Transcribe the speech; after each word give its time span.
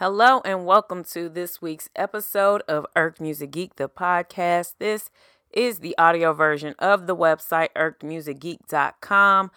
Hello 0.00 0.40
and 0.46 0.64
welcome 0.64 1.04
to 1.04 1.28
this 1.28 1.60
week's 1.60 1.90
episode 1.94 2.62
of 2.66 2.86
Irk 2.96 3.20
Music 3.20 3.50
Geek, 3.50 3.76
the 3.76 3.86
podcast. 3.86 4.76
This 4.78 5.10
is 5.52 5.80
the 5.80 5.94
audio 5.98 6.32
version 6.32 6.74
of 6.78 7.06
the 7.06 7.14
website 7.14 7.68
irkmusicgeek.com. 7.76 9.50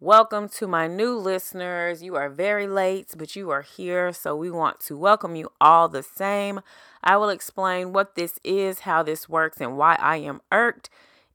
Welcome 0.00 0.48
to 0.48 0.66
my 0.66 0.86
new 0.86 1.18
listeners. 1.18 2.02
You 2.02 2.16
are 2.16 2.30
very 2.30 2.66
late, 2.66 3.08
but 3.14 3.36
you 3.36 3.50
are 3.50 3.60
here, 3.60 4.14
so 4.14 4.34
we 4.34 4.50
want 4.50 4.80
to 4.86 4.96
welcome 4.96 5.36
you 5.36 5.50
all 5.60 5.90
the 5.90 6.02
same. 6.02 6.62
I 7.02 7.18
will 7.18 7.28
explain 7.28 7.92
what 7.92 8.14
this 8.14 8.38
is, 8.42 8.80
how 8.80 9.02
this 9.02 9.28
works, 9.28 9.60
and 9.60 9.76
why 9.76 9.98
I 10.00 10.16
am 10.16 10.40
irked 10.50 10.88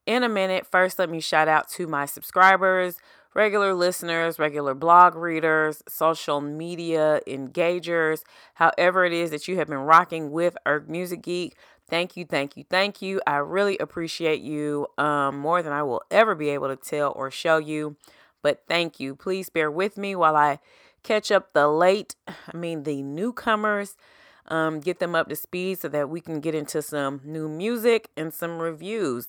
in 0.08 0.24
a 0.24 0.28
minute. 0.28 0.66
First, 0.66 0.98
let 0.98 1.12
me 1.12 1.20
shout 1.20 1.48
out 1.48 1.70
to 1.74 1.86
my 1.86 2.08
subscribers 2.08 2.98
regular 3.34 3.74
listeners, 3.74 4.40
regular 4.40 4.74
blog 4.74 5.16
readers, 5.16 5.84
social 5.88 6.42
media 6.42 7.22
engagers, 7.28 8.24
however 8.56 9.06
it 9.06 9.14
is 9.14 9.32
that 9.32 9.48
you 9.48 9.58
have 9.58 9.68
been 9.68 9.78
rocking 9.78 10.32
with 10.32 10.58
Irk 10.66 10.90
Music 10.90 11.22
Geek. 11.22 11.56
Thank 11.90 12.16
you, 12.16 12.26
thank 12.26 12.56
you, 12.56 12.66
thank 12.70 13.02
you. 13.02 13.20
I 13.26 13.38
really 13.38 13.78
appreciate 13.80 14.42
you 14.42 14.88
um, 14.98 15.40
more 15.40 15.64
than 15.64 15.74
I 15.74 15.84
will 15.84 16.02
ever 16.12 16.36
be 16.36 16.50
able 16.50 16.68
to 16.68 16.76
tell 16.76 17.12
or 17.16 17.32
show 17.32 17.58
you. 17.58 17.96
But 18.42 18.64
thank 18.68 19.00
you. 19.00 19.16
Please 19.16 19.50
bear 19.50 19.72
with 19.72 19.98
me 19.98 20.16
while 20.16 20.36
I 20.36 20.60
catch 21.04 21.32
up 21.32 21.54
the 21.54 21.68
late, 21.68 22.16
I 22.28 22.56
mean, 22.56 22.84
the 22.84 23.02
newcomers, 23.02 23.96
um, 24.48 24.80
get 24.80 25.00
them 25.00 25.16
up 25.16 25.30
to 25.30 25.36
speed 25.36 25.80
so 25.80 25.88
that 25.90 26.10
we 26.10 26.22
can 26.22 26.40
get 26.40 26.56
into 26.56 26.82
some 26.82 27.22
new 27.24 27.48
music 27.48 28.10
and 28.18 28.34
some 28.34 28.60
reviews. 28.60 29.28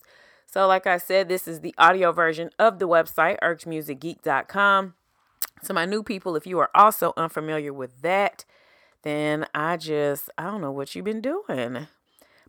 So, 0.53 0.67
like 0.67 0.85
I 0.85 0.99
said, 0.99 1.29
this 1.29 1.47
is 1.47 1.61
the 1.61 1.75
audio 1.79 2.11
version 2.11 2.51
of 2.59 2.81
the 2.81 2.89
website, 2.89 3.39
irkmusicgeek.com. 3.41 4.95
So, 5.63 5.75
my 5.75 5.85
new 5.85 6.03
people, 6.03 6.35
if 6.35 6.45
you 6.45 6.59
are 6.59 6.71
also 6.75 7.13
unfamiliar 7.17 7.73
with 7.73 8.03
that, 8.03 8.45
then 9.03 9.47
I 9.55 9.77
just, 9.77 10.29
I 10.37 10.45
don't 10.45 10.61
know 10.61 10.73
what 10.73 10.93
you've 10.93 11.05
been 11.05 11.21
doing. 11.21 11.87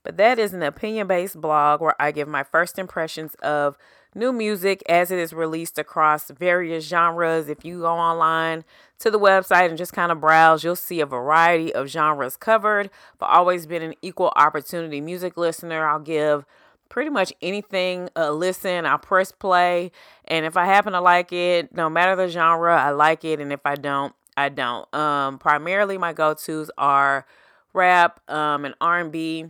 But 0.02 0.18
that 0.18 0.40
is 0.40 0.52
an 0.52 0.64
opinion 0.64 1.06
based 1.06 1.40
blog 1.40 1.80
where 1.80 1.94
I 2.02 2.12
give 2.12 2.28
my 2.28 2.42
first 2.42 2.80
impressions 2.80 3.36
of 3.36 3.78
new 4.16 4.34
music 4.34 4.82
as 4.90 5.12
it 5.12 5.20
is 5.20 5.32
released 5.32 5.78
across 5.78 6.32
various 6.32 6.88
genres. 6.88 7.50
If 7.50 7.64
you 7.64 7.82
go 7.82 7.94
online 7.94 8.66
to 8.98 9.12
the 9.12 9.20
website 9.20 9.70
and 9.70 9.78
just 9.78 9.94
kind 9.94 10.12
of 10.12 10.20
browse, 10.20 10.64
you'll 10.64 10.76
see 10.76 11.02
a 11.02 11.06
variety 11.06 11.72
of 11.72 11.88
genres 11.88 12.36
covered. 12.36 12.90
But 13.20 13.28
always 13.28 13.68
been 13.68 13.84
an 13.84 13.94
equal 14.02 14.34
opportunity 14.36 15.02
music 15.02 15.38
listener. 15.38 15.88
I'll 15.88 16.00
give 16.00 16.46
pretty 16.92 17.09
much 17.09 17.31
anything 17.42 18.09
uh, 18.17 18.30
listen 18.30 18.86
i'll 18.86 18.97
press 18.97 19.31
play 19.31 19.89
and 20.25 20.45
if 20.45 20.58
i 20.58 20.66
happen 20.66 20.92
to 20.92 21.00
like 21.00 21.31
it 21.31 21.73
no 21.73 21.89
matter 21.89 22.17
the 22.17 22.28
genre 22.28 22.78
i 22.78 22.89
like 22.89 23.23
it 23.23 23.39
and 23.39 23.53
if 23.53 23.61
i 23.66 23.75
don't 23.75 24.14
i 24.36 24.50
don't. 24.50 24.94
Um 24.94 25.39
primarily 25.39 25.97
my 25.97 26.12
go-to's 26.12 26.69
are 26.78 27.25
rap 27.73 28.19
um 28.30 28.66
and 28.66 28.75
r&b 28.81 29.45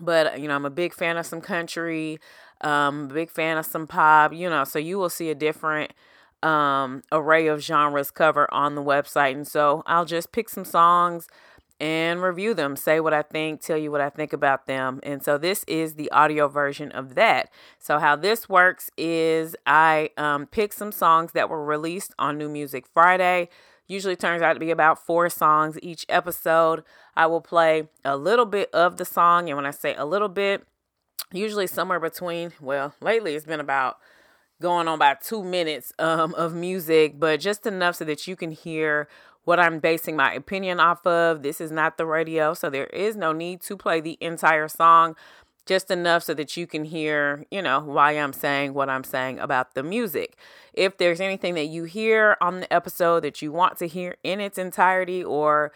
but 0.00 0.40
you 0.40 0.48
know 0.48 0.56
i'm 0.56 0.64
a 0.64 0.70
big 0.70 0.92
fan 0.92 1.16
of 1.16 1.24
some 1.24 1.40
country 1.40 2.18
um 2.62 3.06
big 3.06 3.30
fan 3.30 3.58
of 3.58 3.64
some 3.64 3.86
pop 3.86 4.32
you 4.34 4.50
know 4.50 4.64
so 4.64 4.80
you 4.80 4.98
will 4.98 5.08
see 5.08 5.30
a 5.30 5.36
different 5.36 5.92
um 6.42 7.00
array 7.12 7.46
of 7.46 7.62
genres 7.62 8.10
covered 8.10 8.48
on 8.50 8.74
the 8.74 8.82
website 8.82 9.32
and 9.34 9.46
so 9.46 9.84
i'll 9.86 10.04
just 10.04 10.32
pick 10.32 10.48
some 10.48 10.64
songs 10.64 11.28
and 11.78 12.22
review 12.22 12.54
them, 12.54 12.76
say 12.76 13.00
what 13.00 13.12
I 13.12 13.22
think, 13.22 13.60
tell 13.60 13.76
you 13.76 13.90
what 13.90 14.00
I 14.00 14.08
think 14.08 14.32
about 14.32 14.66
them. 14.66 15.00
And 15.02 15.22
so 15.22 15.36
this 15.36 15.64
is 15.64 15.94
the 15.94 16.10
audio 16.10 16.48
version 16.48 16.90
of 16.92 17.14
that. 17.14 17.50
So 17.78 17.98
how 17.98 18.16
this 18.16 18.48
works 18.48 18.90
is 18.96 19.54
I 19.66 20.10
um, 20.16 20.46
pick 20.46 20.72
some 20.72 20.92
songs 20.92 21.32
that 21.32 21.48
were 21.48 21.64
released 21.64 22.14
on 22.18 22.38
New 22.38 22.48
Music 22.48 22.86
Friday. 22.92 23.48
Usually 23.86 24.16
turns 24.16 24.42
out 24.42 24.54
to 24.54 24.60
be 24.60 24.70
about 24.70 25.04
four 25.04 25.28
songs 25.28 25.78
each 25.82 26.06
episode. 26.08 26.82
I 27.14 27.26
will 27.26 27.42
play 27.42 27.88
a 28.04 28.16
little 28.16 28.46
bit 28.46 28.68
of 28.72 28.96
the 28.96 29.04
song, 29.04 29.48
and 29.48 29.56
when 29.56 29.66
I 29.66 29.70
say 29.70 29.94
a 29.94 30.04
little 30.04 30.28
bit, 30.28 30.66
usually 31.32 31.66
somewhere 31.66 32.00
between. 32.00 32.52
Well, 32.60 32.94
lately 33.00 33.34
it's 33.34 33.46
been 33.46 33.60
about 33.60 33.98
going 34.60 34.88
on 34.88 34.94
about 34.94 35.20
two 35.20 35.44
minutes 35.44 35.92
um, 35.98 36.34
of 36.34 36.54
music, 36.54 37.20
but 37.20 37.40
just 37.40 37.66
enough 37.66 37.96
so 37.96 38.04
that 38.06 38.26
you 38.26 38.36
can 38.36 38.50
hear 38.50 39.08
what 39.46 39.60
I'm 39.60 39.78
basing 39.78 40.16
my 40.16 40.34
opinion 40.34 40.80
off 40.80 41.06
of. 41.06 41.42
This 41.42 41.60
is 41.60 41.70
not 41.70 41.96
the 41.96 42.04
radio, 42.04 42.52
so 42.52 42.68
there 42.68 42.88
is 42.88 43.14
no 43.14 43.32
need 43.32 43.62
to 43.62 43.76
play 43.76 44.00
the 44.00 44.18
entire 44.20 44.66
song, 44.66 45.14
just 45.66 45.88
enough 45.88 46.24
so 46.24 46.34
that 46.34 46.56
you 46.56 46.66
can 46.66 46.84
hear, 46.84 47.46
you 47.48 47.62
know, 47.62 47.80
why 47.80 48.12
I'm 48.12 48.32
saying 48.32 48.74
what 48.74 48.90
I'm 48.90 49.04
saying 49.04 49.38
about 49.38 49.74
the 49.74 49.84
music. 49.84 50.36
If 50.72 50.98
there's 50.98 51.20
anything 51.20 51.54
that 51.54 51.66
you 51.66 51.84
hear 51.84 52.36
on 52.40 52.60
the 52.60 52.72
episode 52.72 53.20
that 53.20 53.40
you 53.40 53.52
want 53.52 53.78
to 53.78 53.86
hear 53.86 54.16
in 54.24 54.40
its 54.40 54.58
entirety 54.58 55.22
or 55.22 55.70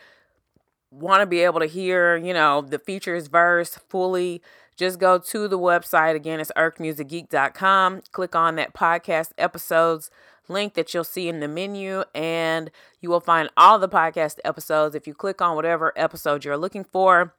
want 0.90 1.20
to 1.20 1.26
be 1.26 1.38
able 1.38 1.60
to 1.60 1.66
hear, 1.66 2.16
you 2.16 2.34
know, 2.34 2.62
the 2.62 2.80
features 2.80 3.28
verse 3.28 3.78
fully, 3.88 4.42
just 4.76 4.98
go 4.98 5.16
to 5.16 5.46
the 5.46 5.58
website. 5.58 6.16
Again, 6.16 6.40
it's 6.40 6.50
irkmusicgeek.com. 6.56 8.02
Click 8.10 8.34
on 8.34 8.56
that 8.56 8.74
podcast 8.74 9.30
episodes 9.38 10.10
link 10.50 10.74
that 10.74 10.92
you'll 10.92 11.04
see 11.04 11.28
in 11.28 11.40
the 11.40 11.48
menu, 11.48 12.04
and 12.14 12.70
you 13.00 13.08
will 13.08 13.20
find 13.20 13.48
all 13.56 13.78
the 13.78 13.88
podcast 13.88 14.38
episodes. 14.44 14.94
If 14.94 15.06
you 15.06 15.14
click 15.14 15.40
on 15.40 15.56
whatever 15.56 15.92
episode 15.96 16.44
you're 16.44 16.56
looking 16.56 16.84
for, 16.84 17.34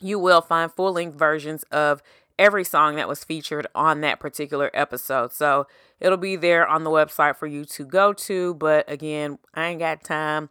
you 0.00 0.18
will 0.18 0.40
find 0.40 0.72
full 0.72 0.92
length 0.92 1.18
versions 1.18 1.62
of 1.64 2.02
every 2.38 2.64
song 2.64 2.96
that 2.96 3.08
was 3.08 3.24
featured 3.24 3.66
on 3.74 4.00
that 4.00 4.20
particular 4.20 4.70
episode. 4.72 5.32
So 5.32 5.66
it'll 6.00 6.18
be 6.18 6.36
there 6.36 6.66
on 6.66 6.84
the 6.84 6.90
website 6.90 7.36
for 7.36 7.46
you 7.46 7.64
to 7.64 7.84
go 7.84 8.12
to. 8.12 8.54
But 8.54 8.90
again, 8.90 9.38
I 9.54 9.66
ain't 9.68 9.80
got 9.80 10.04
time. 10.04 10.50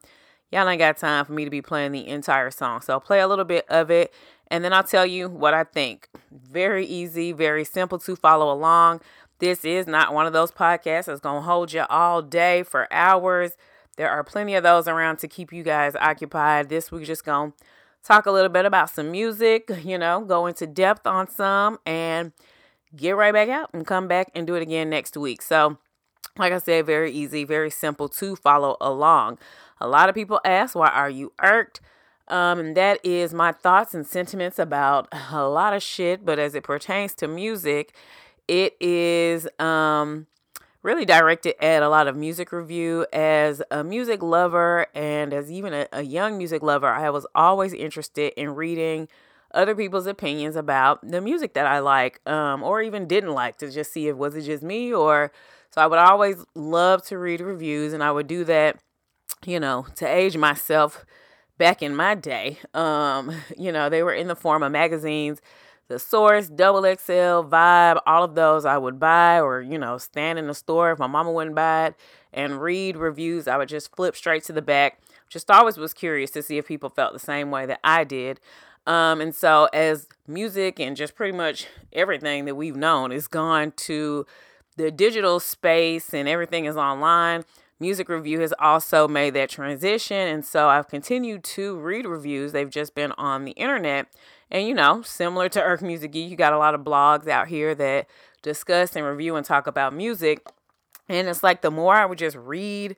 Y'all 0.52 0.68
ain't 0.68 0.80
got 0.80 0.98
time 0.98 1.26
for 1.26 1.34
me 1.34 1.44
to 1.44 1.50
be 1.50 1.62
playing 1.62 1.92
the 1.92 2.08
entire 2.08 2.52
song. 2.52 2.82
So 2.82 2.94
I'll 2.94 3.00
play 3.00 3.20
a 3.20 3.28
little 3.28 3.46
bit 3.46 3.66
of 3.70 3.90
it 3.92 4.14
and 4.50 4.64
then 4.64 4.74
I'll 4.74 4.84
tell 4.84 5.06
you 5.06 5.30
what 5.30 5.54
I 5.54 5.64
think. 5.64 6.10
Very 6.32 6.86
easy, 6.86 7.32
very 7.32 7.66
simple 7.66 8.00
to 8.00 8.16
follow 8.16 8.52
along. 8.52 9.02
This 9.40 9.64
is 9.64 9.86
not 9.86 10.14
one 10.14 10.26
of 10.26 10.34
those 10.34 10.52
podcasts 10.52 11.06
that's 11.06 11.20
going 11.20 11.42
to 11.42 11.48
hold 11.48 11.74
you 11.74 11.86
all 11.90 12.22
day 12.22 12.64
for 12.64 12.92
hours. 12.92 13.52
There 13.96 14.10
are 14.10 14.24
plenty 14.24 14.56
of 14.56 14.64
those 14.64 14.88
around 14.88 15.18
to 15.20 15.28
keep 15.28 15.54
you 15.54 15.64
guys 15.64 15.96
occupied. 15.96 16.70
This 16.70 16.92
week, 16.92 17.06
just 17.06 17.26
going 17.26 17.52
to 17.52 17.58
talk 18.04 18.26
a 18.26 18.32
little 18.32 18.50
bit 18.50 18.66
about 18.66 18.90
some 18.90 19.12
music, 19.12 19.70
you 19.84 19.98
know, 19.98 20.22
go 20.22 20.46
into 20.48 20.66
depth 20.66 21.06
on 21.06 21.30
some 21.30 21.80
and 21.86 22.32
get 22.96 23.16
right 23.16 23.34
back 23.34 23.50
out 23.50 23.70
and 23.74 23.86
come 23.86 24.08
back 24.08 24.32
and 24.34 24.48
do 24.48 24.56
it 24.56 24.62
again 24.62 24.90
next 24.90 25.16
week. 25.18 25.42
So, 25.42 25.78
like 26.38 26.54
I 26.54 26.60
said, 26.60 26.86
very 26.86 27.12
easy, 27.12 27.44
very 27.44 27.70
simple 27.70 28.10
to 28.10 28.36
follow 28.36 28.78
along. 28.80 29.38
A 29.80 29.88
lot 29.88 30.10
of 30.10 30.16
people 30.16 30.40
ask, 30.46 30.76
why 30.76 30.90
are 30.90 31.10
you 31.10 31.34
irked? 31.42 31.82
Um, 32.28 32.60
and 32.60 32.78
that 32.78 33.00
is 33.06 33.34
my 33.34 33.52
thoughts 33.52 33.94
and 33.94 34.06
sentiments 34.06 34.60
about 34.60 35.08
a 35.32 35.48
lot 35.48 35.74
of 35.74 35.82
shit, 35.82 36.26
but 36.26 36.40
as 36.40 36.56
it 36.56 36.64
pertains 36.64 37.14
to 37.16 37.28
music, 37.28 37.94
it 38.48 38.76
is 38.80 39.48
um, 39.60 40.28
really 40.84 41.06
directed 41.06 41.56
at 41.64 41.84
a 41.84 41.90
lot 41.90 42.08
of 42.08 42.16
music 42.16 42.52
review. 42.52 43.06
As 43.12 43.62
a 43.72 43.84
music 43.84 44.24
lover 44.24 44.88
and 44.96 45.34
as 45.34 45.52
even 45.52 45.74
a, 45.74 45.88
a 45.92 46.02
young 46.02 46.38
music 46.38 46.64
lover, 46.64 46.88
I 46.88 47.10
was 47.10 47.26
always 47.36 47.74
interested 47.74 48.34
in 48.38 48.56
reading 48.56 49.08
other 49.54 49.76
people's 49.76 50.08
opinions 50.08 50.56
about 50.56 51.08
the 51.08 51.22
music 51.22 51.54
that 51.54 51.66
I 51.66 51.80
like 51.80 52.22
um, 52.30 52.64
or 52.64 52.82
even 52.82 53.08
didn't 53.08 53.34
like 53.34 53.58
to 53.58 53.72
just 53.72 53.92
see 53.92 54.08
if 54.08 54.16
was 54.16 54.36
it 54.36 54.44
just 54.44 54.62
me 54.64 54.94
or 54.94 55.32
so 55.72 55.82
I 55.82 55.88
would 55.88 56.00
always 56.00 56.44
love 56.56 57.04
to 57.08 57.18
read 57.18 57.42
reviews 57.42 57.94
and 57.94 58.04
I 58.04 58.12
would 58.12 58.28
do 58.28 58.44
that, 58.46 58.80
you 59.46 59.60
know, 59.60 59.86
to 59.96 60.08
age 60.08 60.38
myself 60.38 61.06
back 61.58 61.82
in 61.82 61.96
my 61.96 62.16
day. 62.16 62.60
Um, 62.74 63.32
you 63.58 63.72
know, 63.72 63.90
they 63.90 64.04
were 64.04 64.14
in 64.14 64.28
the 64.28 64.36
form 64.36 64.64
of 64.64 64.72
magazines 64.72 65.42
the 65.88 66.00
Source, 66.00 66.50
Double 66.50 66.82
XL, 66.82 67.48
Vibe, 67.48 68.00
all 68.06 68.24
of 68.24 68.36
those 68.36 68.66
I 68.66 68.78
would 68.78 69.00
buy 69.00 69.40
or, 69.40 69.62
you 69.62 69.78
know, 69.78 69.98
stand 69.98 70.38
in 70.38 70.48
the 70.48 70.54
store 70.54 70.92
if 70.92 71.00
my 71.00 71.08
mama 71.08 71.32
wouldn't 71.32 71.56
buy 71.56 71.88
it 71.88 71.96
and 72.34 72.62
read 72.62 72.98
reviews. 72.98 73.48
I 73.48 73.58
would 73.58 73.70
just 73.70 73.96
flip 73.96 74.16
straight 74.16 74.44
to 74.46 74.54
the 74.54 74.62
back. 74.62 75.00
Just 75.30 75.50
always 75.50 75.78
was 75.78 75.94
curious 75.94 76.32
to 76.32 76.44
see 76.44 76.58
if 76.58 76.68
people 76.68 76.90
felt 76.90 77.14
the 77.14 77.20
same 77.20 77.52
way 77.52 77.66
that 77.66 77.80
I 77.84 78.04
did. 78.04 78.40
Um, 78.86 79.20
and 79.20 79.36
so 79.36 79.70
as 79.74 80.08
music 80.28 80.80
and 80.80 80.96
just 80.96 81.16
pretty 81.16 81.36
much 81.36 81.68
everything 81.92 82.46
that 82.46 82.56
we've 82.56 82.76
known 82.76 83.12
is 83.12 83.28
gone 83.28 83.74
to 83.78 84.26
the 84.78 84.92
digital 84.92 85.40
space 85.40 86.14
and 86.14 86.28
everything 86.28 86.66
is 86.66 86.78
online, 86.78 87.44
music 87.80 88.08
review 88.08 88.40
has 88.40 88.54
also 88.60 89.08
made 89.08 89.34
that 89.34 89.50
transition. 89.50 90.28
And 90.28 90.46
so 90.46 90.70
I've 90.70 90.88
continued 90.88 91.44
to 91.44 91.78
read 91.78 92.06
reviews. 92.06 92.52
They've 92.52 92.70
just 92.70 92.96
been 92.96 93.12
on 93.14 93.44
the 93.44 93.52
internet 93.52 94.08
and 94.50 94.68
you 94.68 94.74
know, 94.74 95.02
similar 95.02 95.50
to 95.50 95.62
Irk 95.62 95.82
Music 95.82 96.12
Geek, 96.12 96.30
you 96.30 96.36
got 96.38 96.54
a 96.54 96.58
lot 96.58 96.76
of 96.76 96.82
blogs 96.82 97.28
out 97.28 97.48
here 97.48 97.76
that 97.76 98.08
discuss 98.42 98.96
and 98.96 99.06
review 99.06 99.36
and 99.36 99.46
talk 99.46 99.68
about 99.68 99.94
music. 99.94 100.46
And 101.10 101.28
it's 101.28 101.44
like 101.44 101.62
the 101.62 101.72
more 101.72 101.96
I 101.96 102.06
would 102.06 102.18
just 102.18 102.38
read 102.38 102.96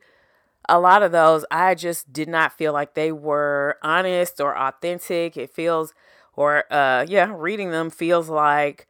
a 0.67 0.79
lot 0.79 1.03
of 1.03 1.11
those, 1.11 1.45
I 1.49 1.75
just 1.75 2.13
did 2.13 2.27
not 2.29 2.53
feel 2.53 2.73
like 2.73 2.93
they 2.93 3.11
were 3.11 3.77
honest 3.83 4.39
or 4.39 4.57
authentic. 4.57 5.37
It 5.37 5.49
feels, 5.49 5.93
or 6.35 6.71
uh, 6.71 7.05
yeah, 7.07 7.33
reading 7.35 7.71
them 7.71 7.89
feels 7.89 8.29
like 8.29 8.87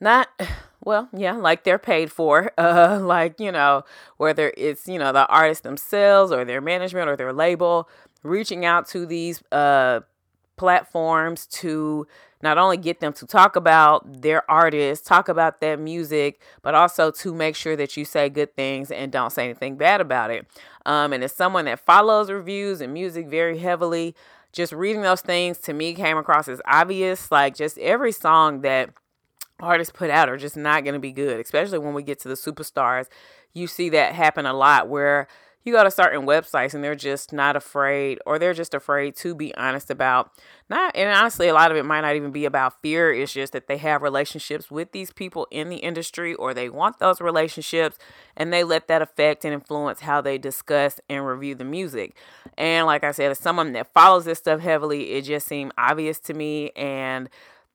not 0.00 0.28
well 0.84 1.08
yeah 1.14 1.32
like 1.32 1.64
they're 1.64 1.78
paid 1.78 2.12
for 2.12 2.52
uh 2.58 2.98
like 3.00 3.40
you 3.40 3.50
know 3.50 3.82
whether 4.18 4.52
it's 4.54 4.86
you 4.86 4.98
know 4.98 5.12
the 5.12 5.26
artists 5.28 5.62
themselves 5.62 6.30
or 6.30 6.44
their 6.44 6.60
management 6.60 7.08
or 7.08 7.16
their 7.16 7.32
label 7.32 7.88
reaching 8.22 8.64
out 8.64 8.88
to 8.88 9.06
these 9.06 9.42
uh, 9.52 10.00
platforms 10.56 11.46
to 11.46 12.06
not 12.42 12.58
only 12.58 12.76
get 12.76 13.00
them 13.00 13.12
to 13.14 13.26
talk 13.26 13.56
about 13.56 14.22
their 14.22 14.48
artists, 14.50 15.06
talk 15.06 15.28
about 15.28 15.60
their 15.60 15.76
music, 15.76 16.40
but 16.62 16.74
also 16.74 17.10
to 17.10 17.34
make 17.34 17.56
sure 17.56 17.74
that 17.76 17.96
you 17.96 18.04
say 18.04 18.28
good 18.28 18.54
things 18.54 18.90
and 18.90 19.10
don't 19.10 19.30
say 19.30 19.44
anything 19.44 19.76
bad 19.76 20.00
about 20.00 20.30
it. 20.30 20.46
Um, 20.84 21.12
and 21.12 21.24
as 21.24 21.32
someone 21.32 21.64
that 21.64 21.80
follows 21.80 22.30
reviews 22.30 22.80
and 22.80 22.92
music 22.92 23.28
very 23.28 23.58
heavily, 23.58 24.14
just 24.52 24.72
reading 24.72 25.02
those 25.02 25.22
things 25.22 25.58
to 25.58 25.72
me 25.72 25.94
came 25.94 26.16
across 26.16 26.46
as 26.46 26.60
obvious. 26.66 27.30
Like 27.32 27.56
just 27.56 27.78
every 27.78 28.12
song 28.12 28.60
that 28.60 28.90
artists 29.60 29.92
put 29.96 30.10
out 30.10 30.28
are 30.28 30.36
just 30.36 30.56
not 30.56 30.84
going 30.84 30.94
to 30.94 31.00
be 31.00 31.12
good, 31.12 31.40
especially 31.40 31.78
when 31.78 31.94
we 31.94 32.02
get 32.02 32.20
to 32.20 32.28
the 32.28 32.34
superstars. 32.34 33.06
You 33.52 33.66
see 33.66 33.88
that 33.90 34.14
happen 34.14 34.46
a 34.46 34.52
lot 34.52 34.88
where 34.88 35.28
you 35.64 35.72
go 35.72 35.82
to 35.82 35.90
certain 35.90 36.26
websites 36.26 36.74
and 36.74 36.84
they're 36.84 36.94
just 36.94 37.32
not 37.32 37.56
afraid 37.56 38.18
or 38.26 38.38
they're 38.38 38.54
just 38.54 38.74
afraid 38.74 39.16
to 39.16 39.34
be 39.34 39.54
honest 39.56 39.90
about 39.90 40.30
not 40.68 40.94
and 40.94 41.10
honestly 41.10 41.48
a 41.48 41.54
lot 41.54 41.70
of 41.70 41.76
it 41.76 41.84
might 41.84 42.02
not 42.02 42.16
even 42.16 42.30
be 42.30 42.44
about 42.44 42.80
fear. 42.82 43.12
It's 43.12 43.32
just 43.32 43.54
that 43.54 43.66
they 43.66 43.78
have 43.78 44.02
relationships 44.02 44.70
with 44.70 44.92
these 44.92 45.12
people 45.12 45.48
in 45.50 45.70
the 45.70 45.78
industry 45.78 46.34
or 46.34 46.52
they 46.52 46.68
want 46.68 46.98
those 46.98 47.20
relationships 47.20 47.98
and 48.36 48.52
they 48.52 48.62
let 48.62 48.88
that 48.88 49.02
affect 49.02 49.44
and 49.44 49.54
influence 49.54 50.00
how 50.00 50.20
they 50.20 50.36
discuss 50.36 51.00
and 51.08 51.26
review 51.26 51.54
the 51.54 51.64
music. 51.64 52.14
And 52.58 52.86
like 52.86 53.02
i 53.02 53.10
said 53.10 53.30
as 53.30 53.38
someone 53.38 53.72
that 53.72 53.92
follows 53.92 54.26
this 54.26 54.38
stuff 54.38 54.60
heavily 54.60 55.12
it 55.12 55.22
just 55.22 55.46
seemed 55.46 55.72
obvious 55.78 56.18
to 56.20 56.34
me 56.34 56.70
and 56.76 57.30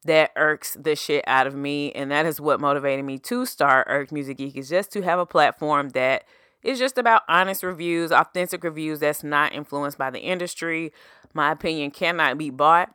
that 0.05 0.31
irks 0.35 0.77
the 0.79 0.95
shit 0.95 1.23
out 1.27 1.45
of 1.45 1.55
me 1.55 1.91
and 1.91 2.09
that 2.09 2.25
is 2.25 2.39
what 2.39 2.61
motivated 2.61 3.03
me 3.03 3.17
to 3.17 3.45
start 3.45 3.85
irk 3.89 4.11
music 4.11 4.37
geek 4.37 4.55
is 4.55 4.69
just 4.69 4.93
to 4.93 5.01
have 5.01 5.19
a 5.19 5.25
platform 5.25 5.89
that 5.89 6.23
it's 6.63 6.79
just 6.79 6.97
about 6.97 7.23
honest 7.27 7.63
reviews, 7.63 8.11
authentic 8.11 8.63
reviews 8.63 8.99
that's 8.99 9.23
not 9.23 9.53
influenced 9.53 9.97
by 9.97 10.09
the 10.09 10.19
industry. 10.19 10.91
My 11.33 11.51
opinion 11.51 11.91
cannot 11.91 12.37
be 12.37 12.49
bought. 12.49 12.93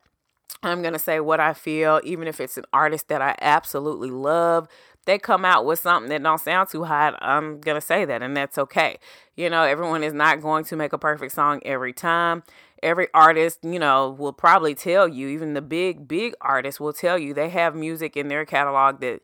I'm 0.63 0.81
going 0.81 0.93
to 0.93 0.99
say 0.99 1.19
what 1.19 1.39
I 1.39 1.53
feel, 1.53 2.01
even 2.03 2.27
if 2.27 2.39
it's 2.39 2.57
an 2.57 2.65
artist 2.73 3.07
that 3.09 3.21
I 3.21 3.35
absolutely 3.41 4.09
love. 4.09 4.67
They 5.05 5.19
come 5.19 5.45
out 5.45 5.65
with 5.65 5.79
something 5.79 6.09
that 6.09 6.23
don't 6.23 6.39
sound 6.39 6.69
too 6.69 6.83
hot. 6.85 7.15
I'm 7.21 7.59
going 7.59 7.75
to 7.79 7.85
say 7.85 8.05
that, 8.05 8.23
and 8.23 8.35
that's 8.35 8.57
okay. 8.57 8.97
You 9.35 9.49
know, 9.51 9.63
everyone 9.63 10.03
is 10.03 10.13
not 10.13 10.41
going 10.41 10.63
to 10.65 10.75
make 10.75 10.93
a 10.93 10.97
perfect 10.97 11.33
song 11.33 11.61
every 11.63 11.93
time. 11.93 12.43
Every 12.81 13.07
artist, 13.13 13.59
you 13.63 13.77
know, 13.77 14.09
will 14.09 14.33
probably 14.33 14.73
tell 14.73 15.07
you, 15.07 15.27
even 15.27 15.53
the 15.53 15.61
big, 15.61 16.07
big 16.07 16.33
artists 16.41 16.79
will 16.79 16.93
tell 16.93 17.19
you 17.19 17.33
they 17.33 17.49
have 17.49 17.75
music 17.75 18.17
in 18.17 18.27
their 18.27 18.45
catalog 18.45 18.99
that 19.01 19.21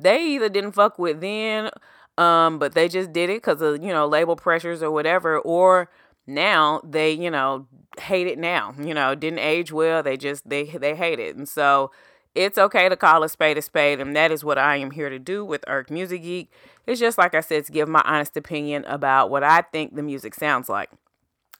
they 0.00 0.26
either 0.26 0.48
didn't 0.48 0.72
fuck 0.72 0.98
with 0.98 1.20
then 1.20 1.70
um, 2.18 2.58
but 2.58 2.74
they 2.74 2.88
just 2.88 3.12
did 3.12 3.30
it 3.30 3.38
because 3.38 3.60
of 3.60 3.82
you 3.82 3.92
know 3.92 4.06
label 4.06 4.36
pressures 4.36 4.82
or 4.82 4.90
whatever, 4.90 5.38
or 5.38 5.90
now 6.26 6.80
they 6.84 7.12
you 7.12 7.30
know 7.30 7.66
hate 8.00 8.26
it 8.26 8.38
now. 8.38 8.74
You 8.80 8.94
know, 8.94 9.14
didn't 9.14 9.40
age 9.40 9.72
well. 9.72 10.02
They 10.02 10.16
just 10.16 10.48
they 10.48 10.64
they 10.64 10.94
hate 10.94 11.18
it, 11.18 11.36
and 11.36 11.48
so 11.48 11.90
it's 12.34 12.58
okay 12.58 12.88
to 12.88 12.96
call 12.96 13.22
a 13.22 13.28
spade 13.28 13.58
a 13.58 13.62
spade, 13.62 14.00
and 14.00 14.14
that 14.16 14.30
is 14.30 14.44
what 14.44 14.58
I 14.58 14.76
am 14.76 14.90
here 14.90 15.08
to 15.08 15.18
do 15.18 15.44
with 15.44 15.64
Irk 15.66 15.90
Music 15.90 16.22
Geek. 16.22 16.50
It's 16.86 17.00
just 17.00 17.18
like 17.18 17.34
I 17.34 17.40
said 17.40 17.64
to 17.66 17.72
give 17.72 17.88
my 17.88 18.02
honest 18.04 18.36
opinion 18.36 18.84
about 18.86 19.30
what 19.30 19.44
I 19.44 19.62
think 19.62 19.94
the 19.94 20.02
music 20.02 20.34
sounds 20.34 20.68
like. 20.68 20.90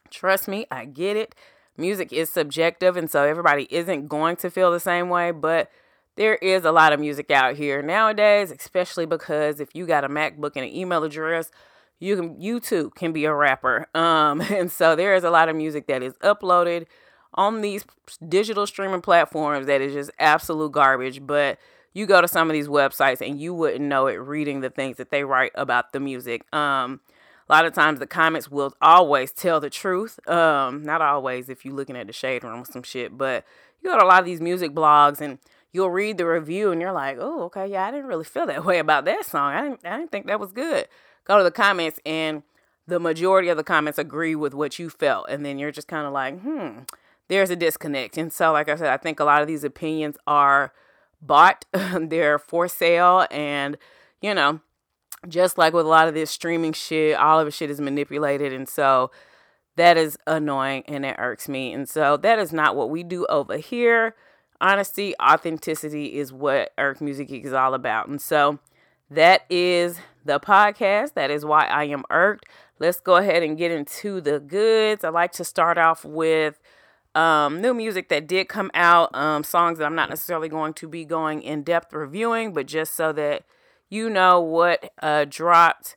Trust 0.09 0.47
me, 0.47 0.65
I 0.69 0.85
get 0.85 1.17
it. 1.17 1.33
Music 1.77 2.13
is 2.13 2.29
subjective, 2.29 2.95
and 2.95 3.09
so 3.09 3.23
everybody 3.23 3.67
isn't 3.69 4.07
going 4.07 4.35
to 4.37 4.49
feel 4.49 4.71
the 4.71 4.79
same 4.79 5.09
way, 5.09 5.31
but 5.31 5.69
there 6.15 6.35
is 6.35 6.63
a 6.63 6.71
lot 6.71 6.93
of 6.93 6.99
music 6.99 7.29
out 7.31 7.55
here 7.55 7.81
nowadays, 7.81 8.51
especially 8.51 9.05
because 9.05 9.59
if 9.59 9.75
you 9.75 9.85
got 9.85 10.03
a 10.03 10.09
MacBook 10.09 10.51
and 10.55 10.65
an 10.65 10.75
email 10.75 11.03
address, 11.03 11.51
you 11.99 12.15
can 12.15 12.41
you 12.41 12.59
too 12.59 12.91
can 12.95 13.11
be 13.11 13.25
a 13.25 13.33
rapper. 13.33 13.87
Um, 13.93 14.41
and 14.49 14.71
so 14.71 14.95
there 14.95 15.15
is 15.15 15.23
a 15.23 15.29
lot 15.29 15.49
of 15.49 15.55
music 15.55 15.87
that 15.87 16.01
is 16.01 16.13
uploaded 16.15 16.85
on 17.33 17.61
these 17.61 17.85
digital 18.27 18.65
streaming 18.65 19.01
platforms 19.01 19.67
that 19.67 19.81
is 19.81 19.93
just 19.93 20.11
absolute 20.19 20.71
garbage. 20.71 21.25
But 21.25 21.59
you 21.93 22.05
go 22.05 22.21
to 22.21 22.27
some 22.27 22.49
of 22.49 22.53
these 22.53 22.67
websites 22.67 23.25
and 23.25 23.39
you 23.39 23.53
wouldn't 23.53 23.83
know 23.83 24.07
it 24.07 24.15
reading 24.15 24.61
the 24.61 24.69
things 24.69 24.97
that 24.97 25.11
they 25.11 25.23
write 25.23 25.51
about 25.55 25.91
the 25.91 25.99
music. 25.99 26.45
Um, 26.53 27.01
a 27.47 27.53
lot 27.53 27.65
of 27.65 27.73
times 27.73 27.99
the 27.99 28.07
comments 28.07 28.49
will 28.49 28.73
always 28.81 29.31
tell 29.31 29.59
the 29.59 29.69
truth. 29.69 30.19
Um, 30.27 30.83
not 30.83 31.01
always 31.01 31.49
if 31.49 31.63
you're 31.63 31.75
looking 31.75 31.95
at 31.95 32.07
the 32.07 32.13
shade 32.13 32.43
room 32.43 32.61
or 32.61 32.65
some 32.65 32.83
shit, 32.83 33.17
but 33.17 33.45
you 33.81 33.91
go 33.91 33.97
to 33.97 34.03
a 34.03 34.07
lot 34.07 34.19
of 34.19 34.25
these 34.25 34.41
music 34.41 34.73
blogs 34.73 35.21
and 35.21 35.37
you'll 35.75 35.91
read 35.91 36.17
the 36.17 36.25
review 36.25 36.71
and 36.71 36.79
you're 36.79 36.93
like, 36.93 37.17
oh, 37.19 37.43
okay, 37.43 37.67
yeah, 37.67 37.85
I 37.85 37.91
didn't 37.91 38.07
really 38.07 38.23
feel 38.23 38.45
that 38.47 38.63
way 38.65 38.79
about 38.79 39.03
that 39.05 39.25
song. 39.25 39.53
I 39.53 39.61
didn't, 39.61 39.81
I 39.85 39.97
didn't 39.97 40.11
think 40.11 40.25
that 40.27 40.39
was 40.39 40.53
good. 40.53 40.87
Go 41.25 41.37
to 41.37 41.43
the 41.43 41.51
comments 41.51 41.99
and 42.05 42.43
the 42.87 42.99
majority 42.99 43.49
of 43.49 43.57
the 43.57 43.63
comments 43.63 43.99
agree 43.99 44.35
with 44.35 44.53
what 44.53 44.79
you 44.79 44.89
felt. 44.89 45.27
And 45.27 45.45
then 45.45 45.59
you're 45.59 45.73
just 45.73 45.89
kind 45.89 46.07
of 46.07 46.13
like, 46.13 46.39
hmm, 46.39 46.83
there's 47.27 47.49
a 47.49 47.57
disconnect. 47.57 48.17
And 48.17 48.31
so, 48.31 48.53
like 48.53 48.69
I 48.69 48.75
said, 48.75 48.87
I 48.87 48.97
think 48.97 49.19
a 49.19 49.25
lot 49.25 49.41
of 49.41 49.47
these 49.47 49.65
opinions 49.65 50.17
are 50.25 50.71
bought, 51.21 51.65
they're 51.73 52.39
for 52.39 52.69
sale. 52.69 53.27
And, 53.29 53.77
you 54.21 54.33
know, 54.33 54.61
just 55.27 55.57
like 55.57 55.73
with 55.73 55.85
a 55.85 55.89
lot 55.89 56.07
of 56.07 56.13
this 56.13 56.31
streaming 56.31 56.73
shit, 56.73 57.17
all 57.17 57.39
of 57.39 57.45
the 57.45 57.51
shit 57.51 57.69
is 57.69 57.81
manipulated. 57.81 58.53
And 58.53 58.69
so, 58.69 59.11
that 59.75 59.97
is 59.97 60.17
annoying 60.25 60.83
and 60.87 61.05
it 61.05 61.17
irks 61.19 61.49
me. 61.49 61.73
And 61.73 61.89
so, 61.89 62.15
that 62.17 62.39
is 62.39 62.53
not 62.53 62.77
what 62.77 62.89
we 62.89 63.03
do 63.03 63.25
over 63.25 63.57
here 63.57 64.15
honesty, 64.65 65.13
authenticity 65.21 66.17
is 66.17 66.33
what 66.33 66.73
Irk 66.79 66.99
Music 66.99 67.27
Geek 67.27 67.45
is 67.45 67.53
all 67.53 67.75
about. 67.75 68.07
And 68.07 68.19
so 68.19 68.57
that 69.11 69.43
is 69.47 69.99
the 70.25 70.39
podcast. 70.39 71.13
That 71.13 71.29
is 71.29 71.45
why 71.45 71.65
I 71.65 71.83
am 71.83 72.03
irked. 72.09 72.45
Let's 72.79 72.99
go 72.99 73.17
ahead 73.17 73.43
and 73.43 73.59
get 73.59 73.69
into 73.69 74.21
the 74.21 74.39
goods. 74.39 75.03
I 75.03 75.09
like 75.09 75.31
to 75.33 75.43
start 75.43 75.77
off 75.77 76.03
with 76.03 76.59
um, 77.13 77.61
new 77.61 77.75
music 77.75 78.09
that 78.09 78.25
did 78.25 78.49
come 78.49 78.71
out, 78.73 79.15
um, 79.15 79.43
songs 79.43 79.77
that 79.77 79.85
I'm 79.85 79.93
not 79.93 80.09
necessarily 80.09 80.49
going 80.49 80.73
to 80.73 80.87
be 80.87 81.05
going 81.05 81.43
in 81.43 81.61
depth 81.61 81.93
reviewing, 81.93 82.51
but 82.51 82.65
just 82.65 82.95
so 82.95 83.13
that 83.13 83.43
you 83.87 84.09
know 84.09 84.41
what 84.41 84.91
uh, 84.99 85.25
dropped 85.29 85.95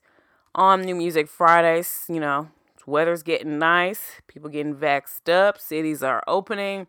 on 0.55 0.83
New 0.83 0.95
Music 0.95 1.27
Fridays. 1.27 2.05
You 2.07 2.21
know, 2.21 2.51
weather's 2.87 3.23
getting 3.23 3.59
nice, 3.59 4.21
people 4.27 4.51
getting 4.51 4.75
vaxxed 4.75 5.33
up, 5.33 5.59
cities 5.59 6.03
are 6.03 6.23
opening. 6.29 6.87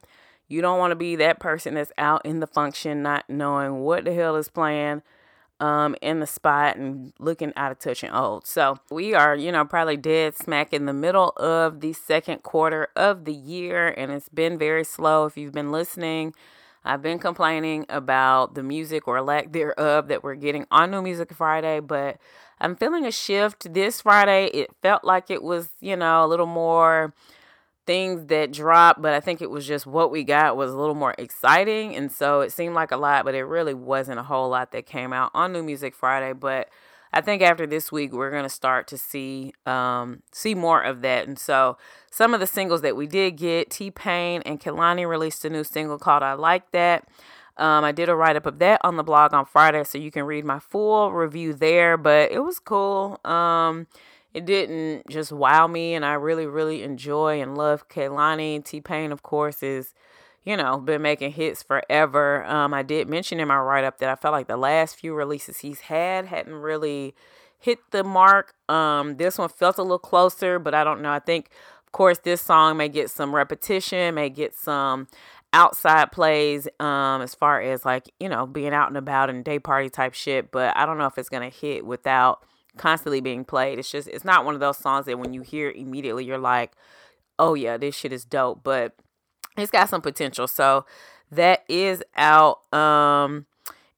You 0.49 0.61
don't 0.61 0.79
want 0.79 0.91
to 0.91 0.95
be 0.95 1.15
that 1.17 1.39
person 1.39 1.75
that's 1.75 1.91
out 1.97 2.25
in 2.25 2.39
the 2.39 2.47
function, 2.47 3.01
not 3.01 3.29
knowing 3.29 3.79
what 3.81 4.03
the 4.03 4.13
hell 4.13 4.35
is 4.35 4.49
playing 4.49 5.03
um, 5.59 5.95
in 6.01 6.19
the 6.19 6.27
spot 6.27 6.77
and 6.77 7.13
looking 7.19 7.53
out 7.55 7.71
of 7.71 7.79
touch 7.79 8.03
and 8.03 8.13
old. 8.13 8.47
So 8.47 8.79
we 8.89 9.13
are, 9.13 9.35
you 9.35 9.51
know, 9.51 9.63
probably 9.65 9.97
dead 9.97 10.35
smack 10.35 10.73
in 10.73 10.85
the 10.85 10.93
middle 10.93 11.29
of 11.37 11.81
the 11.81 11.93
second 11.93 12.43
quarter 12.43 12.87
of 12.95 13.25
the 13.25 13.33
year, 13.33 13.89
and 13.89 14.11
it's 14.11 14.29
been 14.29 14.57
very 14.57 14.83
slow. 14.83 15.25
If 15.25 15.37
you've 15.37 15.53
been 15.53 15.71
listening, 15.71 16.33
I've 16.83 17.01
been 17.01 17.19
complaining 17.19 17.85
about 17.89 18.55
the 18.55 18.63
music 18.63 19.07
or 19.07 19.21
lack 19.21 19.51
thereof 19.51 20.07
that 20.07 20.23
we're 20.23 20.35
getting 20.35 20.65
on 20.71 20.91
New 20.91 21.01
Music 21.01 21.33
Friday, 21.33 21.79
but 21.79 22.17
I'm 22.59 22.75
feeling 22.75 23.05
a 23.05 23.11
shift 23.11 23.73
this 23.73 24.01
Friday. 24.01 24.45
It 24.47 24.71
felt 24.81 25.03
like 25.03 25.29
it 25.29 25.43
was, 25.43 25.69
you 25.81 25.95
know, 25.95 26.23
a 26.23 26.27
little 26.27 26.45
more 26.45 27.13
things 27.89 28.27
that 28.27 28.51
dropped, 28.51 29.01
but 29.01 29.15
I 29.15 29.19
think 29.19 29.41
it 29.41 29.49
was 29.49 29.65
just 29.65 29.87
what 29.87 30.11
we 30.11 30.23
got 30.23 30.55
was 30.55 30.71
a 30.71 30.77
little 30.77 30.93
more 30.93 31.15
exciting. 31.17 31.95
And 31.95 32.11
so 32.11 32.41
it 32.41 32.51
seemed 32.51 32.75
like 32.75 32.91
a 32.91 32.97
lot, 32.97 33.25
but 33.25 33.33
it 33.33 33.45
really 33.45 33.73
wasn't 33.73 34.19
a 34.19 34.23
whole 34.23 34.47
lot 34.47 34.71
that 34.73 34.85
came 34.85 35.11
out 35.11 35.31
on 35.33 35.53
New 35.53 35.63
Music 35.63 35.95
Friday. 35.95 36.33
But 36.33 36.69
I 37.11 37.21
think 37.21 37.41
after 37.41 37.65
this 37.65 37.91
week 37.91 38.13
we're 38.13 38.29
gonna 38.29 38.47
start 38.47 38.87
to 38.89 38.97
see 38.99 39.53
um, 39.65 40.21
see 40.31 40.53
more 40.53 40.83
of 40.83 41.01
that. 41.01 41.27
And 41.27 41.39
so 41.39 41.79
some 42.11 42.35
of 42.35 42.39
the 42.39 42.45
singles 42.45 42.81
that 42.81 42.95
we 42.95 43.07
did 43.07 43.37
get, 43.37 43.71
T 43.71 43.89
Pain 43.89 44.43
and 44.45 44.59
Kehlani 44.59 45.09
released 45.09 45.43
a 45.43 45.49
new 45.49 45.63
single 45.63 45.97
called 45.97 46.21
I 46.21 46.33
Like 46.33 46.69
That. 46.69 47.07
Um, 47.57 47.83
I 47.83 47.91
did 47.91 48.07
a 48.07 48.15
write 48.15 48.35
up 48.35 48.45
of 48.45 48.59
that 48.59 48.81
on 48.83 48.97
the 48.97 49.03
blog 49.03 49.33
on 49.33 49.45
Friday, 49.45 49.83
so 49.83 49.97
you 49.97 50.11
can 50.11 50.25
read 50.25 50.45
my 50.45 50.59
full 50.59 51.11
review 51.11 51.55
there. 51.55 51.97
But 51.97 52.31
it 52.31 52.43
was 52.43 52.59
cool. 52.59 53.19
Um, 53.25 53.87
it 54.33 54.45
didn't 54.45 55.09
just 55.09 55.31
wow 55.31 55.67
me 55.67 55.93
and 55.93 56.05
I 56.05 56.13
really, 56.13 56.45
really 56.45 56.83
enjoy 56.83 57.41
and 57.41 57.57
love 57.57 57.89
Kehlani. 57.89 58.63
T 58.63 58.79
Pain, 58.79 59.11
of 59.11 59.23
course, 59.23 59.63
is, 59.63 59.93
you 60.43 60.55
know, 60.55 60.77
been 60.77 61.01
making 61.01 61.31
hits 61.31 61.63
forever. 61.63 62.45
Um, 62.45 62.73
I 62.73 62.83
did 62.83 63.09
mention 63.09 63.39
in 63.39 63.47
my 63.47 63.57
write 63.57 63.83
up 63.83 63.97
that 63.99 64.09
I 64.09 64.15
felt 64.15 64.33
like 64.33 64.47
the 64.47 64.57
last 64.57 64.95
few 64.97 65.13
releases 65.13 65.59
he's 65.59 65.81
had 65.81 66.27
hadn't 66.27 66.53
really 66.53 67.15
hit 67.57 67.79
the 67.91 68.03
mark. 68.03 68.53
Um, 68.69 69.17
this 69.17 69.37
one 69.37 69.49
felt 69.49 69.77
a 69.77 69.81
little 69.81 69.99
closer, 69.99 70.59
but 70.59 70.73
I 70.73 70.83
don't 70.83 71.01
know. 71.01 71.11
I 71.11 71.19
think, 71.19 71.49
of 71.85 71.91
course, 71.91 72.19
this 72.19 72.41
song 72.41 72.77
may 72.77 72.87
get 72.87 73.09
some 73.09 73.35
repetition, 73.35 74.15
may 74.15 74.29
get 74.29 74.55
some 74.55 75.07
outside 75.51 76.11
plays 76.11 76.67
um 76.79 77.23
as 77.23 77.33
far 77.33 77.59
as 77.59 77.83
like 77.83 78.11
you 78.19 78.29
know 78.29 78.45
being 78.45 78.71
out 78.71 78.87
and 78.87 78.97
about 78.97 79.31
and 79.31 79.43
day 79.43 79.57
party 79.57 79.89
type 79.89 80.13
shit 80.13 80.51
but 80.51 80.77
i 80.77 80.85
don't 80.85 80.99
know 80.99 81.07
if 81.07 81.17
it's 81.17 81.27
gonna 81.27 81.49
hit 81.49 81.83
without 81.83 82.45
constantly 82.79 83.21
being 83.21 83.45
played. 83.45 83.77
It's 83.77 83.91
just 83.91 84.07
it's 84.07 84.25
not 84.25 84.45
one 84.45 84.55
of 84.55 84.59
those 84.59 84.77
songs 84.77 85.05
that 85.05 85.19
when 85.19 85.33
you 85.33 85.41
hear 85.41 85.69
immediately 85.69 86.25
you're 86.25 86.39
like, 86.39 86.71
"Oh 87.37 87.53
yeah, 87.53 87.77
this 87.77 87.93
shit 87.93 88.11
is 88.11 88.25
dope." 88.25 88.63
But 88.63 88.95
it's 89.57 89.71
got 89.71 89.89
some 89.89 90.01
potential. 90.01 90.47
So 90.47 90.85
that 91.29 91.63
is 91.69 92.03
out. 92.15 92.73
Um 92.73 93.45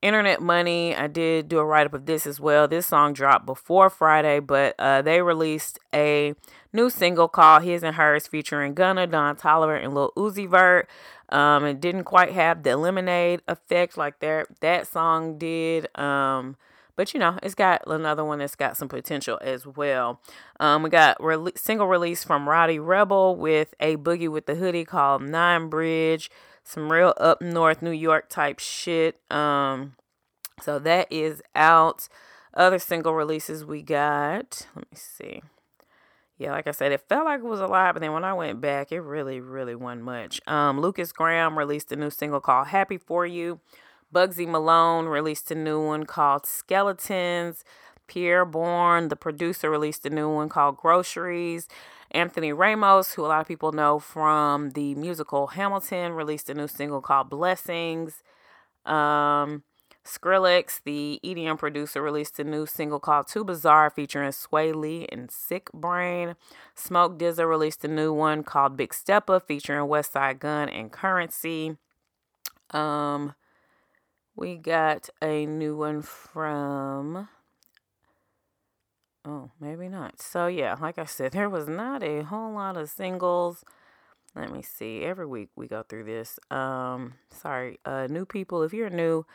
Internet 0.01 0.41
Money, 0.41 0.95
I 0.95 1.05
did 1.05 1.47
do 1.47 1.59
a 1.59 1.65
write 1.65 1.85
up 1.85 1.93
of 1.93 2.07
this 2.07 2.25
as 2.25 2.39
well. 2.39 2.67
This 2.67 2.87
song 2.87 3.13
dropped 3.13 3.45
before 3.45 3.87
Friday, 3.87 4.39
but 4.39 4.73
uh, 4.79 5.03
they 5.03 5.21
released 5.21 5.77
a 5.93 6.33
new 6.73 6.89
single 6.89 7.27
called 7.27 7.61
His 7.61 7.83
and 7.83 7.95
Hers 7.95 8.25
featuring 8.25 8.73
Gunna, 8.73 9.05
Don 9.05 9.35
Toliver, 9.35 9.79
and 9.81 9.93
Lil 9.93 10.11
Uzi 10.17 10.49
Vert. 10.49 10.89
Um, 11.29 11.65
it 11.65 11.79
didn't 11.79 12.05
quite 12.05 12.31
have 12.31 12.63
the 12.63 12.75
lemonade 12.77 13.41
effect 13.47 13.95
like 13.95 14.19
that 14.21 14.47
that 14.61 14.87
song 14.87 15.37
did. 15.37 15.95
Um, 15.97 16.57
but 16.95 17.13
you 17.13 17.19
know, 17.19 17.37
it's 17.41 17.55
got 17.55 17.83
another 17.87 18.23
one 18.23 18.39
that's 18.39 18.55
got 18.55 18.77
some 18.77 18.87
potential 18.87 19.37
as 19.41 19.65
well. 19.65 20.21
Um, 20.59 20.83
we 20.83 20.89
got 20.89 21.21
re- 21.23 21.51
single 21.55 21.87
release 21.87 22.23
from 22.23 22.47
Rowdy 22.47 22.79
Rebel 22.79 23.35
with 23.35 23.73
a 23.79 23.97
boogie 23.97 24.29
with 24.29 24.45
the 24.45 24.55
hoodie 24.55 24.85
called 24.85 25.21
Nine 25.21 25.69
Bridge. 25.69 26.29
Some 26.63 26.91
real 26.91 27.13
up 27.17 27.41
north 27.41 27.81
New 27.81 27.91
York 27.91 28.29
type 28.29 28.59
shit. 28.59 29.19
Um, 29.31 29.95
so 30.61 30.79
that 30.79 31.11
is 31.11 31.41
out. 31.55 32.07
Other 32.53 32.79
single 32.79 33.13
releases 33.13 33.65
we 33.65 33.81
got. 33.81 34.67
Let 34.75 34.91
me 34.91 34.97
see. 34.97 35.41
Yeah, 36.37 36.53
like 36.53 36.65
I 36.65 36.71
said, 36.71 36.91
it 36.91 37.07
felt 37.07 37.25
like 37.25 37.39
it 37.41 37.45
was 37.45 37.59
a 37.59 37.67
lot, 37.67 37.93
but 37.93 37.99
then 37.99 38.13
when 38.13 38.23
I 38.23 38.33
went 38.33 38.61
back, 38.61 38.91
it 38.91 38.99
really, 39.01 39.39
really 39.39 39.75
wasn't 39.75 40.01
much. 40.01 40.41
Um, 40.47 40.81
Lukas 40.81 41.11
Graham 41.11 41.55
released 41.55 41.91
a 41.91 41.95
new 41.95 42.09
single 42.09 42.39
called 42.39 42.67
Happy 42.67 42.97
For 42.97 43.27
You. 43.27 43.59
Bugsy 44.13 44.47
Malone 44.47 45.05
released 45.05 45.51
a 45.51 45.55
new 45.55 45.83
one 45.83 46.05
called 46.05 46.45
Skeletons. 46.45 47.63
Pi'erre 48.07 48.49
Bourne, 48.49 49.07
the 49.07 49.15
producer, 49.15 49.69
released 49.69 50.05
a 50.05 50.09
new 50.09 50.29
one 50.29 50.49
called 50.49 50.77
Groceries. 50.77 51.67
Anthony 52.11 52.51
Ramos, 52.51 53.13
who 53.13 53.25
a 53.25 53.27
lot 53.27 53.41
of 53.41 53.47
people 53.47 53.71
know 53.71 53.99
from 53.99 54.71
the 54.71 54.95
musical 54.95 55.47
Hamilton, 55.47 56.11
released 56.11 56.49
a 56.49 56.53
new 56.53 56.67
single 56.67 57.01
called 57.01 57.29
Blessings. 57.29 58.21
Um, 58.85 59.63
Skrillex, 60.03 60.81
the 60.83 61.19
EDM 61.23 61.57
producer, 61.57 62.01
released 62.01 62.39
a 62.39 62.43
new 62.43 62.65
single 62.65 62.99
called 62.99 63.27
Too 63.27 63.43
Bizarre 63.43 63.89
featuring 63.89 64.31
Swae 64.31 64.73
Lee 64.73 65.07
and 65.11 65.29
Siiickbrain. 65.29 66.35
Smoke 66.75 67.17
DZA 67.19 67.47
released 67.47 67.85
a 67.85 67.87
new 67.87 68.11
one 68.11 68.43
called 68.43 68.75
Big 68.75 68.91
Steppa 68.91 69.41
featuring 69.41 69.87
Westside 69.87 70.39
Gun 70.39 70.69
and 70.69 70.91
Curren$y. 70.91 71.77
Um, 72.71 73.35
we 74.41 74.55
got 74.55 75.07
a 75.21 75.45
new 75.45 75.77
one 75.77 76.01
from. 76.01 77.29
Oh, 79.23 79.51
maybe 79.59 79.87
not. 79.87 80.19
So, 80.19 80.47
yeah, 80.47 80.75
like 80.81 80.97
I 80.97 81.05
said, 81.05 81.31
there 81.33 81.47
was 81.47 81.69
not 81.69 82.01
a 82.01 82.23
whole 82.23 82.51
lot 82.53 82.75
of 82.75 82.89
singles. 82.89 83.63
Let 84.35 84.51
me 84.51 84.63
see. 84.63 85.03
Every 85.03 85.27
week 85.27 85.49
we 85.55 85.67
go 85.67 85.83
through 85.87 86.05
this. 86.05 86.39
Um, 86.49 87.13
sorry, 87.29 87.79
uh, 87.85 88.07
new 88.09 88.25
people. 88.25 88.63
If 88.63 88.73
you're 88.73 88.89
new, 88.89 89.27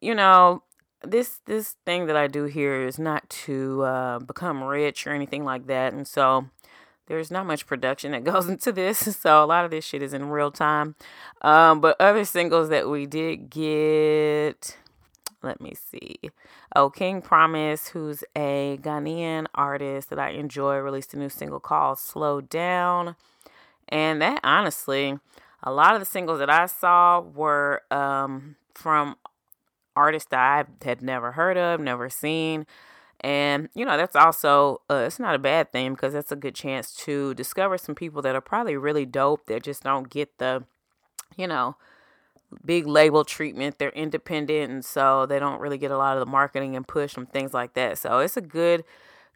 you 0.00 0.14
know 0.14 0.62
this 1.02 1.40
this 1.46 1.74
thing 1.84 2.06
that 2.06 2.16
I 2.16 2.28
do 2.28 2.44
here 2.44 2.86
is 2.86 3.00
not 3.00 3.28
to 3.46 3.82
uh, 3.82 4.18
become 4.20 4.62
rich 4.62 5.08
or 5.08 5.10
anything 5.10 5.44
like 5.44 5.66
that, 5.66 5.92
and 5.92 6.06
so 6.06 6.46
there's 7.10 7.30
not 7.30 7.44
much 7.44 7.66
production 7.66 8.12
that 8.12 8.22
goes 8.32 8.48
into 8.48 8.70
this, 8.70 8.98
so 9.16 9.42
a 9.42 9.46
lot 9.46 9.64
of 9.64 9.72
this 9.72 9.84
shit 9.84 10.00
is 10.00 10.14
in 10.14 10.30
real 10.30 10.52
time. 10.52 10.94
Um, 11.42 11.80
but 11.80 12.00
other 12.00 12.24
singles 12.24 12.68
that 12.68 12.88
we 12.88 13.04
did 13.04 13.50
get, 13.50 14.76
let 15.42 15.60
me 15.60 15.74
see. 15.74 16.30
Oh, 16.76 16.88
King 16.88 17.20
Promise, 17.20 17.88
who's 17.88 18.22
a 18.36 18.78
Ghanaian 18.80 19.46
artist 19.56 20.08
that 20.10 20.20
I 20.20 20.30
enjoy, 20.30 20.76
released 20.76 21.12
a 21.12 21.18
new 21.18 21.28
single 21.28 21.58
called 21.58 21.98
Slow 21.98 22.40
Down. 22.40 23.16
And 23.88 24.22
that 24.22 24.38
honestly, 24.44 25.18
a 25.64 25.72
lot 25.72 25.94
of 25.94 26.00
the 26.00 26.06
singles 26.06 26.38
that 26.38 26.48
I 26.48 26.66
saw 26.66 27.18
were 27.18 27.82
um, 27.90 28.54
from 28.72 29.16
artists 29.96 30.28
that 30.30 30.38
I 30.38 30.84
had 30.84 31.02
never 31.02 31.32
heard 31.32 31.56
of, 31.56 31.80
never 31.80 32.08
seen. 32.08 32.66
And, 33.22 33.68
you 33.74 33.84
know, 33.84 33.96
that's 33.96 34.16
also, 34.16 34.80
uh, 34.90 35.04
it's 35.06 35.18
not 35.18 35.34
a 35.34 35.38
bad 35.38 35.72
thing 35.72 35.92
because 35.92 36.14
that's 36.14 36.32
a 36.32 36.36
good 36.36 36.54
chance 36.54 36.94
to 37.04 37.34
discover 37.34 37.76
some 37.76 37.94
people 37.94 38.22
that 38.22 38.34
are 38.34 38.40
probably 38.40 38.76
really 38.76 39.04
dope 39.04 39.46
that 39.46 39.62
just 39.62 39.82
don't 39.82 40.08
get 40.08 40.38
the, 40.38 40.64
you 41.36 41.46
know, 41.46 41.76
big 42.64 42.86
label 42.86 43.24
treatment. 43.24 43.78
They're 43.78 43.90
independent 43.90 44.72
and 44.72 44.84
so 44.84 45.26
they 45.26 45.38
don't 45.38 45.60
really 45.60 45.76
get 45.76 45.90
a 45.90 45.98
lot 45.98 46.16
of 46.16 46.20
the 46.20 46.30
marketing 46.30 46.76
and 46.76 46.88
push 46.88 47.16
and 47.16 47.30
things 47.30 47.52
like 47.52 47.74
that. 47.74 47.98
So 47.98 48.20
it's 48.20 48.38
a 48.38 48.42
good, 48.42 48.84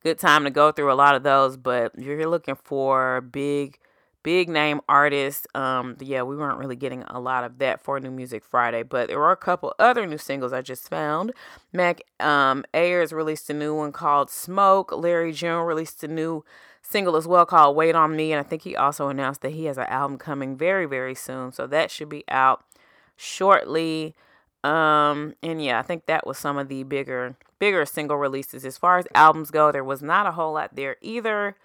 good 0.03 0.19
time 0.19 0.45
to 0.45 0.51
go 0.51 0.73
through 0.73 0.91
a 0.91 0.95
lot 0.95 1.15
of 1.15 1.23
those. 1.23 1.59
But 1.59 1.93
if 1.95 2.05
you're 2.05 2.27
looking 2.27 2.57
for 2.57 3.21
big, 3.21 3.79
big 4.25 4.49
name 4.49 4.81
artists. 4.89 5.47
Um, 5.55 5.97
yeah, 6.01 6.23
we 6.23 6.37
weren't 6.37 6.59
really 6.59 6.75
getting 6.75 7.05
a 7.05 7.21
lot 7.21 7.45
of 7.45 7.59
that 7.59 7.81
for 7.81 8.01
New 8.01 8.11
Music 8.11 8.43
Friday, 8.43 8.83
but 8.83 9.07
there 9.07 9.19
were 9.21 9.31
a 9.31 9.37
couple 9.37 9.73
other 9.79 10.05
new 10.07 10.19
singles 10.19 10.53
I 10.53 10.63
just 10.63 10.89
found. 10.89 11.33
Mac 11.73 12.01
um, 12.19 12.65
Ayres 12.75 13.13
released 13.13 13.49
a 13.51 13.55
new 13.55 13.73
one 13.77 13.93
called 13.93 14.31
Smoke. 14.31 14.91
Larry 14.91 15.33
June 15.33 15.65
released 15.65 16.03
a 16.03 16.09
new 16.09 16.45
single 16.83 17.15
as 17.15 17.29
well 17.29 17.47
called 17.47 17.77
Wait 17.77 17.95
on 17.95 18.17
Me, 18.17 18.33
and 18.33 18.45
I 18.45 18.49
think 18.49 18.63
he 18.63 18.75
also 18.75 19.09
announced 19.09 19.43
that 19.43 19.53
he 19.53 19.67
has 19.67 19.79
an 19.79 19.85
album 19.85 20.19
coming 20.19 20.57
very, 20.57 20.87
very 20.87 21.15
soon, 21.15 21.53
so 21.53 21.69
that 21.69 21.93
should 21.93 22.09
be 22.09 22.25
out 22.29 22.65
shortly. 23.17 24.15
Um, 24.65 25.35
and 25.43 25.63
yeah, 25.63 25.79
I 25.79 25.83
think 25.83 26.07
that 26.07 26.27
was 26.27 26.39
some 26.39 26.57
of 26.57 26.69
the 26.69 26.83
bigger, 26.83 27.37
bigger 27.59 27.85
single 27.85 28.17
releases. 28.17 28.65
As 28.65 28.79
far 28.79 28.99
as 28.99 29.07
albums 29.15 29.51
go, 29.51 29.71
there 29.71 29.85
was 29.85 30.03
not 30.03 30.27
a 30.27 30.33
whole 30.33 30.55
lot 30.55 30.75
there 30.75 30.97
either. 31.03 31.57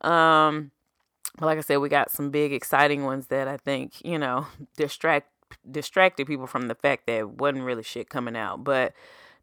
Um, 0.00 0.70
like 1.40 1.58
I 1.58 1.60
said, 1.60 1.78
we 1.78 1.88
got 1.88 2.10
some 2.10 2.30
big 2.30 2.52
exciting 2.52 3.04
ones 3.04 3.26
that 3.28 3.48
I 3.48 3.56
think, 3.56 4.04
you 4.04 4.18
know, 4.18 4.46
distract 4.76 5.28
distracted 5.70 6.26
people 6.26 6.46
from 6.46 6.68
the 6.68 6.74
fact 6.74 7.06
that 7.06 7.30
wasn't 7.30 7.64
really 7.64 7.82
shit 7.82 8.10
coming 8.10 8.36
out. 8.36 8.64
But 8.64 8.92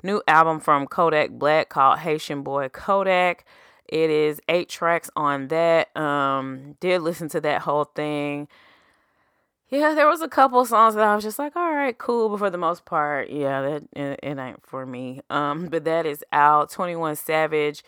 new 0.03 0.21
album 0.27 0.59
from 0.59 0.87
Kodak 0.87 1.31
Black 1.31 1.69
called 1.69 1.99
Haitian 1.99 2.43
Boy 2.43 2.69
Kodak. 2.69 3.45
It 3.87 4.09
is 4.09 4.41
eight 4.49 4.69
tracks 4.69 5.09
on 5.15 5.47
that. 5.49 5.95
Um, 5.95 6.75
did 6.79 7.01
listen 7.01 7.29
to 7.29 7.41
that 7.41 7.61
whole 7.61 7.85
thing. 7.85 8.47
Yeah, 9.69 9.93
there 9.95 10.07
was 10.07 10.21
a 10.21 10.27
couple 10.27 10.63
songs 10.65 10.95
that 10.95 11.03
I 11.03 11.15
was 11.15 11.23
just 11.23 11.39
like, 11.39 11.55
all 11.55 11.73
right, 11.73 11.97
cool. 11.97 12.29
But 12.29 12.37
for 12.37 12.49
the 12.49 12.57
most 12.57 12.85
part, 12.85 13.29
yeah, 13.29 13.61
that 13.61 13.83
it, 13.93 14.19
it 14.21 14.37
ain't 14.37 14.65
for 14.65 14.85
me. 14.85 15.21
Um, 15.29 15.67
but 15.67 15.85
that 15.85 16.05
is 16.05 16.23
out. 16.31 16.71
Twenty 16.71 16.95
One 16.95 17.15
Savage 17.15 17.83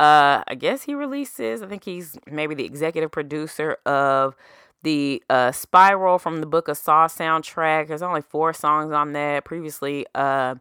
uh, 0.00 0.42
I 0.46 0.54
guess 0.56 0.82
he 0.82 0.94
releases. 0.94 1.62
I 1.62 1.66
think 1.66 1.84
he's 1.84 2.18
maybe 2.30 2.54
the 2.54 2.64
executive 2.64 3.10
producer 3.10 3.78
of 3.84 4.36
the 4.82 5.22
uh, 5.28 5.52
Spiral 5.52 6.18
from 6.18 6.40
the 6.40 6.46
Book 6.46 6.68
of 6.68 6.76
Saw 6.76 7.08
soundtrack. 7.08 7.88
There's 7.88 8.02
only 8.02 8.22
four 8.22 8.52
songs 8.52 8.92
on 8.92 9.12
that. 9.14 9.44
Previously, 9.44 10.06
uh, 10.14 10.54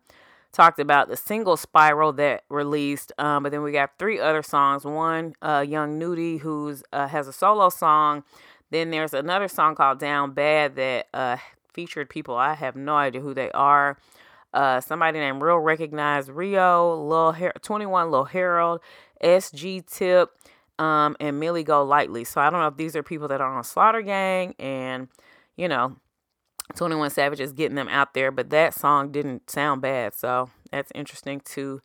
talked 0.51 0.79
about 0.79 1.07
the 1.07 1.15
single 1.17 1.55
Spiral 1.55 2.13
that 2.13 2.43
released, 2.49 3.11
um, 3.19 3.43
but 3.43 3.51
then 3.51 3.61
we 3.61 3.71
got 3.71 3.91
three 3.99 4.19
other 4.19 4.41
songs. 4.41 4.85
One, 4.85 5.35
uh, 5.41 5.63
Young 5.67 5.99
Nudy, 5.99 6.37
who's 6.37 6.83
uh, 6.91 7.07
has 7.07 7.27
a 7.27 7.33
solo 7.33 7.69
song. 7.69 8.23
Then 8.71 8.89
there's 8.89 9.13
another 9.13 9.47
song 9.47 9.75
called 9.75 9.99
Down 9.99 10.33
Bad 10.33 10.75
that 10.75 11.07
uh, 11.13 11.37
featured 11.73 12.09
people 12.09 12.35
I 12.35 12.55
have 12.55 12.75
no 12.75 12.95
idea 12.95 13.21
who 13.21 13.33
they 13.35 13.51
are. 13.51 13.97
Uh, 14.53 14.81
somebody 14.81 15.19
named 15.19 15.41
Real 15.41 15.59
Recognized 15.59 16.29
Rio, 16.29 16.95
Lil 16.95 17.33
Her- 17.33 17.53
21 17.61 18.09
Lil 18.09 18.23
Harold, 18.25 18.79
SG 19.23 19.85
Tip, 19.85 20.31
um, 20.79 21.15
and 21.19 21.39
Millie 21.39 21.63
Go 21.63 21.83
Lightly. 21.83 22.23
So 22.23 22.41
I 22.41 22.49
don't 22.49 22.59
know 22.59 22.67
if 22.67 22.77
these 22.77 22.95
are 22.95 23.03
people 23.03 23.27
that 23.29 23.41
are 23.41 23.57
on 23.57 23.63
Slaughter 23.63 24.01
Gang 24.01 24.55
and, 24.59 25.07
you 25.55 25.67
know, 25.67 25.97
21 26.75 27.09
Savage 27.09 27.39
is 27.39 27.53
getting 27.53 27.75
them 27.75 27.87
out 27.87 28.13
there, 28.13 28.31
but 28.31 28.49
that 28.49 28.73
song 28.73 29.11
didn't 29.11 29.49
sound 29.49 29.81
bad. 29.81 30.13
So 30.13 30.49
that's 30.71 30.91
interesting 30.93 31.41
to 31.51 31.81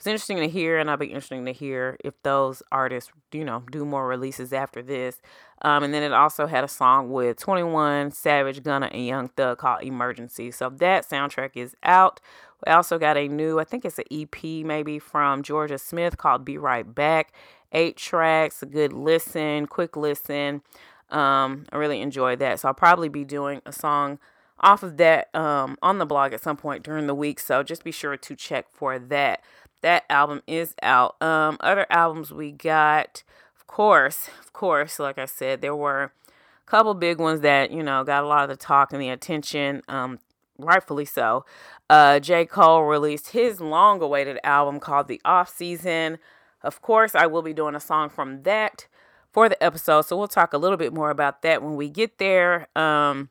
it's 0.00 0.06
interesting 0.06 0.38
to 0.38 0.48
hear, 0.48 0.78
and 0.78 0.90
I'll 0.90 0.96
be 0.96 1.08
interesting 1.08 1.44
to 1.44 1.52
hear 1.52 1.98
if 2.02 2.14
those 2.22 2.62
artists, 2.72 3.12
you 3.32 3.44
know, 3.44 3.62
do 3.70 3.84
more 3.84 4.06
releases 4.06 4.50
after 4.50 4.80
this. 4.80 5.20
Um, 5.60 5.82
and 5.82 5.92
then 5.92 6.02
it 6.02 6.14
also 6.14 6.46
had 6.46 6.64
a 6.64 6.68
song 6.68 7.10
with 7.10 7.36
21 7.36 8.12
Savage, 8.12 8.62
Gunna, 8.62 8.86
and 8.86 9.04
Young 9.04 9.28
Thug 9.28 9.58
called 9.58 9.82
Emergency. 9.82 10.52
So 10.52 10.70
that 10.70 11.06
soundtrack 11.06 11.50
is 11.54 11.76
out. 11.82 12.18
We 12.66 12.72
also 12.72 12.98
got 12.98 13.16
a 13.16 13.28
new, 13.28 13.58
I 13.58 13.64
think 13.64 13.84
it's 13.84 13.98
an 13.98 14.04
EP 14.10 14.64
maybe 14.64 14.98
from 14.98 15.42
Jorja 15.42 15.80
Smith 15.80 16.18
called 16.18 16.44
Be 16.44 16.58
Right 16.58 16.94
Back. 16.94 17.32
Eight 17.72 17.96
tracks, 17.96 18.62
a 18.62 18.66
good 18.66 18.92
listen, 18.92 19.66
quick 19.66 19.96
listen. 19.96 20.62
Um, 21.08 21.66
I 21.72 21.76
really 21.76 22.00
enjoyed 22.00 22.38
that. 22.40 22.60
So 22.60 22.68
I'll 22.68 22.74
probably 22.74 23.08
be 23.08 23.24
doing 23.24 23.62
a 23.64 23.72
song 23.72 24.18
off 24.60 24.82
of 24.82 24.96
that 24.98 25.34
um, 25.34 25.76
on 25.82 25.98
the 25.98 26.06
blog 26.06 26.32
at 26.32 26.42
some 26.42 26.56
point 26.56 26.82
during 26.82 27.06
the 27.06 27.14
week. 27.14 27.40
So 27.40 27.62
just 27.62 27.84
be 27.84 27.92
sure 27.92 28.16
to 28.16 28.36
check 28.36 28.66
for 28.72 28.98
that. 28.98 29.42
That 29.82 30.04
album 30.10 30.42
is 30.46 30.74
out. 30.82 31.20
Um, 31.22 31.56
other 31.60 31.86
albums 31.90 32.32
we 32.32 32.52
got, 32.52 33.22
of 33.58 33.66
course, 33.66 34.28
of 34.40 34.52
course, 34.52 34.98
like 34.98 35.18
I 35.18 35.24
said, 35.24 35.62
there 35.62 35.74
were 35.74 36.02
a 36.02 36.70
couple 36.70 36.92
big 36.94 37.18
ones 37.18 37.40
that, 37.40 37.70
you 37.70 37.82
know, 37.82 38.04
got 38.04 38.22
a 38.22 38.26
lot 38.26 38.42
of 38.42 38.50
the 38.50 38.62
talk 38.62 38.92
and 38.92 39.00
the 39.00 39.08
attention. 39.08 39.82
Um, 39.88 40.18
rightfully 40.58 41.06
so. 41.06 41.44
Uh, 41.90 42.20
J. 42.20 42.46
Cole 42.46 42.84
released 42.84 43.30
his 43.30 43.60
long 43.60 44.00
awaited 44.00 44.38
album 44.44 44.78
called 44.78 45.08
The 45.08 45.20
Off 45.24 45.48
Season. 45.48 46.18
Of 46.62 46.80
course, 46.82 47.16
I 47.16 47.26
will 47.26 47.42
be 47.42 47.52
doing 47.52 47.74
a 47.74 47.80
song 47.80 48.10
from 48.10 48.44
that 48.44 48.86
for 49.32 49.48
the 49.48 49.60
episode, 49.60 50.02
so 50.02 50.16
we'll 50.16 50.28
talk 50.28 50.52
a 50.52 50.58
little 50.58 50.76
bit 50.76 50.94
more 50.94 51.10
about 51.10 51.42
that 51.42 51.64
when 51.64 51.74
we 51.74 51.90
get 51.90 52.18
there. 52.18 52.68
Um, 52.78 53.28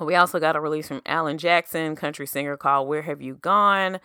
we 0.00 0.14
also 0.14 0.40
got 0.40 0.56
a 0.56 0.60
release 0.60 0.88
from 0.88 1.02
Alan 1.04 1.36
Jackson, 1.36 1.94
country 1.94 2.26
singer 2.26 2.56
called 2.56 2.88
Where 2.88 3.02
Have 3.02 3.20
You 3.20 3.34
Gone? 3.34 4.00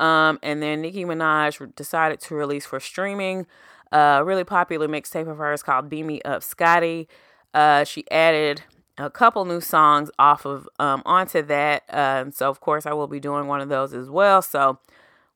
Um, 0.00 0.40
and 0.42 0.60
then 0.60 0.82
Nicki 0.82 1.04
Minaj 1.04 1.76
decided 1.76 2.18
to 2.22 2.34
release 2.34 2.66
for 2.66 2.80
streaming 2.80 3.46
a 3.92 4.24
really 4.24 4.42
popular 4.42 4.88
mixtape 4.88 5.30
of 5.30 5.38
hers 5.38 5.62
called 5.62 5.88
Beam 5.88 6.08
Me 6.08 6.20
Up 6.22 6.42
Scotty. 6.42 7.06
Uh, 7.54 7.84
she 7.84 8.04
added 8.10 8.62
a 8.98 9.10
couple 9.10 9.44
new 9.44 9.60
songs 9.60 10.10
off 10.18 10.44
of 10.44 10.68
um, 10.78 11.02
onto 11.06 11.42
that. 11.42 11.84
Uh, 11.88 12.30
so 12.32 12.48
of 12.48 12.60
course 12.60 12.86
I 12.86 12.92
will 12.92 13.06
be 13.06 13.20
doing 13.20 13.46
one 13.46 13.60
of 13.60 13.68
those 13.68 13.94
as 13.94 14.10
well. 14.10 14.42
So 14.42 14.78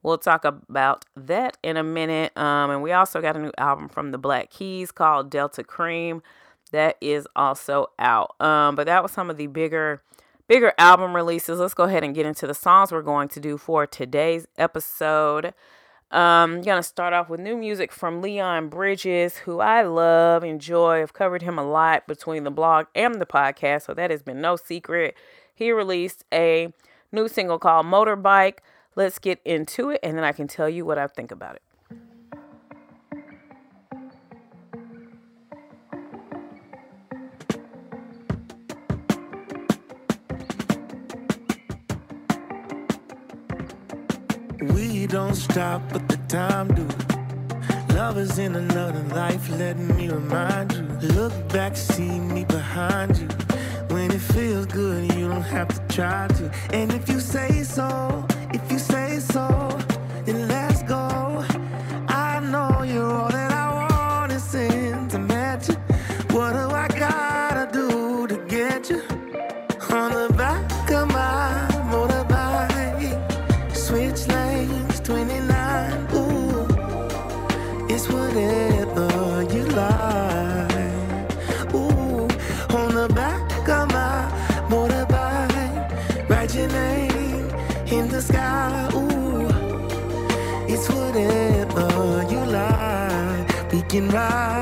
we'll 0.02 0.18
talk 0.18 0.44
about 0.44 1.04
that 1.16 1.56
in 1.62 1.76
a 1.76 1.82
minute. 1.82 2.36
Um, 2.36 2.70
and 2.70 2.82
we 2.82 2.92
also 2.92 3.20
got 3.20 3.36
a 3.36 3.38
new 3.38 3.52
album 3.58 3.88
from 3.88 4.10
the 4.10 4.18
Black 4.18 4.50
Keys 4.50 4.90
called 4.90 5.30
Delta 5.30 5.62
Cream 5.62 6.22
that 6.72 6.96
is 7.00 7.26
also 7.36 7.90
out. 7.98 8.34
Um, 8.40 8.74
but 8.74 8.86
that 8.86 9.02
was 9.02 9.12
some 9.12 9.30
of 9.30 9.36
the 9.36 9.46
bigger 9.46 10.02
bigger 10.48 10.72
album 10.76 11.14
releases. 11.14 11.60
Let's 11.60 11.74
go 11.74 11.84
ahead 11.84 12.02
and 12.02 12.14
get 12.14 12.26
into 12.26 12.46
the 12.46 12.54
songs 12.54 12.90
we're 12.92 13.02
going 13.02 13.28
to 13.28 13.40
do 13.40 13.56
for 13.56 13.86
today's 13.86 14.46
episode. 14.58 15.54
Um, 16.12 16.60
gonna 16.60 16.82
start 16.82 17.14
off 17.14 17.30
with 17.30 17.40
new 17.40 17.56
music 17.56 17.90
from 17.90 18.20
Leon 18.20 18.68
Bridges, 18.68 19.38
who 19.38 19.60
I 19.60 19.82
love, 19.82 20.44
enjoy. 20.44 21.00
I've 21.00 21.14
covered 21.14 21.40
him 21.40 21.58
a 21.58 21.64
lot 21.64 22.06
between 22.06 22.44
the 22.44 22.50
blog 22.50 22.86
and 22.94 23.14
the 23.14 23.24
podcast, 23.24 23.86
so 23.86 23.94
that 23.94 24.10
has 24.10 24.22
been 24.22 24.42
no 24.42 24.56
secret. 24.56 25.16
He 25.54 25.72
released 25.72 26.24
a 26.30 26.74
new 27.12 27.28
single 27.28 27.58
called 27.58 27.86
Motorbike. 27.86 28.58
Let's 28.94 29.18
get 29.18 29.40
into 29.46 29.88
it, 29.88 30.00
and 30.02 30.14
then 30.16 30.24
I 30.24 30.32
can 30.32 30.48
tell 30.48 30.68
you 30.68 30.84
what 30.84 30.98
I 30.98 31.06
think 31.06 31.30
about 31.30 31.56
it. 31.56 31.62
Don't 45.12 45.34
stop, 45.34 45.82
but 45.92 46.08
the 46.08 46.16
time 46.26 46.68
do. 46.68 46.88
Love 47.94 48.16
is 48.16 48.38
in 48.38 48.56
another 48.56 49.02
life, 49.14 49.46
let 49.50 49.76
me 49.76 50.08
remind 50.08 50.72
you. 50.72 50.84
Look 51.08 51.34
back, 51.50 51.76
see 51.76 52.18
me 52.18 52.46
behind 52.46 53.18
you. 53.18 53.28
When 53.94 54.10
it 54.10 54.22
feels 54.22 54.64
good, 54.64 55.12
you 55.12 55.28
don't 55.28 55.42
have 55.42 55.68
to 55.68 55.94
try 55.94 56.28
to. 56.28 56.50
And 56.72 56.90
if 56.94 57.10
you 57.10 57.20
say 57.20 57.62
so, 57.62 58.26
if 58.54 58.72
you 58.72 58.78
say 58.78 59.18
so, 59.18 59.78
like. 94.00 94.52
We 94.52 94.61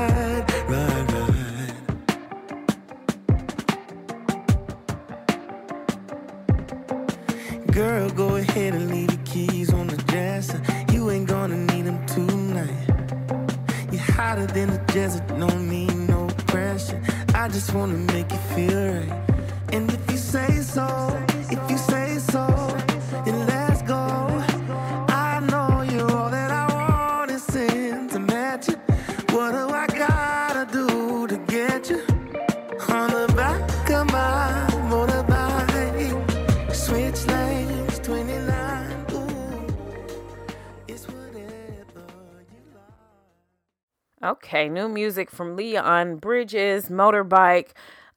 Okay, 44.61 44.69
new 44.69 44.87
music 44.87 45.31
from 45.31 45.55
Leon 45.55 46.17
Bridges, 46.17 46.87
Motorbike. 46.89 47.69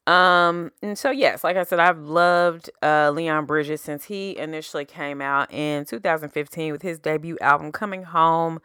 Um, 0.06 0.72
and 0.82 0.98
so 0.98 1.10
yes, 1.10 1.42
like 1.42 1.56
I 1.56 1.64
said, 1.64 1.80
I've 1.80 2.00
loved 2.00 2.68
uh 2.82 3.10
Leon 3.14 3.46
Bridges 3.46 3.80
since 3.80 4.04
he 4.04 4.36
initially 4.36 4.84
came 4.84 5.22
out 5.22 5.50
in 5.50 5.86
2015 5.86 6.70
with 6.70 6.82
his 6.82 6.98
debut 6.98 7.38
album 7.40 7.72
Coming 7.72 8.02
Home. 8.02 8.60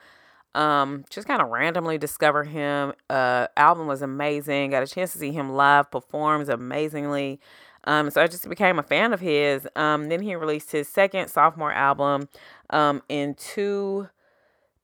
Um, 0.56 1.06
just 1.10 1.26
kind 1.26 1.42
of 1.42 1.48
randomly 1.48 1.98
discover 1.98 2.44
him. 2.44 2.92
Uh, 3.10 3.48
album 3.56 3.88
was 3.88 4.02
amazing. 4.02 4.72
Got 4.72 4.84
a 4.84 4.88
chance 4.88 5.14
to 5.14 5.18
see 5.18 5.32
him 5.32 5.54
live, 5.54 5.90
performs 5.90 6.50
amazingly. 6.50 7.40
Um, 7.86 8.10
so 8.10 8.22
I 8.22 8.28
just 8.28 8.50
became 8.50 8.78
a 8.78 8.84
fan 8.84 9.14
of 9.14 9.22
his. 9.22 9.66
Um, 9.78 10.10
then 10.10 10.22
he 10.22 10.36
released 10.36 10.74
his 10.74 10.90
second 10.90 11.30
sophomore 11.30 11.72
album, 11.72 12.28
um, 12.72 13.02
in 13.08 13.36
two 13.36 14.10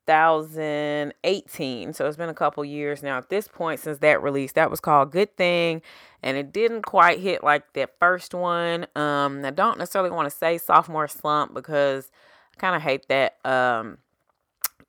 2018. 0.08 1.94
So 1.94 2.06
it's 2.06 2.18
been 2.18 2.30
a 2.30 2.34
couple 2.34 2.64
years 2.64 3.02
now 3.02 3.18
at 3.18 3.30
this 3.30 3.48
point 3.48 3.80
since 3.80 4.00
that 4.00 4.22
release. 4.22 4.52
That 4.54 4.70
was 4.70 4.80
called 4.80 5.12
Good 5.12 5.36
Thing, 5.36 5.82
and 6.22 6.38
it 6.38 6.52
didn't 6.54 6.84
quite 6.84 7.20
hit 7.20 7.44
like 7.44 7.74
that 7.74 7.92
first 8.00 8.34
one. 8.34 8.88
Um, 8.96 9.44
I 9.44 9.52
don't 9.52 9.78
necessarily 9.78 10.12
want 10.12 10.30
to 10.30 10.36
say 10.36 10.58
sophomore 10.58 11.08
slump 11.08 11.54
because 11.54 12.12
I 12.56 12.60
kind 12.60 12.76
of 12.76 12.82
hate 12.82 13.08
that. 13.10 13.38
Um, 13.46 13.98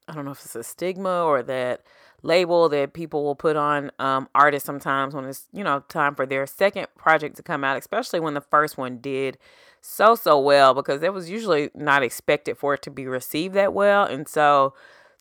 I 0.09 0.15
don't 0.15 0.25
know 0.25 0.31
if 0.33 0.45
it's 0.45 0.55
a 0.55 0.63
stigma 0.63 1.25
or 1.25 1.43
that 1.43 1.83
label 2.23 2.69
that 2.69 2.93
people 2.93 3.25
will 3.25 3.35
put 3.35 3.57
on 3.57 3.91
um, 3.99 4.29
artists 4.35 4.67
sometimes 4.67 5.15
when 5.15 5.25
it's 5.25 5.47
you 5.53 5.63
know 5.65 5.81
time 5.89 6.15
for 6.15 6.27
their 6.27 6.47
second 6.47 6.87
project 6.97 7.37
to 7.37 7.43
come 7.43 7.65
out, 7.65 7.79
especially 7.79 8.21
when 8.21 8.35
the 8.35 8.41
first 8.41 8.77
one 8.77 8.99
did 8.99 9.39
so 9.81 10.15
so 10.15 10.39
well 10.39 10.75
because 10.75 11.03
it 11.03 11.13
was 11.13 11.31
usually 11.31 11.71
not 11.75 12.03
expected 12.03 12.59
for 12.59 12.75
it 12.75 12.83
to 12.83 12.91
be 12.91 13.07
received 13.07 13.55
that 13.55 13.73
well, 13.73 14.05
and 14.05 14.29
so 14.29 14.75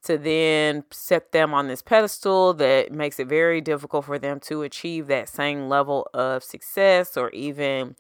to 0.06 0.18
then 0.18 0.84
set 0.91 1.32
them 1.32 1.54
on 1.54 1.68
this 1.68 1.82
pedestal 1.82 2.54
that 2.56 2.91
makes 2.91 3.20
it 3.20 3.28
very 3.28 3.62
difficult 3.62 4.06
for 4.06 4.18
them 4.18 4.39
to 4.41 4.62
achieve 4.62 5.08
that 5.08 5.30
same 5.30 5.68
level 5.68 6.08
of 6.13 6.44
success 6.44 7.18
or 7.18 7.30
even 7.32 7.96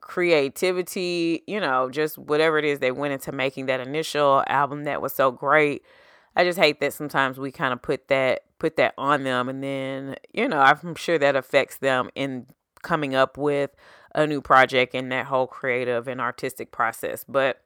creativity, 0.00 1.42
you 1.46 1.60
know, 1.60 1.88
just 1.88 2.18
whatever 2.18 2.58
it 2.58 2.64
is 2.64 2.80
they 2.80 2.90
went 2.90 3.12
into 3.12 3.32
making 3.32 3.66
that 3.66 3.80
initial 3.80 4.42
album 4.48 4.84
that 4.84 5.00
was 5.00 5.12
so 5.14 5.30
great. 5.30 5.82
I 6.34 6.44
just 6.44 6.58
hate 6.58 6.80
that 6.80 6.92
sometimes 6.92 7.38
we 7.38 7.52
kind 7.52 7.72
of 7.72 7.80
put 7.82 8.08
that 8.08 8.42
put 8.58 8.76
that 8.76 8.94
on 8.96 9.24
them 9.24 9.48
and 9.48 9.62
then, 9.62 10.16
you 10.32 10.48
know, 10.48 10.60
I'm 10.60 10.94
sure 10.94 11.18
that 11.18 11.36
affects 11.36 11.78
them 11.78 12.10
in 12.14 12.46
coming 12.82 13.14
up 13.14 13.36
with 13.36 13.70
a 14.14 14.26
new 14.26 14.40
project 14.40 14.94
and 14.94 15.10
that 15.12 15.26
whole 15.26 15.46
creative 15.46 16.08
and 16.08 16.20
artistic 16.20 16.72
process. 16.72 17.24
But 17.28 17.60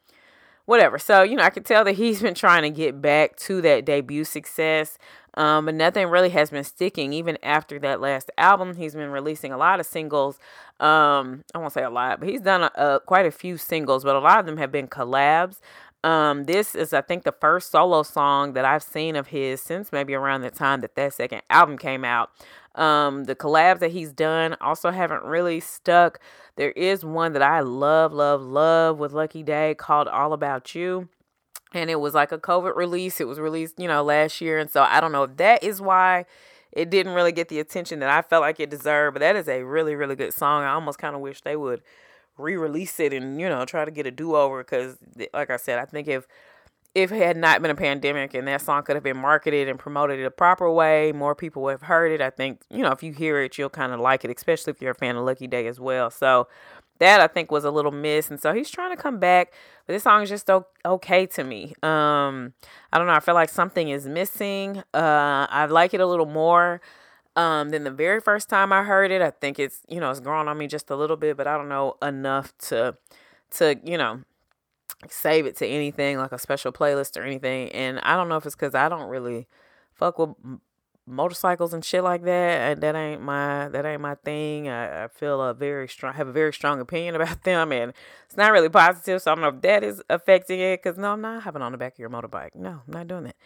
whatever. 0.67 0.99
So, 0.99 1.23
you 1.23 1.37
know, 1.37 1.43
I 1.43 1.51
could 1.51 1.65
tell 1.65 1.85
that 1.85 1.95
he's 1.95 2.21
been 2.21 2.35
trying 2.35 2.63
to 2.63 2.71
get 2.71 3.01
back 3.01 3.37
to 3.39 3.61
that 3.63 3.85
debut 3.85 4.25
success. 4.25 4.99
Um, 5.35 5.67
but 5.67 5.75
nothing 5.75 6.09
really 6.09 6.31
has 6.31 6.51
been 6.51 6.65
sticking. 6.65 7.13
Even 7.13 7.37
after 7.43 7.79
that 7.81 8.01
last 8.01 8.31
album, 8.39 8.77
he's 8.77 8.95
been 8.95 9.11
releasing 9.11 9.53
a 9.53 9.59
lot 9.59 9.81
of 9.81 9.87
singles. 9.87 10.39
Um, 10.81 11.45
I 11.55 11.59
won't 11.59 11.73
say 11.73 11.83
a 11.83 11.91
lot, 11.91 12.21
but 12.21 12.29
he's 12.29 12.41
done 12.41 12.63
a, 12.63 12.71
a, 12.75 13.01
quite 13.01 13.27
a 13.27 13.31
few 13.31 13.59
singles, 13.59 14.03
but 14.03 14.17
a 14.17 14.21
lot 14.21 14.41
of 14.41 14.47
them 14.47 14.57
have 14.57 14.73
been 14.73 14.89
collabs. 14.89 15.61
Um, 16.05 16.45
this 16.45 16.75
is, 16.75 16.93
I 16.93 17.01
think, 17.03 17.25
the 17.25 17.33
first 17.33 17.71
solo 17.71 18.03
song 18.03 18.53
that 18.53 18.65
I've 18.65 18.83
seen 18.83 19.17
of 19.17 19.29
his 19.29 19.61
since 19.61 19.93
maybe 19.93 20.15
around 20.15 20.43
the 20.43 20.51
time 20.51 20.81
that 20.83 20.95
that 20.95 21.15
second 21.15 21.43
album 21.51 21.77
came 21.77 22.05
out. 22.05 22.31
Um, 22.77 23.25
the 23.25 23.35
collabs 23.35 23.81
that 23.81 23.93
he's 23.93 24.13
done 24.13 24.57
also 24.61 24.91
haven't 24.91 25.25
really 25.25 25.61
stuck. 25.61 26.21
There 26.57 26.73
is 26.73 27.05
one 27.05 27.33
that 27.33 27.43
I 27.43 27.61
love, 27.61 28.13
love, 28.13 28.43
love 28.43 28.99
with 28.99 29.13
Lucky 29.13 29.43
Daye 29.43 29.75
called 29.75 30.09
All 30.09 30.33
About 30.33 30.75
You. 30.75 31.09
And 31.73 31.91
it 31.91 32.01
was 32.01 32.15
like 32.15 32.33
a 32.33 32.39
COVID 32.39 32.77
release. 32.77 33.21
It 33.21 33.27
was 33.27 33.41
released, 33.41 33.79
you 33.79 33.89
know, 33.89 34.03
last 34.03 34.41
year. 34.41 34.59
And 34.59 34.71
so 34.71 34.83
I 34.83 35.01
don't 35.01 35.13
know 35.13 35.25
if 35.25 35.37
that 35.39 35.65
is 35.65 35.81
why 35.81 36.27
it 36.71 36.91
didn't 36.91 37.15
really 37.15 37.33
get 37.33 37.49
the 37.49 37.59
attention 37.59 37.99
that 38.01 38.11
I 38.11 38.23
felt 38.23 38.43
like 38.43 38.61
it 38.61 38.71
deserved. 38.71 39.15
But 39.15 39.21
that 39.21 39.37
is 39.37 39.49
a 39.49 39.63
really, 39.63 39.95
really 39.95 40.15
good 40.15 40.33
song. 40.33 40.63
I 40.63 40.73
almost 40.73 40.99
kind 40.99 41.15
of 41.15 41.21
wish 41.21 41.41
they 41.41 41.57
would 41.57 41.83
re-release 42.39 43.01
it 43.01 43.13
and 43.13 43.41
you 43.41 43.49
know 43.49 43.65
try 43.65 43.85
to 43.85 43.91
get 43.91 44.07
a 44.07 44.11
do-over 44.11 44.63
because 44.63 44.99
like 45.33 45.51
i 45.51 45.57
said 45.57 45.79
i 45.79 45.85
think 45.85 46.07
if 46.07 46.27
if 46.97 47.13
it 47.13 47.23
had 47.23 47.37
not 47.37 47.61
been 47.61 47.71
a 47.71 47.75
pandemic 47.75 48.33
and 48.33 48.49
that 48.49 48.63
song 48.63 48.83
could 48.83 48.97
have 48.97 49.03
been 49.03 49.19
marketed 49.19 49.69
and 49.69 49.79
promoted 49.79 50.25
the 50.25 50.31
proper 50.31 50.71
way 50.71 51.13
more 51.13 51.35
people 51.35 51.63
would 51.63 51.73
have 51.73 51.83
heard 51.83 52.11
it 52.11 52.23
i 52.23 52.31
think 52.31 52.63
you 52.71 52.83
know 52.83 52.91
if 52.91 53.03
you 53.03 53.13
hear 53.13 53.41
it 53.43 53.59
you'll 53.59 53.69
kind 53.69 53.93
of 53.93 54.01
like 54.01 54.25
it 54.25 54.35
especially 54.35 54.71
if 54.71 54.81
you're 54.81 54.93
a 54.93 54.95
fan 54.95 55.15
of 55.15 55.25
lucky 55.25 55.47
daye 55.47 55.67
as 55.67 55.79
well 55.79 56.11
so 56.11 56.49
that 56.99 57.21
I 57.21 57.27
think 57.27 57.51
was 57.51 57.65
a 57.65 57.71
little 57.71 57.93
miss. 57.93 58.31
And 58.31 58.41
so 58.41 58.55
he's 58.55 58.71
trying 58.71 58.91
to 58.91 58.97
come 58.97 59.19
back, 59.19 59.53
but 59.87 59.93
this 59.93 60.05
song 60.05 60.23
is 60.23 60.31
just 60.31 60.49
okay 60.85 61.27
to 61.27 61.45
me. 61.45 61.75
Um, 61.83 62.55
I 62.91 62.97
don't 62.99 63.07
know. 63.07 63.13
I 63.13 63.21
feel 63.21 63.35
like 63.35 63.51
something 63.51 63.91
is 63.91 64.07
missing. 64.07 64.79
Uh, 64.95 65.47
I 65.51 65.67
like 65.67 65.93
it 65.93 66.01
a 66.01 66.07
little 66.07 66.25
more 66.25 66.81
um, 67.37 67.69
than 67.69 67.85
the 67.85 67.91
very 67.91 68.21
first 68.21 68.49
time 68.49 68.73
I 68.73 68.83
heard 68.83 69.11
it. 69.11 69.21
I 69.21 69.31
think 69.31 69.59
it's 69.59 69.81
you 69.89 70.01
know 70.01 70.11
it's 70.11 70.21
grown 70.21 70.49
on 70.49 70.57
me 70.57 70.67
just 70.67 70.91
a 70.91 70.97
little 70.97 71.17
bit, 71.17 71.37
but 71.37 71.47
I 71.47 71.57
don't 71.57 71.69
know 71.69 71.97
enough 72.03 72.57
to 72.69 72.97
to 73.53 73.79
you 73.85 73.99
know 73.99 74.23
save 75.09 75.47
it 75.47 75.57
to 75.57 75.67
anything 75.67 76.19
like 76.19 76.33
a 76.33 76.39
special 76.39 76.73
playlist 76.73 77.17
or 77.21 77.25
anything. 77.25 77.71
And 77.71 78.01
I 78.01 78.17
don't 78.17 78.29
know 78.29 78.37
if 78.37 78.47
it's 78.47 78.55
because 78.55 78.75
I 78.75 78.89
don't 78.89 79.09
really 79.09 79.47
fuck 79.95 80.19
with 80.19 80.31
motorcycles 81.07 81.73
and 81.73 81.85
shit 81.85 82.03
like 82.03 82.25
that. 82.25 82.73
And 82.73 82.81
that 82.83 82.95
ain't 82.97 83.23
my 83.23 83.69
that 83.69 83.87
ain't 83.87 84.01
my 84.01 84.17
thing. 84.17 84.69
I, 84.69 85.05
I 85.05 85.09
feel 85.09 85.41
a 85.41 85.55
very 85.55 85.89
strong 85.89 86.15
have 86.15 86.29
a 86.29 86.33
very 86.33 86.53
strong 86.53 86.81
opinion 86.81 87.15
about 87.21 87.43
them, 87.45 87.73
and 87.73 87.93
it's 88.27 88.37
not 88.37 88.53
really 88.53 88.69
positive. 88.69 89.23
So 89.23 89.33
I 89.33 89.35
don't 89.35 89.43
know 89.43 89.57
if 89.57 89.63
that 89.63 89.85
is 89.85 90.03
affecting 90.11 90.61
it. 90.61 90.83
Cause 90.83 90.97
no, 90.97 91.13
I'm 91.13 91.21
not 91.21 91.43
having 91.43 91.63
on 91.63 91.73
the 91.73 91.79
back 91.79 91.95
of 91.95 91.99
your 91.99 92.11
motorbike. 92.11 92.55
No, 92.55 92.83
I'm 92.87 92.93
not 92.93 93.09
doing 93.09 93.25
that. 93.25 93.37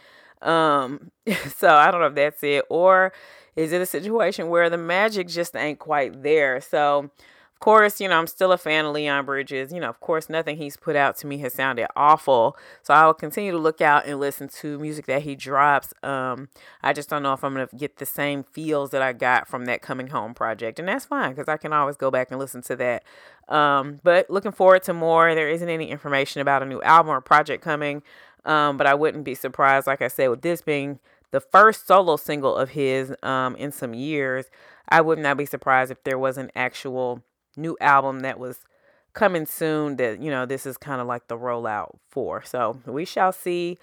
Um, 0.48 1.10
so 1.56 1.74
I 1.74 1.90
don't 1.90 2.00
know 2.00 2.06
if 2.06 2.14
that's 2.14 2.42
it, 2.42 2.64
or 2.70 3.12
is 3.56 3.72
it 3.72 3.80
a 3.80 3.86
situation 3.86 4.48
where 4.48 4.70
the 4.70 4.78
magic 4.78 5.28
just 5.28 5.54
ain't 5.54 5.78
quite 5.78 6.22
there? 6.22 6.60
So 6.60 7.10
course, 7.60 8.00
you 8.00 8.08
know, 8.08 8.18
I'm 8.18 8.26
still 8.26 8.52
a 8.52 8.58
fan 8.58 8.86
of 8.86 8.92
Leon 8.92 9.26
Bridges. 9.26 9.72
You 9.72 9.80
know, 9.80 9.88
of 9.88 10.00
course, 10.00 10.28
nothing 10.28 10.56
he's 10.56 10.76
put 10.76 10.96
out 10.96 11.16
to 11.18 11.26
me 11.26 11.38
has 11.38 11.54
sounded 11.54 11.86
awful. 11.94 12.56
So 12.82 12.92
I 12.94 13.06
will 13.06 13.14
continue 13.14 13.52
to 13.52 13.58
look 13.58 13.80
out 13.80 14.06
and 14.06 14.18
listen 14.18 14.48
to 14.60 14.78
music 14.78 15.06
that 15.06 15.22
he 15.22 15.36
drops. 15.36 15.94
Um, 16.02 16.48
I 16.82 16.92
just 16.92 17.08
don't 17.08 17.22
know 17.22 17.32
if 17.32 17.44
I'm 17.44 17.54
going 17.54 17.68
to 17.68 17.76
get 17.76 17.98
the 17.98 18.06
same 18.06 18.42
feels 18.42 18.90
that 18.90 19.02
I 19.02 19.12
got 19.12 19.46
from 19.46 19.66
that 19.66 19.82
Coming 19.82 20.08
Home 20.08 20.34
project. 20.34 20.78
And 20.78 20.88
that's 20.88 21.04
fine 21.04 21.30
because 21.30 21.48
I 21.48 21.56
can 21.56 21.72
always 21.72 21.96
go 21.96 22.10
back 22.10 22.30
and 22.30 22.40
listen 22.40 22.62
to 22.62 22.76
that. 22.76 23.04
Um, 23.48 24.00
but 24.02 24.30
looking 24.30 24.52
forward 24.52 24.82
to 24.84 24.94
more. 24.94 25.34
There 25.34 25.48
isn't 25.48 25.68
any 25.68 25.90
information 25.90 26.40
about 26.40 26.62
a 26.62 26.66
new 26.66 26.82
album 26.82 27.10
or 27.10 27.20
project 27.20 27.62
coming. 27.62 28.02
Um, 28.44 28.76
but 28.76 28.86
I 28.86 28.94
wouldn't 28.94 29.24
be 29.24 29.34
surprised, 29.34 29.86
like 29.86 30.02
I 30.02 30.08
said, 30.08 30.28
with 30.28 30.42
this 30.42 30.62
being 30.62 30.98
the 31.30 31.40
first 31.40 31.86
solo 31.86 32.16
single 32.16 32.56
of 32.56 32.70
his 32.70 33.14
um, 33.22 33.54
in 33.56 33.70
some 33.72 33.94
years. 33.94 34.46
I 34.88 35.00
would 35.00 35.18
not 35.18 35.36
be 35.36 35.46
surprised 35.46 35.90
if 35.90 36.02
there 36.02 36.18
was 36.18 36.36
an 36.36 36.50
actual 36.56 37.22
new 37.56 37.76
album 37.80 38.20
that 38.20 38.38
was 38.38 38.60
coming 39.12 39.46
soon 39.46 39.96
that 39.96 40.20
you 40.20 40.30
know 40.30 40.46
this 40.46 40.66
is 40.66 40.76
kind 40.76 41.00
of 41.00 41.06
like 41.06 41.28
the 41.28 41.36
rollout 41.36 41.96
for. 42.08 42.42
So 42.44 42.78
we 42.86 43.04
shall 43.04 43.32
see 43.32 43.78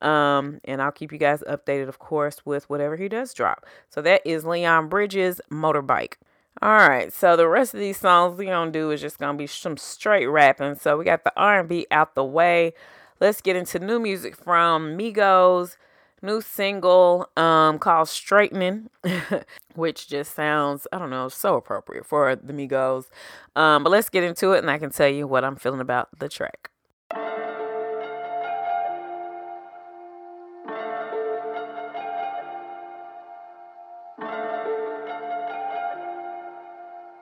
um 0.00 0.60
and 0.64 0.82
i'll 0.82 0.90
keep 0.90 1.12
you 1.12 1.18
guys 1.18 1.44
updated 1.48 1.86
of 1.86 2.00
course 2.00 2.44
with 2.44 2.68
whatever 2.68 2.96
he 2.96 3.08
does 3.08 3.32
drop. 3.32 3.64
So 3.88 4.02
that 4.02 4.22
is 4.24 4.44
leon 4.44 4.88
bridges 4.88 5.40
motorbike. 5.50 6.14
All 6.60 6.88
right 6.88 7.12
so 7.12 7.36
the 7.36 7.48
rest 7.48 7.74
of 7.74 7.80
these 7.80 7.98
songs 7.98 8.36
we 8.36 8.46
gonna 8.46 8.72
do 8.72 8.90
is 8.90 9.00
just 9.00 9.18
gonna 9.18 9.38
be 9.38 9.46
some 9.46 9.76
straight 9.76 10.26
rapping. 10.26 10.74
So 10.74 10.96
we 10.96 11.04
got 11.04 11.24
the 11.24 11.32
r&b 11.36 11.86
out 11.90 12.14
the 12.14 12.24
way. 12.24 12.74
Let's 13.20 13.40
get 13.40 13.54
into 13.54 13.78
new 13.78 14.00
music 14.00 14.34
from 14.34 14.98
migos 14.98 15.76
new 16.22 16.40
single 16.40 17.28
um 17.36 17.78
called 17.78 18.08
straightening 18.08 18.88
which 19.74 20.08
just 20.08 20.34
sounds 20.34 20.86
i 20.92 20.98
don't 20.98 21.10
know 21.10 21.28
so 21.28 21.56
appropriate 21.56 22.06
for 22.06 22.34
the 22.36 22.52
migos. 22.52 23.06
Um 23.56 23.82
but 23.82 23.90
let's 23.90 24.08
get 24.08 24.24
into 24.24 24.52
it 24.52 24.58
and 24.58 24.70
i 24.70 24.78
can 24.78 24.90
tell 24.90 25.08
you 25.08 25.26
what 25.26 25.44
i'm 25.44 25.56
feeling 25.56 25.80
about 25.80 26.08
the 26.18 26.28
track. 26.28 26.70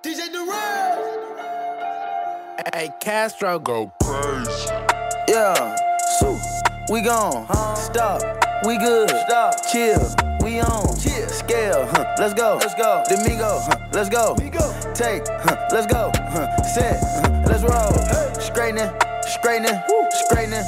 DJ 0.03 0.31
Hey, 2.75 2.91
Castro. 3.01 3.59
Go 3.59 3.93
crazy. 4.03 4.71
Yeah, 5.29 5.77
so 6.19 6.39
we 6.91 7.03
gone. 7.03 7.47
Stop. 7.77 8.40
We 8.65 8.77
good. 8.77 9.09
Stop. 9.09 9.55
Chill. 9.73 10.15
We 10.43 10.61
on. 10.61 10.95
Chill. 10.99 11.29
Scale. 11.29 11.87
Huh. 11.93 12.15
Let's 12.19 12.35
go. 12.35 12.59
Let's 12.61 12.75
go. 12.75 13.03
Domingo. 13.09 13.59
Huh. 13.63 13.79
Let's 13.93 14.11
go. 14.11 14.35
Migo. 14.37 14.95
Take. 14.95 15.23
Huh. 15.29 15.69
Let's 15.73 15.87
go. 15.87 16.13
Huh. 16.15 16.63
Set. 16.65 17.01
Huh. 17.01 17.43
Let's 17.47 17.63
roll. 17.63 17.93
Hey. 18.07 18.35
Straightening. 18.39 18.91
Straightening. 19.23 19.81
Straightening. 20.13 20.65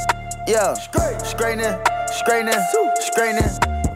Yeah. 0.46 0.72
Straight. 0.74 1.20
Straightening. 1.20 1.78
Straightening. 2.08 2.60
Straightening. 3.00 3.71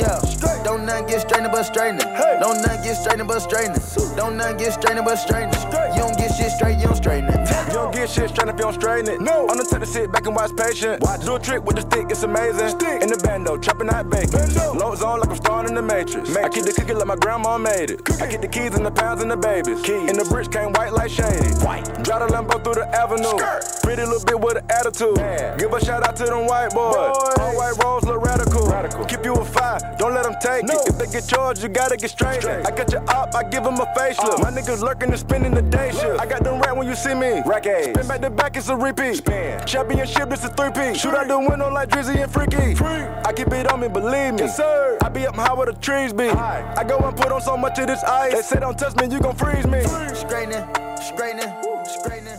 Yeah, 0.00 0.18
don't 0.64 0.86
none 0.86 1.06
get 1.06 1.20
straightening 1.22 1.52
but 1.52 1.64
straightening. 1.64 2.08
Don't 2.40 2.62
none 2.62 2.82
get 2.82 2.96
straightening 2.96 3.26
but 3.26 3.40
straightening. 3.40 3.82
Don't 4.16 4.36
none 4.38 4.56
get 4.56 4.72
straightening 4.72 5.04
but 5.04 5.16
straightening. 5.16 5.60
You 5.94 6.02
don't 6.02 6.16
get 6.18 6.34
shit 6.34 6.52
straight, 6.52 6.78
you 6.78 6.86
don't 6.86 6.96
straighten 6.96 7.28
it. 7.28 7.39
You 7.80 7.86
don't 7.86 7.94
get 7.94 8.10
shit 8.10 8.30
if 8.30 8.36
you 8.36 8.52
don't 8.52 8.74
straighten 8.74 9.08
it. 9.08 9.20
No. 9.22 9.48
I'm 9.48 9.56
the 9.56 9.64
type 9.64 9.80
to 9.80 9.86
sit 9.86 10.12
back 10.12 10.26
and 10.26 10.36
watch 10.36 10.54
patient. 10.54 11.00
Watch. 11.00 11.24
Do 11.24 11.36
a 11.36 11.40
trick 11.40 11.64
with 11.64 11.76
the 11.76 11.82
stick, 11.82 12.10
it's 12.10 12.22
amazing. 12.22 12.68
Stick. 12.68 13.00
In 13.00 13.08
the 13.08 13.16
bando, 13.16 13.56
chopping 13.56 13.88
out 13.88 14.10
bacon. 14.10 14.52
Low 14.76 14.94
zone 14.94 15.20
like 15.20 15.30
I'm 15.30 15.36
starting 15.36 15.70
in 15.70 15.74
the 15.76 15.82
matrix. 15.82 16.28
matrix. 16.28 16.44
I 16.44 16.48
keep 16.50 16.64
the 16.66 16.74
cookie 16.74 16.92
like 16.92 17.06
my 17.06 17.16
grandma 17.16 17.56
made 17.56 17.90
it. 17.90 18.04
Cookie. 18.04 18.20
I 18.20 18.26
get 18.26 18.42
the 18.42 18.48
keys 18.48 18.74
and 18.74 18.84
the 18.84 18.90
pounds 18.90 19.22
and 19.22 19.30
the 19.30 19.36
babies. 19.36 19.80
Keys. 19.80 20.10
And 20.10 20.20
the 20.20 20.28
bricks 20.28 20.48
came 20.48 20.72
white 20.72 20.92
like 20.92 21.10
shady. 21.10 21.48
White. 21.64 21.88
Drive 22.04 22.28
the 22.28 22.34
Lambo 22.36 22.62
through 22.62 22.84
the 22.84 22.88
avenue. 22.92 23.32
Skirt. 23.40 23.64
Pretty 23.82 24.04
little 24.04 24.24
bit 24.26 24.38
with 24.38 24.58
an 24.58 24.66
attitude. 24.68 25.16
Give 25.56 25.72
a 25.72 25.82
shout 25.82 26.06
out 26.06 26.16
to 26.16 26.24
them 26.24 26.46
white 26.46 26.76
boys. 26.76 27.16
boys. 27.16 27.38
All 27.40 27.56
white 27.56 27.76
rolls 27.82 28.04
look 28.04 28.20
radical. 28.20 28.68
radical. 28.68 29.06
Keep 29.06 29.24
you 29.24 29.32
a 29.32 29.44
five, 29.44 29.80
don't 29.98 30.12
let 30.12 30.24
them 30.24 30.36
take 30.42 30.64
no. 30.64 30.74
it. 30.74 30.88
If 30.88 30.98
they 30.98 31.06
get 31.06 31.26
charged, 31.26 31.62
you 31.62 31.70
gotta 31.70 31.96
get 31.96 32.10
straight. 32.10 32.42
straight. 32.42 32.66
I 32.66 32.70
got 32.76 32.92
your 32.92 33.08
op, 33.10 33.34
I 33.34 33.42
give 33.44 33.64
them 33.64 33.80
a 33.80 33.86
facelift. 33.96 34.36
Uh. 34.36 34.42
My 34.42 34.50
niggas 34.50 34.80
lurking 34.80 35.08
and 35.08 35.18
spending 35.18 35.54
the 35.54 35.62
day 35.62 35.92
shift. 35.92 36.20
I 36.20 36.26
got 36.26 36.44
them 36.44 36.60
right 36.60 36.76
when 36.76 36.86
you 36.86 36.94
see 36.94 37.14
me. 37.14 37.40
Rack 37.72 37.84
Spin 37.84 38.08
back 38.08 38.20
to 38.20 38.30
back, 38.30 38.56
it's 38.56 38.68
a 38.68 38.76
repeat. 38.76 39.16
Spin. 39.16 39.66
Championship, 39.66 40.32
it's 40.32 40.44
a 40.44 40.48
three-peat. 40.48 40.96
Shoot 40.96 41.14
out 41.14 41.28
the 41.28 41.38
window 41.38 41.70
like 41.72 41.88
Drizzy 41.88 42.22
and 42.22 42.32
Freaky. 42.32 42.74
Free. 42.74 42.86
I 42.86 43.32
keep 43.34 43.48
it 43.48 43.70
on 43.70 43.80
me, 43.80 43.88
believe 43.88 44.34
me. 44.34 44.40
Yes, 44.40 44.56
sir. 44.56 44.98
I 45.02 45.08
be 45.08 45.26
up 45.26 45.36
high 45.36 45.54
where 45.54 45.66
the 45.66 45.74
trees 45.74 46.12
be. 46.12 46.28
High. 46.28 46.74
I 46.76 46.84
go 46.84 46.98
and 46.98 47.16
put 47.16 47.30
on 47.32 47.40
so 47.40 47.56
much 47.56 47.78
of 47.78 47.86
this 47.86 48.02
ice. 48.04 48.32
They 48.32 48.42
say 48.42 48.60
don't 48.60 48.78
touch 48.78 48.94
me, 48.96 49.06
you 49.12 49.20
gon' 49.20 49.36
freeze 49.36 49.66
me. 49.66 49.82
Straightening, 50.14 50.64
straightening, 50.96 51.52
straightening. 51.86 52.38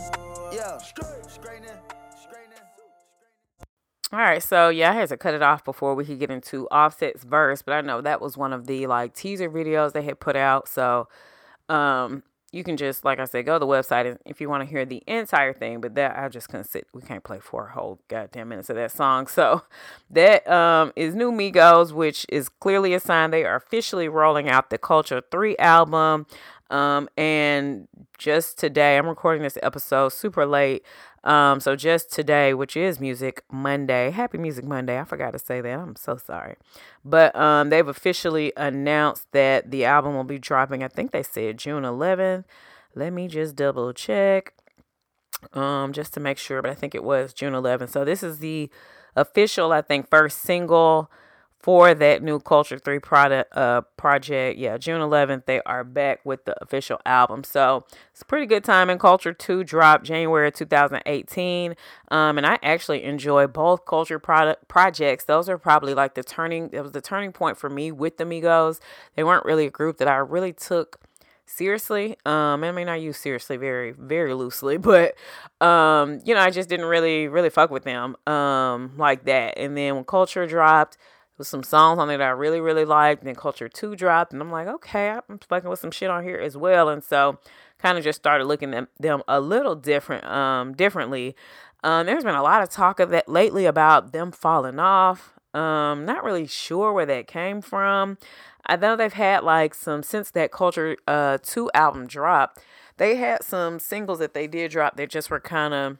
Yeah, 0.52 0.78
straightening. 0.78 1.22
All 4.12 4.18
right, 4.18 4.42
so 4.42 4.68
yeah, 4.68 4.90
I 4.90 4.92
had 4.92 5.08
to 5.08 5.16
cut 5.16 5.32
it 5.32 5.42
off 5.42 5.64
before 5.64 5.94
we 5.94 6.04
could 6.04 6.18
get 6.18 6.30
into 6.30 6.66
Offset's 6.66 7.24
verse, 7.24 7.62
but 7.62 7.72
I 7.72 7.80
know 7.80 8.02
that 8.02 8.20
was 8.20 8.36
one 8.36 8.52
of 8.52 8.66
the 8.66 8.86
like 8.86 9.14
teaser 9.14 9.48
videos 9.48 9.94
they 9.94 10.02
had 10.02 10.20
put 10.20 10.36
out. 10.36 10.68
So 10.68 11.08
um 11.70 12.22
you 12.52 12.62
can 12.62 12.76
just 12.76 13.04
like 13.04 13.18
I 13.18 13.24
said, 13.24 13.46
go 13.46 13.54
to 13.54 13.58
the 13.58 13.66
website 13.66 14.18
if 14.26 14.40
you 14.40 14.48
want 14.48 14.62
to 14.62 14.68
hear 14.68 14.84
the 14.84 15.02
entire 15.06 15.52
thing. 15.52 15.80
But 15.80 15.94
that 15.96 16.16
I 16.18 16.28
just 16.28 16.48
couldn't 16.48 16.68
sit. 16.68 16.86
We 16.92 17.02
can't 17.02 17.24
play 17.24 17.40
four 17.40 17.68
whole 17.68 17.98
goddamn 18.08 18.50
minutes 18.50 18.70
of 18.70 18.76
that 18.76 18.92
song. 18.92 19.26
So 19.26 19.62
that 20.10 20.48
um 20.48 20.92
is 20.94 21.14
New 21.14 21.32
Migos, 21.32 21.92
which 21.92 22.26
is 22.28 22.48
clearly 22.48 22.94
a 22.94 23.00
sign 23.00 23.30
they 23.30 23.44
are 23.44 23.56
officially 23.56 24.08
rolling 24.08 24.48
out 24.48 24.70
the 24.70 24.78
Culture 24.78 25.22
Three 25.30 25.56
album. 25.56 26.26
Um, 26.70 27.10
and 27.18 27.86
just 28.16 28.58
today, 28.58 28.96
I'm 28.96 29.06
recording 29.06 29.42
this 29.42 29.58
episode 29.62 30.08
super 30.10 30.46
late. 30.46 30.84
Um, 31.24 31.60
so 31.60 31.76
just 31.76 32.10
today, 32.12 32.52
which 32.54 32.76
is 32.76 32.98
Music 33.00 33.44
Monday, 33.50 34.10
Happy 34.10 34.38
Music 34.38 34.64
Monday. 34.64 34.98
I 34.98 35.04
forgot 35.04 35.32
to 35.32 35.38
say 35.38 35.60
that. 35.60 35.78
I'm 35.78 35.96
so 35.96 36.16
sorry. 36.16 36.56
But 37.04 37.34
um, 37.36 37.70
they've 37.70 37.86
officially 37.86 38.52
announced 38.56 39.30
that 39.32 39.70
the 39.70 39.84
album 39.84 40.14
will 40.14 40.24
be 40.24 40.38
dropping. 40.38 40.82
I 40.82 40.88
think 40.88 41.12
they 41.12 41.22
said 41.22 41.58
June 41.58 41.84
11th. 41.84 42.44
Let 42.94 43.12
me 43.12 43.28
just 43.28 43.56
double 43.56 43.92
check. 43.92 44.54
um, 45.54 45.92
just 45.92 46.14
to 46.14 46.20
make 46.20 46.38
sure, 46.38 46.62
but 46.62 46.70
I 46.70 46.74
think 46.74 46.94
it 46.94 47.04
was 47.04 47.32
June 47.32 47.52
11th. 47.54 47.90
So 47.90 48.04
this 48.04 48.22
is 48.22 48.38
the 48.38 48.70
official, 49.16 49.72
I 49.72 49.82
think, 49.82 50.08
first 50.10 50.38
single 50.40 51.10
for 51.62 51.94
that 51.94 52.22
new 52.22 52.40
Culture 52.40 52.78
3 52.78 52.98
product 52.98 53.56
uh 53.56 53.82
project. 53.96 54.58
Yeah, 54.58 54.76
June 54.76 55.00
11th 55.00 55.46
they 55.46 55.62
are 55.62 55.84
back 55.84 56.20
with 56.24 56.44
the 56.44 56.60
official 56.62 57.00
album. 57.06 57.44
So, 57.44 57.84
it's 58.10 58.22
a 58.22 58.24
pretty 58.24 58.46
good 58.46 58.64
time 58.64 58.90
in 58.90 58.98
Culture 58.98 59.32
2 59.32 59.64
dropped 59.64 60.04
January 60.04 60.50
2018. 60.50 61.74
Um 62.08 62.38
and 62.38 62.46
I 62.46 62.58
actually 62.62 63.04
enjoy 63.04 63.46
both 63.46 63.86
Culture 63.86 64.18
product 64.18 64.68
projects. 64.68 65.24
Those 65.24 65.48
are 65.48 65.58
probably 65.58 65.94
like 65.94 66.14
the 66.14 66.24
turning 66.24 66.70
it 66.72 66.82
was 66.82 66.92
the 66.92 67.00
turning 67.00 67.32
point 67.32 67.56
for 67.56 67.70
me 67.70 67.92
with 67.92 68.16
the 68.16 68.24
Migos. 68.24 68.80
They 69.14 69.24
weren't 69.24 69.44
really 69.44 69.66
a 69.66 69.70
group 69.70 69.98
that 69.98 70.08
I 70.08 70.16
really 70.16 70.52
took 70.52 70.98
seriously. 71.46 72.16
Um, 72.24 72.64
I 72.64 72.72
mean, 72.72 72.88
I 72.88 72.96
use 72.96 73.18
seriously 73.18 73.56
very, 73.56 73.92
very 73.92 74.34
loosely, 74.34 74.76
but 74.78 75.14
um, 75.60 76.20
you 76.24 76.34
know, 76.34 76.40
I 76.40 76.50
just 76.50 76.68
didn't 76.68 76.86
really, 76.86 77.28
really 77.28 77.50
fuck 77.50 77.70
with 77.70 77.84
them 77.84 78.16
um 78.26 78.92
like 78.96 79.24
that. 79.26 79.58
And 79.58 79.76
then 79.76 79.94
when 79.94 80.04
Culture 80.04 80.46
dropped, 80.46 80.96
was 81.42 81.48
some 81.48 81.64
songs 81.64 81.98
on 81.98 82.06
there 82.06 82.18
that 82.18 82.24
I 82.24 82.30
really, 82.30 82.60
really 82.60 82.84
liked. 82.84 83.22
And 83.22 83.28
then 83.28 83.34
Culture 83.34 83.68
2 83.68 83.96
dropped, 83.96 84.32
and 84.32 84.40
I'm 84.40 84.50
like, 84.50 84.68
okay, 84.68 85.10
I'm 85.10 85.38
fucking 85.48 85.68
with 85.68 85.80
some 85.80 85.90
shit 85.90 86.08
on 86.08 86.22
here 86.22 86.38
as 86.38 86.56
well. 86.56 86.88
And 86.88 87.02
so 87.02 87.38
kind 87.78 87.98
of 87.98 88.04
just 88.04 88.20
started 88.20 88.44
looking 88.44 88.72
at 88.74 88.88
them 89.00 89.22
a 89.26 89.40
little 89.40 89.74
different, 89.74 90.24
um, 90.24 90.72
differently. 90.72 91.34
Um, 91.82 92.06
there's 92.06 92.22
been 92.22 92.36
a 92.36 92.42
lot 92.42 92.62
of 92.62 92.70
talk 92.70 93.00
of 93.00 93.10
that 93.10 93.28
lately 93.28 93.66
about 93.66 94.12
them 94.12 94.30
falling 94.30 94.78
off. 94.78 95.34
Um, 95.52 96.06
not 96.06 96.22
really 96.22 96.46
sure 96.46 96.92
where 96.92 97.06
that 97.06 97.26
came 97.26 97.60
from. 97.60 98.18
I 98.64 98.76
know 98.76 98.94
they've 98.94 99.12
had 99.12 99.42
like 99.42 99.74
some 99.74 100.04
since 100.04 100.30
that 100.30 100.52
Culture 100.52 100.96
uh 101.08 101.38
2 101.42 101.70
album 101.74 102.06
dropped. 102.06 102.60
They 102.98 103.16
had 103.16 103.42
some 103.42 103.80
singles 103.80 104.20
that 104.20 104.32
they 104.32 104.46
did 104.46 104.70
drop 104.70 104.96
that 104.96 105.10
just 105.10 105.28
were 105.28 105.40
kind 105.40 105.74
of 105.74 105.98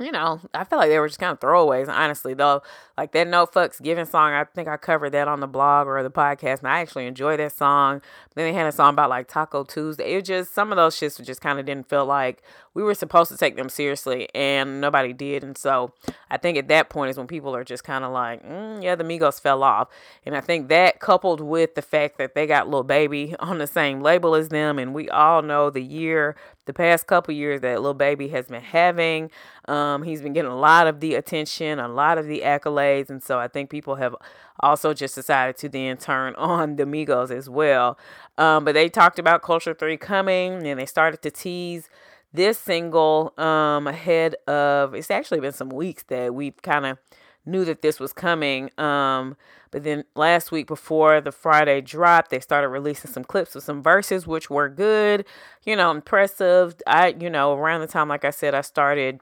you 0.00 0.10
know, 0.10 0.40
I 0.54 0.64
feel 0.64 0.78
like 0.78 0.88
they 0.88 0.98
were 0.98 1.08
just 1.08 1.20
kind 1.20 1.32
of 1.32 1.40
throwaways, 1.40 1.88
honestly, 1.88 2.34
though. 2.34 2.62
Like 2.96 3.12
that 3.12 3.28
No 3.28 3.46
Fucks 3.46 3.80
Given 3.80 4.06
song, 4.06 4.32
I 4.32 4.44
think 4.44 4.68
I 4.68 4.76
covered 4.76 5.10
that 5.10 5.28
on 5.28 5.40
the 5.40 5.46
blog 5.46 5.86
or 5.86 6.02
the 6.02 6.10
podcast, 6.10 6.60
and 6.60 6.68
I 6.68 6.80
actually 6.80 7.06
enjoy 7.06 7.36
that 7.36 7.56
song. 7.56 8.00
But 8.00 8.34
then 8.34 8.44
they 8.46 8.52
had 8.52 8.66
a 8.66 8.72
song 8.72 8.94
about 8.94 9.10
like 9.10 9.28
Taco 9.28 9.64
Tuesday. 9.64 10.14
It 10.14 10.24
just, 10.24 10.54
some 10.54 10.72
of 10.72 10.76
those 10.76 10.96
shits 10.96 11.22
just 11.24 11.40
kind 11.40 11.58
of 11.58 11.66
didn't 11.66 11.88
feel 11.88 12.06
like 12.06 12.42
we 12.72 12.82
were 12.82 12.94
supposed 12.94 13.30
to 13.32 13.36
take 13.36 13.56
them 13.56 13.68
seriously, 13.68 14.28
and 14.34 14.80
nobody 14.80 15.12
did. 15.12 15.42
And 15.42 15.58
so 15.58 15.92
I 16.30 16.36
think 16.36 16.56
at 16.56 16.68
that 16.68 16.88
point 16.88 17.10
is 17.10 17.16
when 17.16 17.26
people 17.26 17.54
are 17.54 17.64
just 17.64 17.82
kind 17.82 18.04
of 18.04 18.12
like, 18.12 18.46
mm, 18.46 18.82
yeah, 18.82 18.94
the 18.94 19.02
Migos 19.02 19.40
fell 19.40 19.62
off. 19.64 19.88
And 20.24 20.36
I 20.36 20.40
think 20.40 20.68
that 20.68 21.00
coupled 21.00 21.40
with 21.40 21.74
the 21.74 21.82
fact 21.82 22.16
that 22.18 22.34
they 22.34 22.46
got 22.46 22.68
Lil 22.68 22.84
Baby 22.84 23.34
on 23.40 23.58
the 23.58 23.66
same 23.66 24.00
label 24.00 24.34
as 24.34 24.50
them, 24.50 24.78
and 24.78 24.94
we 24.94 25.08
all 25.10 25.42
know 25.42 25.70
the 25.70 25.82
year, 25.82 26.36
the 26.66 26.72
past 26.72 27.08
couple 27.08 27.34
years 27.34 27.60
that 27.62 27.82
Lil 27.82 27.94
Baby 27.94 28.28
has 28.28 28.46
been 28.46 28.62
having. 28.62 29.30
Um, 29.66 30.04
he's 30.04 30.22
been 30.22 30.32
getting 30.32 30.50
a 30.50 30.58
lot 30.58 30.86
of 30.86 31.00
the 31.00 31.14
attention, 31.16 31.80
a 31.80 31.88
lot 31.88 32.18
of 32.18 32.26
the 32.26 32.42
accolades, 32.42 33.10
and 33.10 33.22
so 33.22 33.38
I 33.38 33.48
think 33.48 33.70
people 33.70 33.96
have 33.96 34.14
also 34.60 34.94
just 34.94 35.14
decided 35.14 35.56
to 35.56 35.68
then 35.68 35.96
turn 35.96 36.34
on 36.38 36.76
the 36.76 36.84
Migos 36.84 37.30
as 37.30 37.48
well. 37.48 37.98
Um, 38.38 38.64
but 38.64 38.74
they 38.74 38.88
talked 38.88 39.18
about 39.18 39.42
Culture 39.42 39.74
3 39.74 39.96
coming, 39.96 40.66
and 40.66 40.78
they 40.78 40.86
started 40.86 41.20
to 41.22 41.30
tease 41.32 41.88
this 42.32 42.58
single 42.58 43.32
um, 43.38 43.86
ahead 43.86 44.36
of, 44.46 44.94
it's 44.94 45.10
actually 45.10 45.40
been 45.40 45.52
some 45.52 45.68
weeks 45.68 46.04
that 46.04 46.34
we've 46.34 46.60
kind 46.62 46.86
of 46.86 46.98
knew 47.46 47.64
that 47.64 47.82
this 47.82 47.98
was 47.98 48.12
coming. 48.12 48.70
Um, 48.78 49.36
but 49.70 49.84
then 49.84 50.04
last 50.14 50.52
week 50.52 50.66
before 50.66 51.20
the 51.20 51.32
Friday 51.32 51.80
drop, 51.80 52.28
they 52.28 52.40
started 52.40 52.68
releasing 52.68 53.10
some 53.10 53.24
clips 53.24 53.54
of 53.56 53.62
some 53.62 53.82
verses, 53.82 54.26
which 54.26 54.50
were 54.50 54.68
good, 54.68 55.24
you 55.64 55.74
know, 55.76 55.90
impressive. 55.90 56.74
I, 56.86 57.14
you 57.18 57.30
know, 57.30 57.54
around 57.54 57.80
the 57.80 57.86
time, 57.86 58.08
like 58.08 58.24
I 58.24 58.30
said, 58.30 58.54
I 58.54 58.60
started 58.60 59.20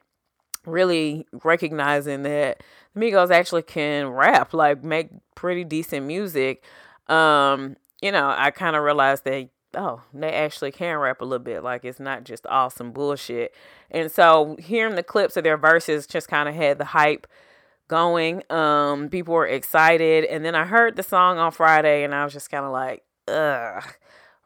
really 0.66 1.26
recognizing 1.44 2.22
that 2.24 2.62
Migos 2.96 3.30
actually 3.30 3.62
can 3.62 4.08
rap, 4.08 4.52
like 4.52 4.82
make 4.82 5.10
pretty 5.34 5.64
decent 5.64 6.06
music. 6.06 6.64
Um, 7.06 7.76
you 8.02 8.12
know, 8.12 8.34
I 8.36 8.50
kind 8.50 8.76
of 8.76 8.82
realized 8.82 9.24
that 9.24 9.48
oh, 9.74 10.02
they 10.14 10.32
actually 10.32 10.72
can 10.72 10.98
rap 10.98 11.20
a 11.20 11.24
little 11.24 11.44
bit. 11.44 11.62
Like 11.62 11.84
it's 11.84 12.00
not 12.00 12.24
just 12.24 12.46
awesome 12.46 12.92
bullshit. 12.92 13.54
And 13.90 14.10
so 14.10 14.56
hearing 14.58 14.94
the 14.94 15.02
clips 15.02 15.36
of 15.36 15.44
their 15.44 15.56
verses 15.56 16.06
just 16.06 16.28
kind 16.28 16.48
of 16.48 16.54
had 16.54 16.78
the 16.78 16.84
hype 16.86 17.26
going. 17.88 18.42
Um, 18.50 19.08
people 19.08 19.34
were 19.34 19.46
excited. 19.46 20.24
And 20.24 20.44
then 20.44 20.54
I 20.54 20.64
heard 20.64 20.96
the 20.96 21.02
song 21.02 21.38
on 21.38 21.52
Friday 21.52 22.04
and 22.04 22.14
I 22.14 22.24
was 22.24 22.32
just 22.32 22.50
kind 22.50 22.64
of 22.64 22.72
like, 22.72 23.02
ugh. 23.26 23.84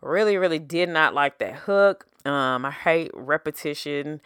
Really, 0.02 0.36
really 0.36 0.58
did 0.58 0.88
not 0.88 1.14
like 1.14 1.38
that 1.38 1.54
hook. 1.54 2.06
Um, 2.26 2.64
I 2.64 2.72
hate 2.72 3.12
repetition 3.14 4.20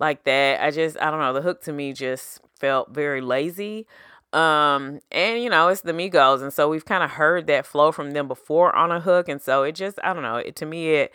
like 0.00 0.24
that. 0.24 0.60
I 0.60 0.72
just 0.72 1.00
I 1.00 1.10
don't 1.10 1.20
know, 1.20 1.32
the 1.32 1.42
hook 1.42 1.62
to 1.62 1.72
me 1.72 1.92
just 1.92 2.40
felt 2.58 2.92
very 2.92 3.20
lazy. 3.20 3.86
Um, 4.32 5.00
and 5.10 5.42
you 5.42 5.50
know, 5.50 5.68
it's 5.68 5.80
the 5.80 5.92
Migos, 5.92 6.42
and 6.42 6.52
so 6.52 6.68
we've 6.68 6.84
kind 6.84 7.02
of 7.02 7.12
heard 7.12 7.46
that 7.48 7.66
flow 7.66 7.90
from 7.92 8.12
them 8.12 8.28
before 8.28 8.74
on 8.76 8.92
a 8.92 9.00
hook, 9.00 9.28
and 9.28 9.42
so 9.42 9.64
it 9.64 9.74
just 9.74 9.98
I 10.04 10.12
don't 10.12 10.22
know, 10.22 10.36
it, 10.36 10.54
to 10.56 10.66
me 10.66 10.90
it 10.94 11.12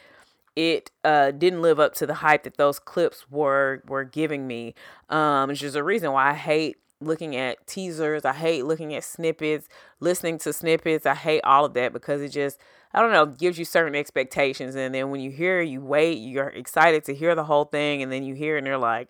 it 0.55 0.91
uh 1.03 1.31
didn't 1.31 1.61
live 1.61 1.79
up 1.79 1.93
to 1.95 2.05
the 2.05 2.15
hype 2.15 2.43
that 2.43 2.57
those 2.57 2.79
clips 2.79 3.25
were 3.29 3.81
were 3.87 4.03
giving 4.03 4.47
me. 4.47 4.73
Um, 5.09 5.49
which 5.49 5.63
is 5.63 5.75
a 5.75 5.83
reason 5.83 6.11
why 6.11 6.31
I 6.31 6.33
hate 6.33 6.77
looking 7.01 7.35
at 7.35 7.65
teasers. 7.67 8.25
I 8.25 8.33
hate 8.33 8.65
looking 8.65 8.93
at 8.93 9.03
snippets, 9.03 9.67
listening 9.99 10.37
to 10.39 10.53
snippets. 10.53 11.05
I 11.05 11.15
hate 11.15 11.41
all 11.43 11.65
of 11.65 11.73
that 11.75 11.93
because 11.93 12.21
it 12.21 12.29
just 12.29 12.59
I 12.93 13.01
don't 13.01 13.11
know, 13.11 13.25
gives 13.25 13.59
you 13.59 13.65
certain 13.65 13.93
expectations. 13.95 14.75
And 14.75 14.95
then 14.95 15.09
when 15.09 15.19
you 15.19 15.29
hear, 15.29 15.61
you 15.61 15.81
wait, 15.81 16.17
you're 16.17 16.47
excited 16.47 17.03
to 17.05 17.13
hear 17.13 17.35
the 17.35 17.43
whole 17.43 17.65
thing. 17.65 18.01
And 18.01 18.09
then 18.11 18.23
you 18.23 18.35
hear 18.35 18.57
and 18.57 18.65
you're 18.65 18.77
like, 18.77 19.09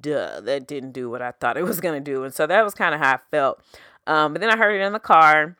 duh, 0.00 0.40
that 0.40 0.66
didn't 0.66 0.92
do 0.92 1.08
what 1.10 1.22
I 1.22 1.32
thought 1.32 1.56
it 1.56 1.64
was 1.64 1.80
going 1.80 2.02
to 2.02 2.10
do. 2.10 2.24
And 2.24 2.34
so 2.34 2.46
that 2.46 2.64
was 2.64 2.74
kind 2.74 2.94
of 2.94 3.00
how 3.00 3.14
I 3.14 3.18
felt. 3.30 3.62
Um, 4.06 4.32
but 4.32 4.40
then 4.40 4.50
I 4.50 4.56
heard 4.56 4.80
it 4.80 4.84
in 4.84 4.92
the 4.92 4.98
car. 4.98 5.56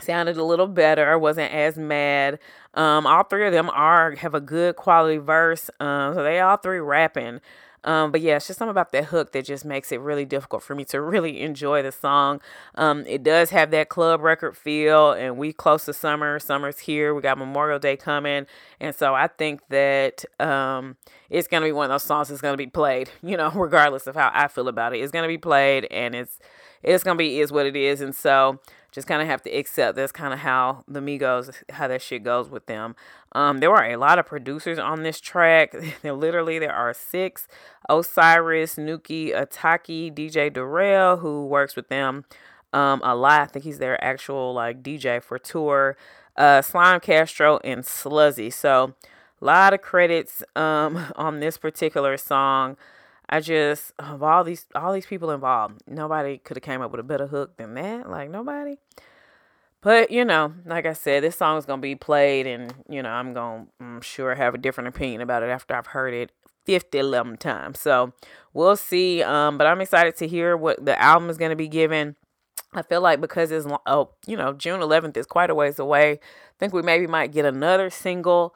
Sounded 0.00 0.36
a 0.36 0.44
little 0.44 0.66
better. 0.66 1.18
Wasn't 1.18 1.52
as 1.52 1.78
mad. 1.78 2.38
Um, 2.74 3.06
all 3.06 3.24
three 3.24 3.46
of 3.46 3.52
them 3.52 3.70
are 3.70 4.14
have 4.16 4.34
a 4.34 4.40
good 4.40 4.76
quality 4.76 5.16
verse. 5.16 5.70
Um, 5.80 6.14
so 6.14 6.22
they 6.22 6.40
all 6.40 6.58
three 6.58 6.80
rapping. 6.80 7.40
Um, 7.86 8.12
but 8.12 8.20
yeah, 8.20 8.36
it's 8.36 8.48
just 8.48 8.58
something 8.58 8.70
about 8.70 8.92
that 8.92 9.06
hook 9.06 9.32
that 9.32 9.46
just 9.46 9.64
makes 9.64 9.92
it 9.92 10.00
really 10.00 10.24
difficult 10.24 10.62
for 10.62 10.74
me 10.74 10.84
to 10.86 11.00
really 11.16 11.40
enjoy 11.40 11.82
the 11.82 11.92
song. 11.92 12.40
Um, 12.74 13.06
it 13.06 13.22
does 13.22 13.50
have 13.50 13.70
that 13.70 13.88
club 13.88 14.20
record 14.20 14.56
feel, 14.56 15.12
and 15.12 15.38
we 15.38 15.52
close 15.52 15.86
to 15.86 15.94
summer. 15.94 16.38
Summer's 16.38 16.80
here. 16.80 17.14
We 17.14 17.22
got 17.22 17.38
Memorial 17.38 17.78
Day 17.78 17.96
coming, 17.96 18.46
and 18.80 18.94
so 18.94 19.14
I 19.14 19.28
think 19.28 19.60
that 19.70 20.24
um, 20.40 20.96
it's 21.30 21.48
gonna 21.48 21.66
be 21.66 21.72
one 21.72 21.84
of 21.86 21.90
those 21.90 22.02
songs 22.02 22.28
that's 22.28 22.40
gonna 22.42 22.56
be 22.56 22.66
played. 22.66 23.10
You 23.26 23.36
know, 23.36 23.50
regardless 23.50 24.06
of 24.06 24.14
how 24.14 24.30
I 24.32 24.46
feel 24.46 24.68
about 24.68 24.94
it, 24.94 25.00
it's 25.00 25.10
gonna 25.10 25.26
be 25.26 25.38
played, 25.38 25.86
and 25.90 26.14
it's 26.14 26.38
it's 26.82 27.02
gonna 27.02 27.16
be 27.16 27.40
is 27.40 27.50
what 27.50 27.66
it 27.66 27.74
is, 27.74 28.00
and 28.00 28.14
so 28.14 28.60
just 28.96 29.06
kind 29.06 29.20
of 29.20 29.28
have 29.28 29.42
to 29.42 29.50
accept 29.50 29.94
that's 29.94 30.10
kind 30.10 30.32
of 30.32 30.38
how 30.38 30.82
the 30.88 31.00
Migos, 31.00 31.52
how 31.68 31.86
that 31.86 32.00
shit 32.00 32.24
goes 32.24 32.48
with 32.48 32.64
them. 32.64 32.96
Um, 33.32 33.58
there 33.58 33.70
were 33.70 33.84
a 33.84 33.96
lot 33.96 34.18
of 34.18 34.24
producers 34.24 34.78
on 34.78 35.02
this 35.02 35.20
track. 35.20 35.76
there 36.02 36.14
literally 36.14 36.58
there 36.58 36.72
are 36.72 36.94
six: 36.94 37.46
Osiris, 37.90 38.76
Nuki, 38.76 39.34
Ataki, 39.34 40.10
DJ 40.10 40.50
Durel, 40.50 41.20
who 41.20 41.44
works 41.44 41.76
with 41.76 41.90
them 41.90 42.24
um, 42.72 43.02
a 43.04 43.14
lot. 43.14 43.42
I 43.42 43.44
think 43.44 43.66
he's 43.66 43.78
their 43.78 44.02
actual 44.02 44.54
like 44.54 44.82
DJ 44.82 45.22
for 45.22 45.38
tour. 45.38 45.98
Uh, 46.34 46.62
Slime 46.62 47.00
Castro 47.00 47.60
and 47.62 47.82
Sluzzy. 47.84 48.50
So 48.50 48.94
a 49.42 49.44
lot 49.44 49.74
of 49.74 49.82
credits 49.82 50.42
um 50.56 51.12
on 51.16 51.40
this 51.40 51.58
particular 51.58 52.16
song. 52.16 52.78
I 53.28 53.40
just 53.40 53.92
of 53.98 54.22
all 54.22 54.44
these 54.44 54.66
all 54.74 54.92
these 54.92 55.06
people 55.06 55.30
involved, 55.30 55.82
nobody 55.86 56.38
could 56.38 56.56
have 56.56 56.62
came 56.64 56.80
up 56.80 56.90
with 56.90 57.00
a 57.00 57.04
better 57.04 57.26
hook 57.26 57.56
than 57.56 57.74
that. 57.74 58.08
Like 58.08 58.30
nobody. 58.30 58.76
But 59.80 60.10
you 60.10 60.24
know, 60.24 60.54
like 60.64 60.86
I 60.86 60.92
said, 60.92 61.22
this 61.22 61.36
song 61.36 61.58
is 61.58 61.66
gonna 61.66 61.82
be 61.82 61.94
played, 61.94 62.46
and 62.46 62.72
you 62.88 63.02
know, 63.02 63.10
I'm 63.10 63.34
gonna 63.34 63.66
I'm 63.80 64.00
sure 64.00 64.34
have 64.34 64.54
a 64.54 64.58
different 64.58 64.88
opinion 64.88 65.20
about 65.20 65.42
it 65.42 65.48
after 65.48 65.74
I've 65.74 65.88
heard 65.88 66.14
it 66.14 66.32
50 66.66 66.98
11 66.98 67.36
times. 67.36 67.80
So 67.80 68.12
we'll 68.52 68.76
see. 68.76 69.22
Um, 69.22 69.58
but 69.58 69.66
I'm 69.66 69.80
excited 69.80 70.16
to 70.16 70.28
hear 70.28 70.56
what 70.56 70.84
the 70.84 71.00
album 71.00 71.30
is 71.30 71.38
gonna 71.38 71.56
be 71.56 71.68
given. 71.68 72.16
I 72.72 72.82
feel 72.82 73.00
like 73.00 73.20
because 73.20 73.50
it's 73.50 73.66
oh, 73.86 74.10
you 74.26 74.36
know, 74.36 74.52
June 74.52 74.80
11th 74.80 75.16
is 75.16 75.26
quite 75.26 75.50
a 75.50 75.54
ways 75.54 75.78
away. 75.78 76.12
I 76.12 76.58
think 76.58 76.72
we 76.72 76.82
maybe 76.82 77.06
might 77.06 77.32
get 77.32 77.44
another 77.44 77.90
single 77.90 78.54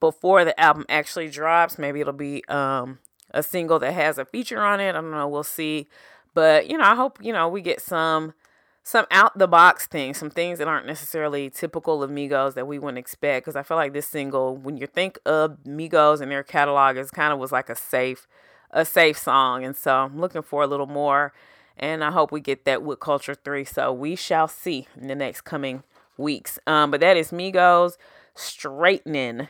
before 0.00 0.44
the 0.44 0.58
album 0.60 0.84
actually 0.88 1.28
drops. 1.28 1.78
Maybe 1.78 2.00
it'll 2.00 2.12
be 2.12 2.44
um 2.48 2.98
a 3.32 3.42
single 3.42 3.78
that 3.80 3.92
has 3.92 4.18
a 4.18 4.24
feature 4.24 4.60
on 4.60 4.80
it. 4.80 4.90
I 4.90 4.92
don't 4.92 5.10
know. 5.10 5.28
We'll 5.28 5.42
see. 5.42 5.88
But 6.34 6.70
you 6.70 6.78
know, 6.78 6.84
I 6.84 6.94
hope 6.94 7.18
you 7.22 7.32
know 7.32 7.48
we 7.48 7.60
get 7.60 7.80
some 7.80 8.34
some 8.82 9.06
out 9.10 9.38
the 9.38 9.46
box 9.46 9.86
things, 9.86 10.18
some 10.18 10.30
things 10.30 10.58
that 10.58 10.66
aren't 10.66 10.86
necessarily 10.86 11.48
typical 11.50 12.02
of 12.02 12.10
Migos 12.10 12.54
that 12.54 12.66
we 12.66 12.78
wouldn't 12.78 12.98
expect. 12.98 13.44
Because 13.44 13.56
I 13.56 13.62
feel 13.62 13.76
like 13.76 13.92
this 13.92 14.08
single, 14.08 14.56
when 14.56 14.76
you 14.76 14.86
think 14.86 15.18
of 15.24 15.58
Migos 15.64 16.20
and 16.20 16.30
their 16.30 16.42
catalog, 16.42 16.96
is 16.96 17.10
kind 17.10 17.32
of 17.32 17.38
was 17.38 17.52
like 17.52 17.68
a 17.68 17.76
safe, 17.76 18.26
a 18.70 18.84
safe 18.84 19.18
song. 19.18 19.64
And 19.64 19.76
so 19.76 19.94
I'm 19.94 20.18
looking 20.18 20.42
for 20.42 20.62
a 20.62 20.66
little 20.66 20.86
more, 20.86 21.32
and 21.76 22.02
I 22.02 22.10
hope 22.10 22.32
we 22.32 22.40
get 22.40 22.64
that 22.64 22.82
with 22.82 23.00
Culture 23.00 23.34
Three. 23.34 23.64
So 23.64 23.92
we 23.92 24.16
shall 24.16 24.48
see 24.48 24.88
in 25.00 25.08
the 25.08 25.14
next 25.14 25.42
coming 25.42 25.84
weeks. 26.16 26.58
Um, 26.66 26.90
but 26.90 27.00
that 27.00 27.16
is 27.16 27.30
Migos 27.30 27.96
straightening. 28.34 29.48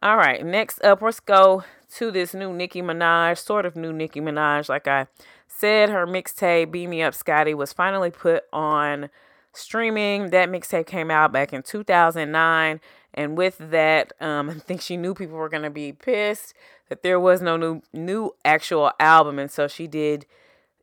All 0.00 0.16
right, 0.16 0.44
next 0.44 0.82
up, 0.84 1.02
let's 1.02 1.18
go 1.18 1.64
to 1.94 2.10
this 2.10 2.34
new 2.34 2.52
Nicki 2.52 2.82
Minaj, 2.82 3.38
sort 3.38 3.66
of 3.66 3.76
new 3.76 3.92
Nicki 3.92 4.20
Minaj. 4.20 4.68
Like 4.68 4.86
I 4.86 5.06
said, 5.46 5.90
her 5.90 6.06
mixtape, 6.06 6.70
Beam 6.70 6.90
Me 6.90 7.02
Up 7.02 7.14
Scotty, 7.14 7.54
was 7.54 7.72
finally 7.72 8.10
put 8.10 8.44
on 8.52 9.10
streaming. 9.52 10.30
That 10.30 10.48
mixtape 10.48 10.86
came 10.86 11.10
out 11.10 11.32
back 11.32 11.52
in 11.52 11.62
2009. 11.62 12.80
And 13.14 13.36
with 13.36 13.58
that, 13.58 14.12
um, 14.20 14.50
I 14.50 14.54
think 14.54 14.80
she 14.80 14.96
knew 14.96 15.14
people 15.14 15.36
were 15.36 15.48
going 15.48 15.62
to 15.62 15.70
be 15.70 15.92
pissed 15.92 16.54
that 16.88 17.02
there 17.02 17.20
was 17.20 17.42
no 17.42 17.56
new, 17.56 17.82
new 17.92 18.34
actual 18.44 18.92
album. 19.00 19.38
And 19.38 19.50
so 19.50 19.68
she 19.68 19.86
did 19.86 20.26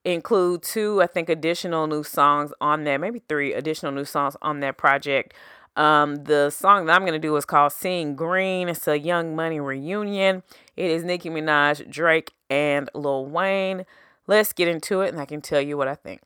include 0.03 0.61
two, 0.61 1.01
I 1.01 1.07
think, 1.07 1.29
additional 1.29 1.87
new 1.87 2.03
songs 2.03 2.53
on 2.61 2.83
that, 2.83 2.97
maybe 2.97 3.21
three 3.27 3.53
additional 3.53 3.91
new 3.91 4.05
songs 4.05 4.37
on 4.41 4.59
that 4.59 4.77
project. 4.77 5.33
Um, 5.75 6.23
the 6.23 6.49
song 6.49 6.85
that 6.85 6.95
I'm 6.95 7.05
to 7.05 7.19
do 7.19 7.35
is 7.35 7.45
called 7.45 7.73
Seeing 7.73 8.15
Green. 8.15 8.69
It's 8.69 8.88
a 8.88 8.97
Young 8.97 9.35
Money 9.35 9.59
reunion. 9.59 10.43
It 10.77 10.89
is 10.89 11.03
Nicki 11.03 11.29
Minaj, 11.29 11.89
Drake, 11.89 12.31
and 12.49 12.89
Lil 12.93 13.25
Wayne. 13.25 13.85
Let's 14.27 14.53
get 14.53 14.67
into 14.67 15.01
it 15.01 15.09
and 15.09 15.19
I 15.19 15.25
can 15.25 15.41
tell 15.41 15.61
you 15.61 15.77
what 15.77 15.88
I 15.88 15.95
think. 15.95 16.21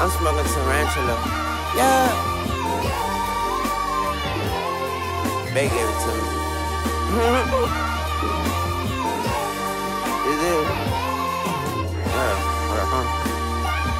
I'm 0.00 0.08
smoking 0.10 0.50
tarantula. 0.54 1.16
Yeah. 1.76 2.26
They 5.52 5.68
gave 5.68 5.88
it 5.88 5.98
to 6.00 6.12
me. 7.84 7.96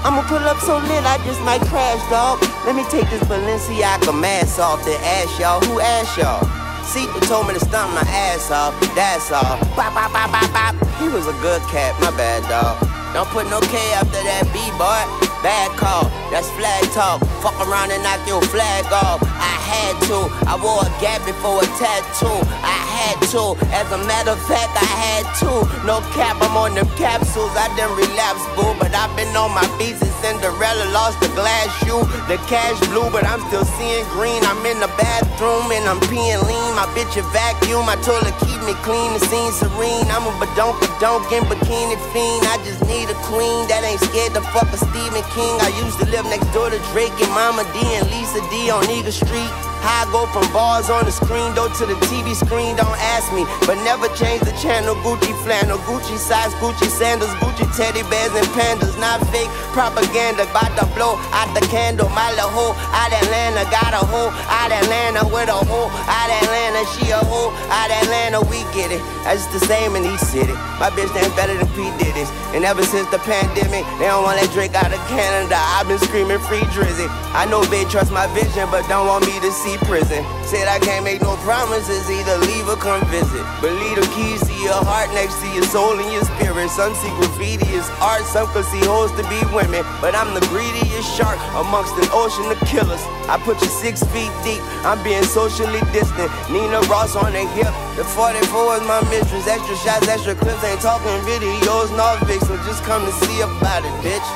I'ma 0.03 0.23
pull 0.29 0.39
up 0.39 0.59
so 0.61 0.79
lit, 0.79 1.05
I 1.05 1.19
just 1.27 1.41
might 1.43 1.61
crash, 1.63 2.01
dog. 2.11 2.41
Let 2.65 2.75
me 2.75 2.85
take 2.85 3.09
this 3.11 3.23
Balenciaga 3.25 4.19
mask 4.19 4.59
off 4.59 4.85
the 4.85 4.97
ass, 4.97 5.39
y'all. 5.39 5.61
Who 5.61 5.81
asked 5.81 6.17
y'all? 6.17 6.61
Who 6.91 7.21
told 7.21 7.47
me 7.47 7.55
to 7.55 7.61
stomp 7.61 7.95
my 7.95 8.03
ass 8.11 8.51
off. 8.51 8.75
That's 8.97 9.31
all. 9.31 9.61
Bop, 9.77 9.95
bop, 9.95 10.13
bop, 10.13 10.33
bop, 10.33 10.53
bop. 10.53 10.75
He 10.99 11.09
was 11.09 11.29
a 11.29 11.33
good 11.41 11.63
cat, 11.71 11.95
my 12.01 12.11
bad, 12.17 12.43
dog. 12.49 12.81
Don't 13.15 13.29
put 13.29 13.49
no 13.49 13.61
K 13.61 13.79
after 13.95 14.19
that 14.27 14.51
B, 14.53 14.59
boy. 14.75 15.30
Bad 15.43 15.73
call, 15.79 16.05
that's 16.31 16.51
flag 16.51 16.85
talk. 16.93 17.25
Fuck 17.41 17.57
around 17.67 17.91
and 17.91 18.03
knock 18.03 18.21
your 18.29 18.43
flag 18.53 18.85
off. 18.93 19.25
I 19.25 19.57
had 19.73 19.97
to. 20.13 20.29
I 20.45 20.61
wore 20.61 20.85
a 20.85 20.91
gap 21.01 21.25
before 21.25 21.65
a 21.65 21.69
tattoo. 21.81 22.37
I 22.61 22.77
had 22.93 23.17
to. 23.33 23.57
As 23.73 23.89
a 23.89 24.01
matter 24.05 24.37
of 24.37 24.43
fact, 24.45 24.77
I 24.77 24.85
had 24.85 25.25
to. 25.41 25.65
No 25.89 26.05
cap, 26.13 26.37
I'm 26.45 26.53
on 26.61 26.77
them 26.77 26.91
capsules. 27.01 27.57
I 27.57 27.73
didn't 27.73 27.97
relapse, 27.97 28.45
boo. 28.53 28.69
But 28.77 28.93
I've 28.93 29.15
been 29.17 29.33
on 29.33 29.55
my 29.57 29.65
feet 29.81 29.97
since 29.97 30.13
Cinderella 30.21 30.93
lost 30.93 31.17
the 31.25 31.33
glass 31.33 31.73
shoe. 31.81 32.05
The 32.29 32.37
cash 32.45 32.77
blue, 32.93 33.09
but 33.09 33.25
I'm 33.25 33.41
still 33.49 33.65
seeing 33.81 34.05
green. 34.13 34.45
I'm 34.45 34.61
in 34.69 34.77
the 34.85 34.93
bathroom 35.01 35.73
and 35.73 35.89
I'm 35.89 36.03
peeing 36.13 36.45
lean. 36.45 36.71
My 36.77 36.85
bitch 36.93 37.17
a 37.17 37.25
vacuum. 37.33 37.89
My 37.89 37.97
toilet 38.05 38.37
keep 38.45 38.61
me 38.69 38.77
clean. 38.85 39.17
The 39.17 39.23
scene 39.31 39.53
serene. 39.57 40.05
I'm 40.13 40.29
a 40.29 40.33
badonk 40.37 40.77
badonk 40.85 41.33
in 41.33 41.49
bikini 41.49 41.97
fiend. 42.13 42.45
I 42.53 42.61
just 42.67 42.85
need 42.85 43.09
a 43.09 43.17
queen 43.25 43.65
that 43.73 43.87
ain't 43.87 44.05
scared 44.05 44.37
to 44.37 44.43
fuck 44.53 44.69
a 44.69 44.77
Stephen 44.77 45.25
King. 45.35 45.61
I 45.63 45.71
used 45.85 45.99
to 46.01 46.07
live 46.11 46.25
next 46.27 46.51
door 46.53 46.71
to 46.71 46.79
Drake 46.93 47.15
and 47.23 47.31
Mama 47.31 47.63
D 47.73 47.79
and 47.95 48.07
Lisa 48.11 48.41
D 48.51 48.71
on 48.71 48.83
Eagle 48.91 49.13
Street. 49.13 49.51
How 49.81 50.05
I 50.05 50.13
go 50.13 50.25
from 50.33 50.49
bars 50.53 50.89
on 50.89 51.05
the 51.05 51.13
screen 51.13 51.53
door 51.53 51.69
to 51.69 51.85
the 51.85 51.97
TV 52.09 52.33
screen, 52.33 52.77
don't 52.77 53.01
ask 53.17 53.33
me. 53.33 53.45
But 53.69 53.81
never 53.85 54.09
change 54.17 54.41
the 54.45 54.53
channel. 54.61 54.95
Gucci 55.05 55.33
flannel, 55.45 55.77
Gucci 55.89 56.17
size, 56.17 56.53
Gucci 56.61 56.89
sandals, 56.89 57.33
Gucci 57.41 57.69
teddy 57.77 58.01
bears 58.09 58.33
and 58.33 58.49
pandas. 58.57 58.97
Not 59.01 59.21
fake 59.29 59.49
propaganda, 59.77 60.49
about 60.49 60.73
to 60.77 60.85
blow 60.97 61.17
out 61.37 61.53
the 61.53 61.65
candle. 61.69 62.09
My 62.17 62.33
little 62.33 62.49
hoe 62.53 62.77
out 62.97 63.13
Atlanta, 63.13 63.65
got 63.69 63.93
a 63.93 64.03
hoe 64.05 64.33
out 64.49 64.73
Atlanta 64.73 65.25
with 65.29 65.49
a 65.49 65.61
hoe 65.69 65.89
out 65.89 66.31
Atlanta. 66.33 66.81
She 66.97 67.13
a 67.13 67.21
hoe 67.21 67.53
out 67.69 67.91
Atlanta, 67.91 68.41
we 68.49 68.65
get 68.77 68.93
it. 68.93 69.03
That's 69.25 69.47
the 69.53 69.61
same 69.69 69.97
in 69.97 70.05
each 70.05 70.21
city. 70.21 70.53
My 70.81 70.89
bitch 70.97 71.13
ain't 71.13 71.35
better 71.37 71.53
than 71.53 71.69
P. 71.77 71.85
Diddy's. 72.01 72.33
And 72.57 72.65
ever 72.65 72.83
since 72.83 73.09
the 73.11 73.21
pandemic, 73.21 73.85
they 74.01 74.09
don't 74.09 74.25
want 74.25 74.41
that 74.41 74.51
Drake 74.57 74.75
out 74.75 74.91
of 74.91 75.01
Canada. 75.13 75.55
I've 75.55 75.87
been 75.87 76.01
screaming 76.01 76.41
free 76.49 76.65
Drizzy. 76.73 77.07
I 77.37 77.45
know 77.47 77.63
they 77.69 77.85
trust 77.85 78.11
my 78.11 78.27
vision, 78.33 78.67
but 78.73 78.89
don't 78.89 79.07
want 79.07 79.29
me 79.29 79.37
to 79.39 79.53
see 79.53 79.70
prison. 79.79 80.25
Said 80.47 80.67
I 80.67 80.79
can't 80.79 81.05
make 81.05 81.23
no 81.23 81.37
promises, 81.45 82.11
either 82.11 82.39
leave 82.47 82.67
or 82.69 82.77
come 82.77 83.05
visit. 83.11 83.45
But 83.61 83.75
leave 83.79 83.99
the 83.99 84.09
keys 84.15 84.41
to 84.43 84.55
your 84.63 84.81
heart 84.83 85.11
next 85.15 85.39
to 85.43 85.49
your 85.53 85.67
soul 85.69 85.99
and 85.99 86.11
your 86.11 86.25
spirit. 86.25 86.71
Some 86.71 86.95
see 86.95 87.11
graffiti 87.21 87.69
as 87.77 87.89
art, 88.01 88.23
some 88.25 88.47
could 88.51 88.65
see 88.67 88.83
hoes 88.85 89.13
to 89.19 89.25
be 89.29 89.39
women. 89.55 89.85
But 90.01 90.15
I'm 90.15 90.35
the 90.35 90.45
greediest 90.49 91.11
shark 91.17 91.39
amongst 91.55 91.95
an 91.99 92.09
ocean 92.11 92.51
of 92.51 92.59
killers. 92.67 93.03
I 93.31 93.39
put 93.43 93.61
you 93.61 93.71
six 93.71 94.03
feet 94.11 94.33
deep, 94.43 94.63
I'm 94.83 94.99
being 95.03 95.23
socially 95.23 95.81
distant. 95.93 96.31
Nina 96.51 96.81
Ross 96.91 97.15
on 97.15 97.33
the 97.33 97.47
hip, 97.55 97.71
the 97.95 98.05
44 98.05 98.83
is 98.83 98.85
my 98.87 99.01
mistress. 99.11 99.47
Extra 99.47 99.77
shots, 99.77 100.09
extra 100.09 100.35
clips, 100.35 100.63
ain't 100.65 100.81
talking 100.81 101.15
videos, 101.27 101.91
no 101.95 102.17
so 102.41 102.57
just 102.67 102.83
come 102.85 103.05
to 103.05 103.13
see 103.13 103.41
about 103.41 103.85
it, 103.85 103.95
bitch. 104.03 104.29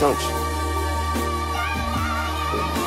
Don't 0.00 0.18
you? 0.18 0.49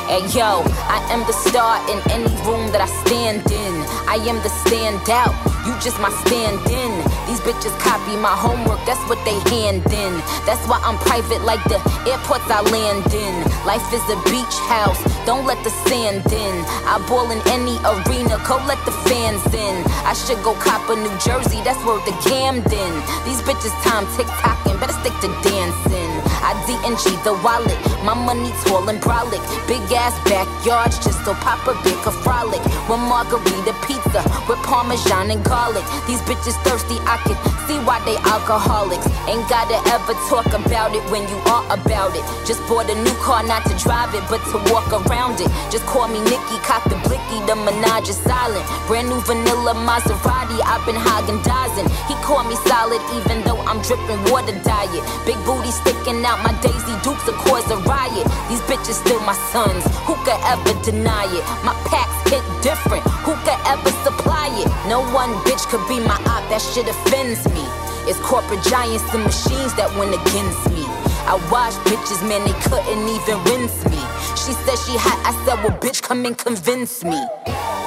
Hey 0.04 0.20
yo, 0.36 0.60
I 0.92 1.00
am 1.16 1.24
the 1.24 1.32
star 1.32 1.80
in 1.88 1.96
any 2.12 2.28
room 2.44 2.68
that 2.76 2.84
I 2.84 2.90
stand 3.08 3.40
in. 3.48 3.74
I 4.04 4.20
am 4.28 4.36
the 4.44 4.52
standout, 4.52 5.32
you 5.64 5.72
just 5.80 5.96
my 5.96 6.12
stand 6.28 6.60
in. 6.68 6.92
These 7.24 7.40
bitches 7.40 7.72
copy 7.80 8.12
my 8.20 8.36
homework, 8.36 8.84
that's 8.84 9.00
what 9.08 9.16
they 9.24 9.32
hand 9.48 9.80
in. 9.88 10.12
That's 10.44 10.60
why 10.68 10.76
I'm 10.84 11.00
private 11.08 11.40
like 11.48 11.64
the 11.72 11.80
airports 12.04 12.44
I 12.52 12.60
land 12.68 13.08
in. 13.16 13.34
Life 13.64 13.88
is 13.96 14.04
a 14.12 14.20
beach 14.28 14.56
house, 14.68 15.00
don't 15.24 15.48
let 15.48 15.56
the 15.64 15.72
sand 15.88 16.28
in. 16.28 16.54
I 16.84 17.00
ball 17.08 17.32
in 17.32 17.40
any 17.48 17.80
arena, 17.88 18.36
go 18.44 18.60
let 18.68 18.78
the 18.84 18.92
fans 19.08 19.40
in. 19.56 19.74
I 20.04 20.12
should 20.12 20.44
go 20.44 20.52
cop 20.60 20.84
a 20.92 21.00
New 21.00 21.16
Jersey, 21.24 21.64
that's 21.64 21.80
where 21.88 21.96
the 22.04 22.12
Camden. 22.20 22.92
These 23.24 23.40
bitches 23.48 23.72
time 23.80 24.04
tick 24.20 24.28
tocking, 24.44 24.76
better 24.76 24.94
stick 25.00 25.16
to 25.24 25.32
dancing. 25.40 26.13
I 26.44 26.52
DNG 26.68 27.08
the 27.24 27.32
wallet, 27.40 27.80
my 28.04 28.12
money 28.12 28.52
tall 28.68 28.84
and 28.92 29.00
brolic. 29.00 29.40
Big 29.64 29.80
ass 29.96 30.12
backyards, 30.28 31.00
just 31.00 31.24
so 31.24 31.32
Papa 31.40 31.72
Big 31.80 31.96
a 32.04 32.12
frolic. 32.12 32.60
One 32.84 33.00
margarita 33.08 33.72
pizza 33.88 34.20
with 34.44 34.60
parmesan 34.60 35.32
and 35.32 35.40
garlic. 35.42 35.84
These 36.06 36.20
bitches 36.28 36.52
thirsty, 36.60 37.00
I 37.08 37.16
can 37.24 37.36
see 37.64 37.80
why 37.88 38.04
they 38.04 38.20
alcoholics. 38.28 39.08
Ain't 39.24 39.48
gotta 39.48 39.80
ever 39.88 40.12
talk 40.28 40.44
about 40.52 40.92
it 40.92 41.00
when 41.08 41.24
you 41.32 41.38
are 41.48 41.64
about 41.72 42.12
it. 42.12 42.24
Just 42.44 42.60
bought 42.68 42.92
a 42.92 42.96
new 43.00 43.16
car, 43.24 43.40
not 43.42 43.64
to 43.64 43.74
drive 43.80 44.12
it, 44.12 44.24
but 44.28 44.44
to 44.52 44.60
walk 44.68 44.92
around 44.92 45.40
it. 45.40 45.48
Just 45.72 45.88
call 45.88 46.12
me 46.12 46.20
Nicki, 46.28 46.60
cock 46.60 46.84
the 46.84 47.00
blicky, 47.08 47.40
the 47.48 47.56
Minaj 47.56 48.12
is 48.12 48.20
silent. 48.20 48.68
Brand 48.84 49.08
new 49.08 49.20
vanilla 49.24 49.72
Maserati, 49.72 50.60
I've 50.60 50.84
been 50.84 51.00
hogging 51.00 51.40
dozing. 51.40 51.88
He 52.04 52.14
called 52.20 52.52
me 52.52 52.56
solid, 52.68 53.00
even 53.16 53.40
though 53.48 53.64
I'm 53.64 53.80
dripping 53.80 54.20
water 54.28 54.52
diet. 54.60 55.00
Big 55.24 55.40
booty 55.48 55.72
sticking 55.72 56.20
out 56.24 56.33
my 56.42 56.56
Daisy 56.64 56.96
Dukes 57.04 57.26
will 57.26 57.38
cause 57.46 57.68
a 57.70 57.76
riot. 57.84 58.26
These 58.48 58.62
bitches 58.66 58.98
still 58.98 59.20
my 59.22 59.36
sons. 59.52 59.84
Who 60.08 60.14
could 60.24 60.40
ever 60.48 60.74
deny 60.82 61.28
it? 61.30 61.44
My 61.62 61.76
packs 61.86 62.16
hit 62.30 62.42
different. 62.62 63.04
Who 63.22 63.36
could 63.44 63.60
ever 63.68 63.92
supply 64.02 64.48
it? 64.58 64.68
No 64.88 65.04
one 65.12 65.30
bitch 65.44 65.68
could 65.68 65.84
be 65.86 66.00
my 66.00 66.18
op. 66.32 66.42
That 66.50 66.62
shit 66.62 66.88
offends 66.88 67.44
me. 67.52 67.64
It's 68.08 68.18
corporate 68.20 68.62
giants 68.64 69.04
and 69.14 69.24
machines 69.24 69.72
that 69.76 69.88
went 69.96 70.12
against 70.12 70.68
me. 70.70 70.84
I 71.24 71.40
watched 71.50 71.80
bitches, 71.88 72.20
man, 72.28 72.44
they 72.44 72.52
couldn't 72.60 73.08
even 73.08 73.40
rinse 73.48 73.80
me. 73.88 73.96
She 74.36 74.52
said 74.52 74.76
she 74.84 74.92
hot, 75.00 75.16
I 75.24 75.32
said, 75.46 75.56
well, 75.64 75.72
bitch, 75.80 76.02
come 76.02 76.26
and 76.26 76.36
convince 76.36 77.02
me. 77.02 77.16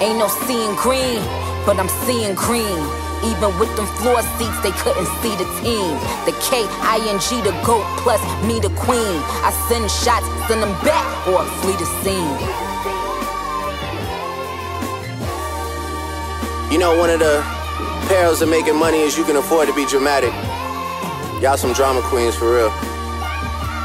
Ain't 0.02 0.18
no 0.18 0.28
seeing 0.50 0.74
green, 0.76 1.22
but 1.66 1.78
I'm 1.78 1.90
seeing 2.06 2.34
green. 2.34 3.07
Even 3.26 3.50
with 3.58 3.74
them 3.76 3.88
floor 3.98 4.22
seats, 4.38 4.60
they 4.62 4.72
couldn't 4.78 5.08
see 5.22 5.34
the 5.38 5.48
team. 5.62 5.90
The 6.30 6.34
K 6.38 6.66
I 6.86 7.02
N 7.10 7.18
G, 7.18 7.42
the 7.42 7.56
GOAT, 7.66 7.86
plus 8.04 8.22
me, 8.46 8.60
the 8.60 8.70
queen. 8.78 9.18
I 9.42 9.50
send 9.70 9.90
shots, 9.90 10.28
send 10.48 10.62
them 10.62 10.74
back, 10.86 11.06
or 11.28 11.42
flee 11.62 11.74
the 11.78 11.90
scene. 12.06 12.38
You 16.72 16.78
know, 16.78 16.98
one 17.00 17.10
of 17.10 17.20
the 17.20 17.42
perils 18.08 18.42
of 18.42 18.50
making 18.50 18.76
money 18.76 19.00
is 19.00 19.18
you 19.18 19.24
can 19.24 19.38
afford 19.38 19.68
to 19.68 19.74
be 19.74 19.86
dramatic. 19.86 20.34
Y'all 21.42 21.58
some 21.58 21.74
drama 21.74 22.02
queens 22.04 22.36
for 22.36 22.54
real. 22.54 22.74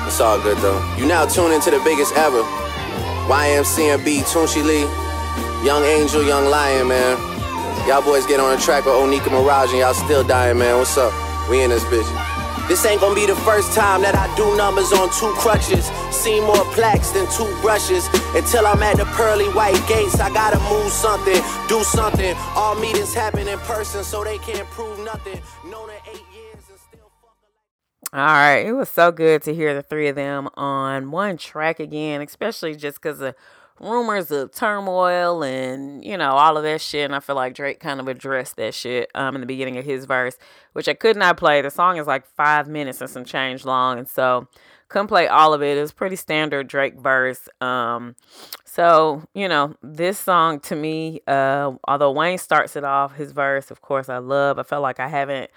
It's 0.06 0.20
all 0.20 0.40
good 0.42 0.58
though. 0.58 0.80
You 0.98 1.06
now 1.06 1.24
tune 1.26 1.52
into 1.52 1.70
the 1.70 1.80
biggest 1.84 2.14
ever. 2.16 2.42
YMCMB, 3.30 4.28
Tunechi 4.28 4.62
Lee, 4.62 4.82
Young 5.64 5.84
Angel, 5.84 6.22
Young 6.22 6.46
Lion, 6.46 6.88
man. 6.88 7.31
Y'all 7.86 8.02
boys 8.02 8.26
get 8.26 8.40
on 8.40 8.54
the 8.54 8.62
track 8.62 8.84
with 8.84 8.94
Onika 8.94 9.28
Maraj 9.28 9.70
and 9.70 9.78
y'all 9.78 9.94
still 9.94 10.22
dying, 10.22 10.58
man. 10.58 10.78
What's 10.78 10.96
up? 10.96 11.12
We 11.50 11.62
in 11.62 11.70
this 11.70 11.84
bitch. 11.84 12.32
This 12.68 12.86
ain't 12.86 13.00
gonna 13.00 13.14
be 13.14 13.26
the 13.26 13.36
first 13.36 13.74
time 13.74 14.02
that 14.02 14.14
I 14.14 14.32
do 14.36 14.56
numbers 14.56 14.92
on 14.92 15.10
two 15.10 15.32
crutches. 15.34 15.86
See 16.14 16.40
more 16.40 16.64
plaques 16.72 17.10
than 17.10 17.26
two 17.32 17.50
brushes. 17.60 18.06
Until 18.34 18.66
I'm 18.66 18.82
at 18.82 18.96
the 18.96 19.04
pearly 19.16 19.48
white 19.52 19.82
gates, 19.88 20.20
I 20.20 20.32
gotta 20.32 20.58
move 20.70 20.90
something, 20.92 21.42
do 21.68 21.82
something. 21.82 22.34
All 22.54 22.76
meetings 22.76 23.12
happen 23.12 23.48
in 23.48 23.58
person, 23.60 24.04
so 24.04 24.22
they 24.22 24.38
can't 24.38 24.66
prove 24.70 24.98
nothing. 25.00 25.40
Known 25.68 25.90
in 25.90 25.96
eight 26.14 26.24
years 26.32 26.64
and 26.70 26.78
still 26.78 27.10
All 28.12 28.20
right, 28.20 28.64
it 28.64 28.72
was 28.72 28.88
so 28.88 29.10
good 29.10 29.42
to 29.42 29.52
hear 29.52 29.74
the 29.74 29.82
three 29.82 30.06
of 30.06 30.14
them 30.14 30.48
on 30.54 31.10
one 31.10 31.36
track 31.36 31.80
again, 31.80 32.22
especially 32.22 32.76
just 32.76 33.02
because 33.02 33.20
of 33.20 33.34
rumors 33.82 34.30
of 34.30 34.52
turmoil 34.52 35.42
and 35.42 36.04
you 36.04 36.16
know 36.16 36.30
all 36.30 36.56
of 36.56 36.62
that 36.62 36.80
shit. 36.80 37.04
And 37.04 37.14
I 37.14 37.20
feel 37.20 37.36
like 37.36 37.54
Drake 37.54 37.80
kind 37.80 38.00
of 38.00 38.08
addressed 38.08 38.56
that 38.56 38.74
shit 38.74 39.10
um 39.14 39.34
in 39.34 39.40
the 39.40 39.46
beginning 39.46 39.76
of 39.76 39.84
his 39.84 40.04
verse, 40.04 40.38
which 40.72 40.88
I 40.88 40.94
could 40.94 41.16
not 41.16 41.36
play. 41.36 41.60
The 41.62 41.70
song 41.70 41.96
is 41.98 42.06
like 42.06 42.26
five 42.36 42.68
minutes 42.68 43.00
and 43.00 43.10
some 43.10 43.24
change 43.24 43.64
long, 43.64 43.98
and 43.98 44.08
so 44.08 44.48
couldn't 44.88 45.08
play 45.08 45.26
all 45.26 45.54
of 45.54 45.62
it. 45.62 45.78
it's 45.78 45.90
pretty 45.90 46.16
standard 46.16 46.68
Drake 46.68 46.98
verse. 47.00 47.48
Um, 47.60 48.14
so 48.64 49.24
you 49.34 49.48
know 49.48 49.74
this 49.82 50.18
song 50.18 50.60
to 50.60 50.76
me, 50.76 51.20
uh, 51.26 51.72
although 51.88 52.12
Wayne 52.12 52.38
starts 52.38 52.76
it 52.76 52.84
off 52.84 53.16
his 53.16 53.32
verse, 53.32 53.70
of 53.70 53.80
course 53.80 54.08
I 54.08 54.18
love. 54.18 54.58
I 54.58 54.62
felt 54.62 54.82
like 54.82 55.00
I 55.00 55.08
haven't 55.08 55.50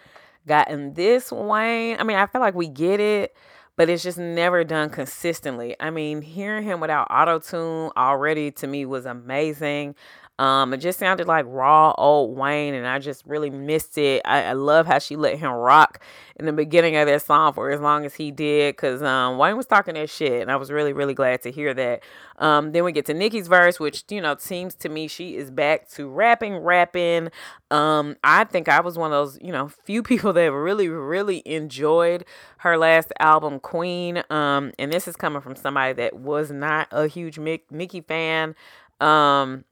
gotten 0.47 0.93
this 0.93 1.31
Wayne. 1.31 1.97
I 1.99 2.03
mean, 2.03 2.17
I 2.17 2.25
feel 2.27 2.41
like 2.41 2.55
we 2.55 2.67
get 2.67 2.99
it, 2.99 3.35
but 3.77 3.89
it's 3.89 4.03
just 4.03 4.17
never 4.17 4.63
done 4.63 4.89
consistently. 4.89 5.75
I 5.79 5.89
mean, 5.89 6.21
hearing 6.21 6.63
him 6.63 6.79
without 6.79 7.07
auto 7.09 7.39
tune 7.39 7.91
already 7.97 8.51
to 8.51 8.67
me 8.67 8.85
was 8.85 9.05
amazing. 9.05 9.95
Um, 10.37 10.73
it 10.73 10.77
just 10.77 10.99
sounded 10.99 11.27
like 11.27 11.45
raw 11.47 11.93
old 11.97 12.37
Wayne, 12.37 12.73
and 12.73 12.85
I 12.85 12.99
just 12.99 13.25
really 13.25 13.49
missed 13.49 13.97
it. 13.97 14.21
I, 14.25 14.43
I, 14.43 14.53
love 14.53 14.85
how 14.85 14.99
she 14.99 15.15
let 15.15 15.39
him 15.39 15.51
rock 15.51 16.01
in 16.37 16.45
the 16.45 16.51
beginning 16.51 16.97
of 16.97 17.07
that 17.07 17.21
song 17.21 17.53
for 17.53 17.71
as 17.71 17.79
long 17.79 18.05
as 18.05 18.15
he 18.15 18.31
did, 18.31 18.75
because 18.75 19.01
um, 19.01 19.37
Wayne 19.37 19.55
was 19.55 19.65
talking 19.65 19.93
that 19.93 20.09
shit, 20.09 20.41
and 20.41 20.51
I 20.51 20.57
was 20.57 20.71
really, 20.71 20.91
really 20.91 21.13
glad 21.13 21.41
to 21.43 21.51
hear 21.51 21.73
that. 21.75 22.03
Um, 22.37 22.73
then 22.73 22.83
we 22.83 22.91
get 22.91 23.05
to 23.05 23.13
Nikki's 23.13 23.47
verse, 23.47 23.79
which 23.79 24.03
you 24.09 24.19
know 24.19 24.35
seems 24.37 24.75
to 24.75 24.89
me 24.89 25.07
she 25.07 25.37
is 25.37 25.49
back 25.51 25.89
to 25.91 26.09
rapping, 26.09 26.57
rapping. 26.57 27.29
Um, 27.71 28.17
I 28.21 28.43
think 28.43 28.67
I 28.67 28.81
was 28.81 28.97
one 28.97 29.13
of 29.13 29.15
those 29.15 29.39
you 29.41 29.53
know 29.53 29.69
few 29.69 30.03
people 30.03 30.33
that 30.33 30.51
really, 30.51 30.89
really 30.89 31.43
enjoyed 31.45 32.25
her 32.57 32.77
last 32.77 33.13
album, 33.21 33.61
Queen. 33.61 34.21
Um, 34.29 34.73
and 34.77 34.91
this 34.91 35.07
is 35.07 35.15
coming 35.15 35.41
from 35.41 35.55
somebody 35.55 35.93
that 35.93 36.15
was 36.15 36.51
not 36.51 36.89
a 36.91 37.07
huge 37.07 37.37
Mick, 37.37 38.05
fan. 38.05 38.55
Um, 38.99 39.63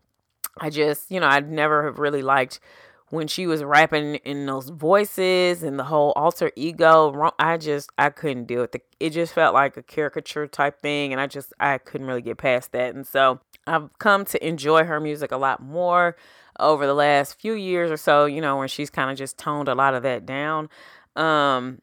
I 0.60 0.70
just, 0.70 1.10
you 1.10 1.20
know, 1.20 1.28
I'd 1.28 1.50
never 1.50 1.86
have 1.86 2.00
really 2.00 2.22
liked 2.22 2.60
when 3.10 3.28
she 3.28 3.46
was 3.46 3.64
rapping 3.64 4.16
in 4.16 4.46
those 4.46 4.70
voices 4.70 5.62
and 5.62 5.78
the 5.78 5.84
whole 5.84 6.14
alter 6.16 6.52
ego. 6.56 7.32
I 7.38 7.58
just, 7.58 7.92
I 7.98 8.10
couldn't 8.10 8.46
deal 8.46 8.62
with 8.62 8.76
it. 8.76 8.86
It 9.00 9.12
just 9.12 9.34
felt 9.34 9.54
like 9.54 9.78
a 9.78 9.84
caricature 9.84 10.48
type 10.48 10.80
thing, 10.82 11.12
and 11.12 11.22
I 11.22 11.28
just, 11.28 11.54
I 11.60 11.78
couldn't 11.78 12.08
really 12.08 12.22
get 12.22 12.38
past 12.38 12.72
that. 12.72 12.96
And 12.96 13.06
so 13.06 13.40
I've 13.68 13.98
come 14.00 14.26
to 14.26 14.48
enjoy 14.48 14.84
her 14.84 15.00
music 15.00 15.32
a 15.32 15.38
lot 15.38 15.62
more 15.62 16.16
over 16.60 16.86
the 16.86 16.94
last 16.94 17.40
few 17.40 17.54
years 17.54 17.92
or 17.92 17.98
so, 17.98 18.26
you 18.26 18.42
know, 18.42 18.58
when 18.58 18.68
she's 18.68 18.90
kind 18.90 19.12
of 19.12 19.18
just 19.18 19.38
toned 19.38 19.68
a 19.68 19.76
lot 19.76 19.94
of 19.94 20.04
that 20.04 20.26
down. 20.26 20.70
Um, 21.16 21.80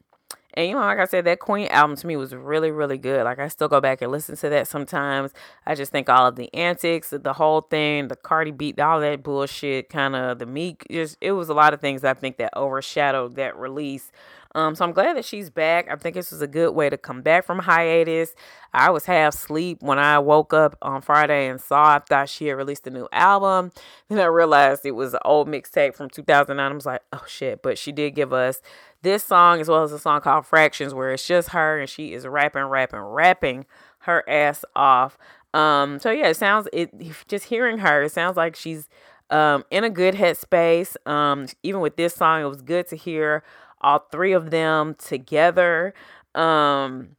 and 0.53 0.67
you 0.67 0.73
know, 0.73 0.81
like 0.81 0.99
I 0.99 1.05
said, 1.05 1.25
that 1.25 1.39
Queen 1.39 1.67
album 1.67 1.95
to 1.97 2.07
me 2.07 2.15
was 2.15 2.33
really, 2.35 2.71
really 2.71 2.97
good. 2.97 3.23
Like 3.23 3.39
I 3.39 3.47
still 3.47 3.67
go 3.67 3.79
back 3.79 4.01
and 4.01 4.11
listen 4.11 4.35
to 4.37 4.49
that 4.49 4.67
sometimes. 4.67 5.31
I 5.65 5.75
just 5.75 5.91
think 5.91 6.09
all 6.09 6.27
of 6.27 6.35
the 6.35 6.53
antics, 6.53 7.09
the 7.11 7.33
whole 7.33 7.61
thing, 7.61 8.07
the 8.07 8.15
Cardi 8.15 8.51
B, 8.51 8.73
all 8.79 8.99
that 8.99 9.23
bullshit, 9.23 9.89
kind 9.89 10.15
of 10.15 10.39
the 10.39 10.45
Meek, 10.45 10.85
just 10.91 11.17
it 11.21 11.31
was 11.33 11.49
a 11.49 11.53
lot 11.53 11.73
of 11.73 11.81
things 11.81 12.03
I 12.03 12.13
think 12.13 12.37
that 12.37 12.55
overshadowed 12.55 13.35
that 13.35 13.57
release. 13.57 14.11
Um, 14.53 14.75
so 14.75 14.83
I'm 14.83 14.91
glad 14.91 15.15
that 15.15 15.23
she's 15.23 15.49
back. 15.49 15.89
I 15.89 15.95
think 15.95 16.15
this 16.15 16.31
was 16.31 16.41
a 16.41 16.47
good 16.47 16.71
way 16.71 16.89
to 16.89 16.97
come 16.97 17.21
back 17.21 17.45
from 17.45 17.59
hiatus. 17.59 18.35
I 18.73 18.89
was 18.89 19.05
half 19.05 19.33
asleep 19.33 19.81
when 19.81 19.97
I 19.97 20.19
woke 20.19 20.53
up 20.53 20.77
on 20.81 21.01
Friday 21.01 21.47
and 21.47 21.59
saw 21.59 21.95
I 21.95 21.99
thought 21.99 22.27
she 22.27 22.47
had 22.47 22.57
released 22.57 22.85
a 22.87 22.89
new 22.89 23.07
album. 23.13 23.71
Then 24.09 24.19
I 24.19 24.25
realized 24.25 24.85
it 24.85 24.91
was 24.91 25.13
an 25.13 25.21
old 25.23 25.47
mixtape 25.47 25.95
from 25.95 26.09
2009. 26.09 26.71
I 26.71 26.75
was 26.75 26.85
like, 26.85 27.01
oh 27.13 27.23
shit. 27.27 27.61
But 27.61 27.77
she 27.77 27.93
did 27.93 28.11
give 28.11 28.33
us 28.33 28.61
this 29.01 29.23
song 29.23 29.59
as 29.59 29.67
well 29.67 29.83
as 29.83 29.91
a 29.91 29.99
song 29.99 30.21
called 30.21 30.45
Fractions, 30.45 30.93
where 30.93 31.11
it's 31.11 31.25
just 31.25 31.49
her 31.49 31.79
and 31.79 31.89
she 31.89 32.13
is 32.13 32.25
rapping, 32.27 32.63
rapping, 32.63 32.99
rapping 32.99 33.65
her 33.99 34.27
ass 34.29 34.63
off. 34.75 35.17
Um, 35.53 35.99
so 35.99 36.11
yeah, 36.11 36.27
it 36.27 36.37
sounds 36.37 36.67
it 36.71 36.91
just 37.27 37.45
hearing 37.45 37.79
her, 37.79 38.03
it 38.03 38.11
sounds 38.11 38.37
like 38.37 38.55
she's 38.55 38.87
um 39.29 39.63
in 39.71 39.83
a 39.83 39.89
good 39.89 40.15
headspace. 40.15 40.95
Um, 41.07 41.47
even 41.63 41.81
with 41.81 41.95
this 41.95 42.15
song, 42.15 42.41
it 42.41 42.45
was 42.45 42.61
good 42.61 42.87
to 42.87 42.95
hear 42.95 43.43
all 43.81 43.99
three 44.11 44.33
of 44.33 44.51
them 44.51 44.95
together. 44.95 45.93
Um, 46.35 47.15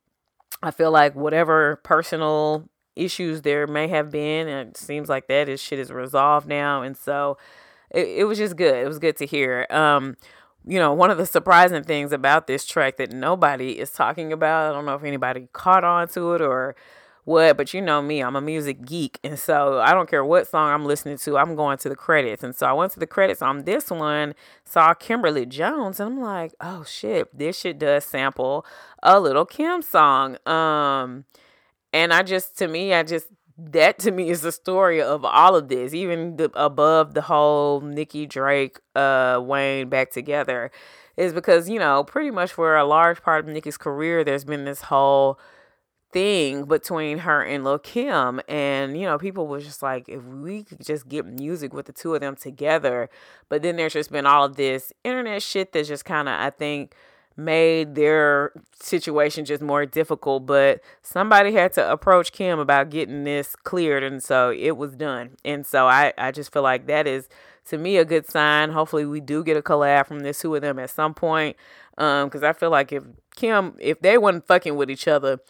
I 0.63 0.71
feel 0.71 0.91
like 0.91 1.15
whatever 1.15 1.77
personal 1.83 2.69
issues 2.95 3.43
there 3.43 3.67
may 3.67 3.89
have 3.89 4.11
been, 4.11 4.49
it 4.49 4.77
seems 4.77 5.09
like 5.09 5.27
that 5.29 5.49
is 5.49 5.61
shit 5.61 5.79
is 5.79 5.91
resolved 5.91 6.47
now, 6.47 6.83
and 6.83 6.97
so 6.97 7.37
it, 7.91 8.07
it 8.09 8.25
was 8.25 8.39
just 8.39 8.57
good. 8.57 8.77
It 8.77 8.87
was 8.87 8.99
good 8.99 9.17
to 9.17 9.27
hear. 9.27 9.67
Um, 9.71 10.17
you 10.67 10.79
know, 10.79 10.93
one 10.93 11.11
of 11.11 11.19
the 11.19 11.27
surprising 11.27 11.83
things 11.83 12.13
about 12.13 12.47
this 12.47 12.65
track 12.65 12.97
that 12.97 13.13
nobody 13.13 13.79
is 13.79 13.91
talking 13.91 14.33
about, 14.33 14.71
I 14.71 14.73
don't 14.75 14.87
know 14.87 14.95
if 14.95 15.05
anybody 15.05 15.49
caught 15.53 15.85
on 15.85 16.09
to 16.09 16.35
it 16.35 16.41
or 16.41 16.77
what, 17.25 17.57
but 17.57 17.73
you 17.73 17.81
know 17.81 18.03
me, 18.03 18.21
I'm 18.21 18.37
a 18.37 18.41
music 18.41 18.85
geek. 18.85 19.19
And 19.23 19.39
so 19.39 19.81
I 19.81 19.93
don't 19.93 20.09
care 20.09 20.25
what 20.25 20.47
song 20.47 20.71
I'm 20.71 20.85
listening 20.85 21.19
to, 21.19 21.39
I'm 21.39 21.55
going 21.55 21.79
to 21.79 21.89
the 21.89 21.97
credits. 21.97 22.43
And 22.43 22.55
so 22.55 22.67
I 22.67 22.73
went 22.73 22.93
to 22.93 23.01
the 23.01 23.07
credits 23.07 23.43
on 23.43 23.65
this 23.65 23.91
one, 23.91 24.35
saw 24.65 24.95
Kimberly 24.95 25.47
Jones, 25.47 26.01
and 26.01 26.15
I'm 26.15 26.21
like, 26.21 26.53
oh 26.61 26.85
shit, 26.85 27.37
this 27.37 27.59
shit 27.59 27.79
does 27.79 28.05
sample 28.05 28.65
a 29.03 29.21
Lil 29.21 29.45
Kim 29.47 29.83
song. 29.83 30.37
Um, 30.47 31.25
and 31.93 32.13
I 32.13 32.23
just, 32.23 32.57
to 32.59 32.69
me, 32.69 32.95
I 32.95 33.03
just 33.03 33.27
that 33.71 33.99
to 34.01 34.11
me 34.11 34.31
is 34.31 34.41
the 34.41 34.53
story 34.53 35.01
of 35.01 35.25
all 35.25 35.55
of 35.55 35.69
this, 35.69 35.95
even 35.95 36.37
the, 36.37 36.51
above 36.55 37.15
the 37.15 37.23
whole 37.23 37.81
Nicki 37.81 38.27
Drake, 38.27 38.81
uh, 38.95 39.41
Wayne 39.43 39.89
back 39.89 40.11
together, 40.11 40.71
is 41.17 41.33
because 41.33 41.69
you 41.69 41.79
know 41.79 42.03
pretty 42.05 42.31
much 42.31 42.53
for 42.53 42.77
a 42.77 42.85
large 42.85 43.23
part 43.23 43.45
of 43.45 43.53
Nicki's 43.53 43.77
career, 43.77 44.25
there's 44.25 44.45
been 44.45 44.65
this 44.65 44.83
whole 44.83 45.39
thing 46.13 46.65
between 46.65 47.19
her 47.19 47.43
and 47.43 47.65
Lil 47.65 47.79
Kim, 47.79 48.41
and 48.49 48.99
you 48.99 49.07
know 49.07 49.19
people 49.19 49.47
was 49.47 49.65
just 49.65 49.83
like, 49.83 50.09
if 50.09 50.23
we 50.25 50.65
could 50.65 50.85
just 50.85 51.09
get 51.09 51.25
music 51.25 51.73
with 51.73 51.87
the 51.87 51.93
two 51.93 52.15
of 52.15 52.21
them 52.21 52.35
together, 52.37 53.09
but 53.49 53.63
then 53.63 53.77
there's 53.77 53.93
just 53.93 54.11
been 54.11 54.27
all 54.27 54.45
of 54.45 54.57
this 54.57 54.93
internet 55.05 55.43
shit 55.43 55.73
that's 55.73 55.89
just 55.89 56.05
kind 56.05 56.29
of 56.29 56.39
I 56.39 56.51
think 56.51 56.95
made 57.37 57.95
their 57.95 58.53
situation 58.75 59.45
just 59.45 59.63
more 59.63 59.87
difficult. 59.87 60.47
But 60.47 60.81
somebody 61.03 61.53
had 61.53 61.73
to 61.75 61.91
approach 61.91 62.33
Kim 62.33 62.59
about 62.59 62.91
getting 62.91 63.25
this 63.25 63.57
cleared, 63.57 64.03
and 64.03 64.23
so 64.23 64.51
it 64.51 64.77
was 64.77 64.95
done. 64.95 65.37
And 65.45 65.67
so 65.67 65.87
I, 65.87 66.13
I 66.19 66.31
just 66.31 66.53
feel 66.53 66.63
like 66.63 66.87
that 66.87 67.07
is 67.07 67.29
to 67.69 67.79
me 67.79 67.97
a 67.97 68.05
good 68.05 68.29
sign. 68.29 68.71
Hopefully, 68.71 69.07
we 69.07 69.21
do 69.21 69.45
get 69.45 69.57
a 69.57 69.63
collab 69.63 70.07
from 70.07 70.21
the 70.21 70.35
two 70.35 70.55
of 70.55 70.63
them 70.63 70.79
at 70.79 70.91
some 70.91 71.15
point. 71.15 71.57
Um, 71.99 72.29
because 72.29 72.43
I 72.43 72.53
feel 72.53 72.71
like 72.71 72.91
if 72.93 73.05
Kim, 73.37 73.75
if 73.79 74.01
they 74.01 74.17
weren't 74.17 74.47
fucking 74.47 74.77
with 74.77 74.91
each 74.91 75.07
other, 75.07 75.41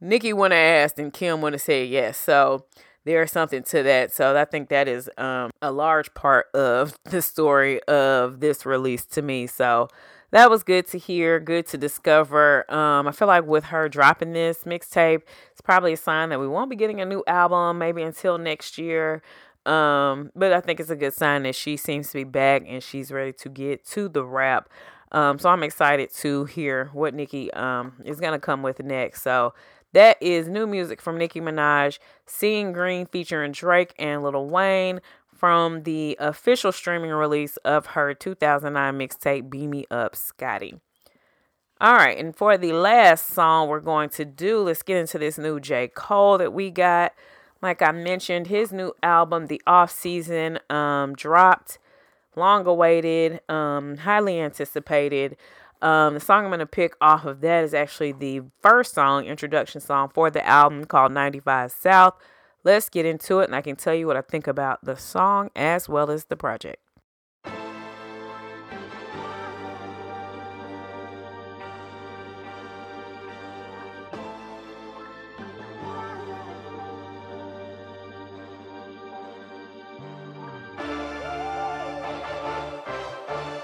Nicki 0.00 0.32
wouldn't 0.32 0.58
have 0.58 0.84
asked, 0.84 0.98
and 0.98 1.12
Kim 1.12 1.40
wouldn't 1.40 1.60
have 1.60 1.64
said 1.64 1.88
yes. 1.88 2.18
So 2.18 2.64
there's 3.04 3.32
something 3.32 3.62
to 3.64 3.82
that. 3.82 4.12
So 4.12 4.36
I 4.36 4.44
think 4.44 4.68
that 4.68 4.88
is 4.88 5.10
um 5.16 5.50
a 5.60 5.70
large 5.72 6.12
part 6.14 6.46
of 6.54 6.98
the 7.04 7.22
story 7.22 7.82
of 7.84 8.40
this 8.40 8.66
release 8.66 9.04
to 9.06 9.22
me. 9.22 9.46
So 9.46 9.88
that 10.32 10.50
was 10.50 10.62
good 10.62 10.86
to 10.88 10.98
hear, 10.98 11.38
good 11.38 11.66
to 11.68 11.78
discover. 11.78 12.70
Um, 12.72 13.06
I 13.06 13.12
feel 13.12 13.28
like 13.28 13.46
with 13.46 13.64
her 13.64 13.88
dropping 13.88 14.32
this 14.32 14.64
mixtape, 14.64 15.22
it's 15.52 15.60
probably 15.60 15.92
a 15.92 15.96
sign 15.96 16.30
that 16.30 16.40
we 16.40 16.48
won't 16.48 16.70
be 16.70 16.76
getting 16.76 17.00
a 17.00 17.04
new 17.04 17.22
album 17.26 17.78
maybe 17.78 18.02
until 18.02 18.38
next 18.38 18.78
year. 18.78 19.22
Um, 19.66 20.32
but 20.34 20.52
I 20.52 20.60
think 20.60 20.80
it's 20.80 20.90
a 20.90 20.96
good 20.96 21.14
sign 21.14 21.44
that 21.44 21.54
she 21.54 21.76
seems 21.76 22.08
to 22.08 22.14
be 22.14 22.24
back 22.24 22.64
and 22.66 22.82
she's 22.82 23.12
ready 23.12 23.32
to 23.34 23.48
get 23.48 23.84
to 23.90 24.08
the 24.08 24.24
rap. 24.24 24.68
Um, 25.12 25.38
so 25.38 25.50
I'm 25.50 25.62
excited 25.62 26.12
to 26.14 26.46
hear 26.46 26.88
what 26.94 27.14
Nicki 27.14 27.52
um 27.52 27.92
is 28.04 28.18
gonna 28.18 28.40
come 28.40 28.62
with 28.62 28.82
next. 28.82 29.22
So 29.22 29.52
that 29.92 30.16
is 30.22 30.48
new 30.48 30.66
music 30.66 31.02
from 31.02 31.18
Nicki 31.18 31.40
Minaj, 31.40 31.98
Seeing 32.26 32.72
Green 32.72 33.04
featuring 33.04 33.52
Drake 33.52 33.94
and 33.98 34.22
Lil 34.22 34.46
Wayne 34.46 35.00
from 35.42 35.82
the 35.82 36.16
official 36.20 36.70
streaming 36.70 37.10
release 37.10 37.56
of 37.64 37.86
her 37.86 38.14
2009 38.14 38.96
mixtape 38.96 39.50
Beam 39.50 39.70
Me 39.70 39.84
Up 39.90 40.14
Scotty. 40.14 40.76
All 41.80 41.96
right, 41.96 42.16
and 42.16 42.36
for 42.36 42.56
the 42.56 42.72
last 42.72 43.26
song 43.26 43.66
we're 43.68 43.80
going 43.80 44.08
to 44.10 44.24
do, 44.24 44.60
let's 44.60 44.84
get 44.84 44.98
into 44.98 45.18
this 45.18 45.38
new 45.38 45.58
J. 45.58 45.88
Cole 45.88 46.38
that 46.38 46.52
we 46.52 46.70
got. 46.70 47.12
Like 47.60 47.82
I 47.82 47.90
mentioned, 47.90 48.46
his 48.46 48.72
new 48.72 48.92
album, 49.02 49.48
The 49.48 49.60
Off 49.66 49.90
Season, 49.90 50.60
um, 50.70 51.16
dropped, 51.16 51.80
long 52.36 52.64
awaited, 52.64 53.40
um, 53.50 53.96
highly 53.96 54.38
anticipated. 54.40 55.36
Um, 55.80 56.14
the 56.14 56.20
song 56.20 56.44
I'm 56.44 56.50
going 56.50 56.60
to 56.60 56.66
pick 56.66 56.94
off 57.00 57.24
of 57.24 57.40
that 57.40 57.64
is 57.64 57.74
actually 57.74 58.12
the 58.12 58.42
first 58.60 58.94
song, 58.94 59.24
introduction 59.24 59.80
song 59.80 60.08
for 60.14 60.30
the 60.30 60.46
album 60.46 60.84
called 60.84 61.10
95 61.10 61.72
South. 61.72 62.14
Let's 62.64 62.88
get 62.88 63.04
into 63.04 63.40
it, 63.40 63.46
and 63.46 63.56
I 63.56 63.60
can 63.60 63.74
tell 63.74 63.94
you 63.94 64.06
what 64.06 64.16
I 64.16 64.20
think 64.20 64.46
about 64.46 64.84
the 64.84 64.96
song 64.96 65.50
as 65.56 65.88
well 65.88 66.10
as 66.12 66.26
the 66.26 66.36
project. 66.36 66.78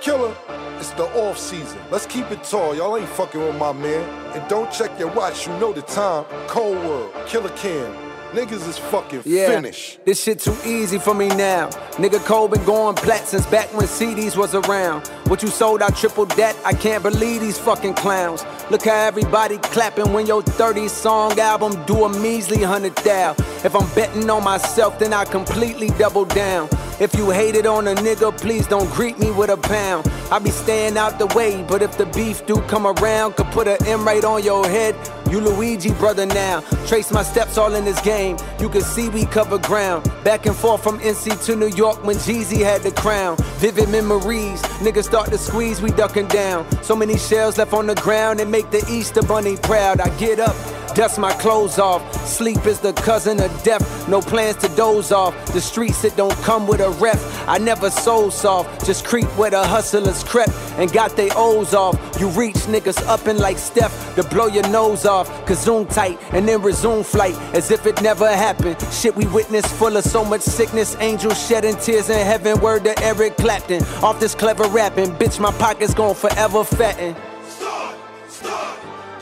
Killer. 0.00 0.34
It's 0.78 0.90
the 0.90 1.04
off 1.14 1.38
season. 1.38 1.78
Let's 1.90 2.06
keep 2.06 2.30
it 2.30 2.42
tall. 2.44 2.74
Y'all 2.74 2.96
ain't 2.96 3.08
fucking 3.08 3.40
with 3.40 3.56
my 3.56 3.72
man. 3.72 4.08
And 4.34 4.48
don't 4.48 4.70
check 4.72 4.96
your 4.98 5.12
watch. 5.12 5.46
You 5.46 5.52
know 5.54 5.72
the 5.72 5.82
time. 5.82 6.24
Cole 6.46 6.74
World, 6.74 7.14
Killer 7.26 7.50
Cam. 7.50 8.07
Niggas 8.32 8.68
is 8.68 8.76
fucking 8.78 9.22
Yeah, 9.24 9.48
finished. 9.48 10.04
this 10.04 10.22
shit 10.22 10.40
too 10.40 10.54
easy 10.64 10.98
for 10.98 11.14
me 11.14 11.28
now. 11.28 11.68
Nigga 11.96 12.22
Cole 12.26 12.46
been 12.46 12.62
going 12.64 12.94
plat 12.94 13.26
since 13.26 13.46
back 13.46 13.72
when 13.74 13.86
CDs 13.86 14.36
was 14.36 14.54
around. 14.54 15.10
What 15.28 15.42
you 15.42 15.48
sold, 15.48 15.82
I 15.82 15.90
tripled 15.90 16.30
that. 16.32 16.56
I 16.64 16.72
can't 16.72 17.02
believe 17.02 17.42
these 17.42 17.58
fucking 17.58 17.92
clowns. 17.94 18.46
Look 18.70 18.86
how 18.86 18.94
everybody 18.94 19.58
clapping 19.58 20.14
when 20.14 20.26
your 20.26 20.42
30 20.42 20.88
song 20.88 21.38
album 21.38 21.84
do 21.84 22.04
a 22.04 22.08
measly 22.08 22.62
hundred 22.62 22.94
thou. 22.96 23.32
If 23.62 23.76
I'm 23.76 23.86
betting 23.94 24.30
on 24.30 24.42
myself, 24.42 24.98
then 24.98 25.12
I 25.12 25.26
completely 25.26 25.90
double 25.98 26.24
down. 26.24 26.70
If 26.98 27.14
you 27.14 27.30
hated 27.30 27.66
on 27.66 27.86
a 27.88 27.94
nigga, 27.94 28.36
please 28.40 28.66
don't 28.66 28.90
greet 28.90 29.18
me 29.18 29.30
with 29.30 29.50
a 29.50 29.56
pound. 29.58 30.10
I 30.32 30.38
be 30.38 30.50
staying 30.50 30.96
out 30.96 31.18
the 31.18 31.26
way, 31.26 31.62
but 31.62 31.82
if 31.82 31.96
the 31.98 32.06
beef 32.06 32.46
do 32.46 32.60
come 32.62 32.86
around, 32.86 33.36
could 33.36 33.46
put 33.48 33.68
an 33.68 33.76
M 33.86 34.04
right 34.04 34.24
on 34.24 34.42
your 34.42 34.66
head. 34.66 34.96
You 35.30 35.40
Luigi 35.40 35.92
brother 35.92 36.24
now. 36.24 36.60
Trace 36.86 37.12
my 37.12 37.22
steps 37.22 37.58
all 37.58 37.74
in 37.74 37.84
this 37.84 38.00
game. 38.00 38.38
You 38.58 38.68
can 38.70 38.80
see 38.80 39.10
we 39.10 39.26
cover 39.26 39.58
ground. 39.58 40.10
Back 40.24 40.46
and 40.46 40.56
forth 40.56 40.82
from 40.82 40.98
NC 41.00 41.44
to 41.44 41.54
New 41.54 41.68
York 41.68 42.02
when 42.02 42.16
Jeezy 42.16 42.64
had 42.64 42.82
the 42.82 42.92
crown. 42.92 43.36
Vivid 43.58 43.90
memories. 43.90 44.62
Niggas 44.80 45.10
start 45.18 45.32
to 45.32 45.38
squeeze, 45.38 45.82
we 45.82 45.90
ducking 45.90 46.28
down. 46.28 46.64
So 46.84 46.94
many 46.94 47.18
shells 47.18 47.58
left 47.58 47.72
on 47.72 47.88
the 47.88 47.96
ground 47.96 48.38
and 48.38 48.48
make 48.52 48.70
the 48.70 48.86
Easter 48.88 49.20
Bunny 49.20 49.56
proud. 49.56 50.00
I 50.00 50.16
get 50.16 50.38
up. 50.38 50.77
Dust 50.98 51.16
my 51.20 51.32
clothes 51.34 51.78
off. 51.78 52.02
Sleep 52.26 52.66
is 52.66 52.80
the 52.80 52.92
cousin 52.92 53.40
of 53.40 53.62
death. 53.62 54.08
No 54.08 54.20
plans 54.20 54.56
to 54.56 54.68
doze 54.70 55.12
off. 55.12 55.32
The 55.52 55.60
streets 55.60 56.02
that 56.02 56.16
don't 56.16 56.36
come 56.38 56.66
with 56.66 56.80
a 56.80 56.90
ref. 56.90 57.48
I 57.48 57.56
never 57.58 57.88
sold 57.88 58.32
soft. 58.32 58.84
Just 58.84 59.04
creep 59.04 59.28
where 59.38 59.50
the 59.52 59.64
hustlers 59.64 60.24
crept 60.24 60.50
and 60.76 60.92
got 60.92 61.14
they 61.14 61.30
O's 61.36 61.72
off. 61.72 61.94
You 62.18 62.28
reach 62.30 62.56
niggas 62.66 63.00
up 63.06 63.28
and 63.28 63.38
like 63.38 63.58
Steph 63.58 64.16
to 64.16 64.24
blow 64.24 64.48
your 64.48 64.68
nose 64.70 65.06
off. 65.06 65.28
Kazoom 65.46 65.88
tight 65.88 66.18
and 66.32 66.48
then 66.48 66.62
resume 66.62 67.04
flight 67.04 67.36
as 67.54 67.70
if 67.70 67.86
it 67.86 68.02
never 68.02 68.28
happened. 68.28 68.76
Shit 68.90 69.14
we 69.14 69.24
witnessed 69.28 69.72
full 69.76 69.96
of 69.96 70.02
so 70.02 70.24
much 70.24 70.40
sickness. 70.40 70.96
Angels 70.98 71.38
shedding 71.46 71.76
tears 71.76 72.10
in 72.10 72.26
heaven. 72.26 72.60
Word 72.60 72.82
to 72.82 73.00
Eric 73.04 73.36
Clapton. 73.36 73.84
Off 74.02 74.18
this 74.18 74.34
clever 74.34 74.66
rapping. 74.66 75.12
Bitch, 75.12 75.38
my 75.38 75.52
pockets 75.52 75.94
gon' 75.94 76.16
forever 76.16 76.64
fatten. 76.64 77.14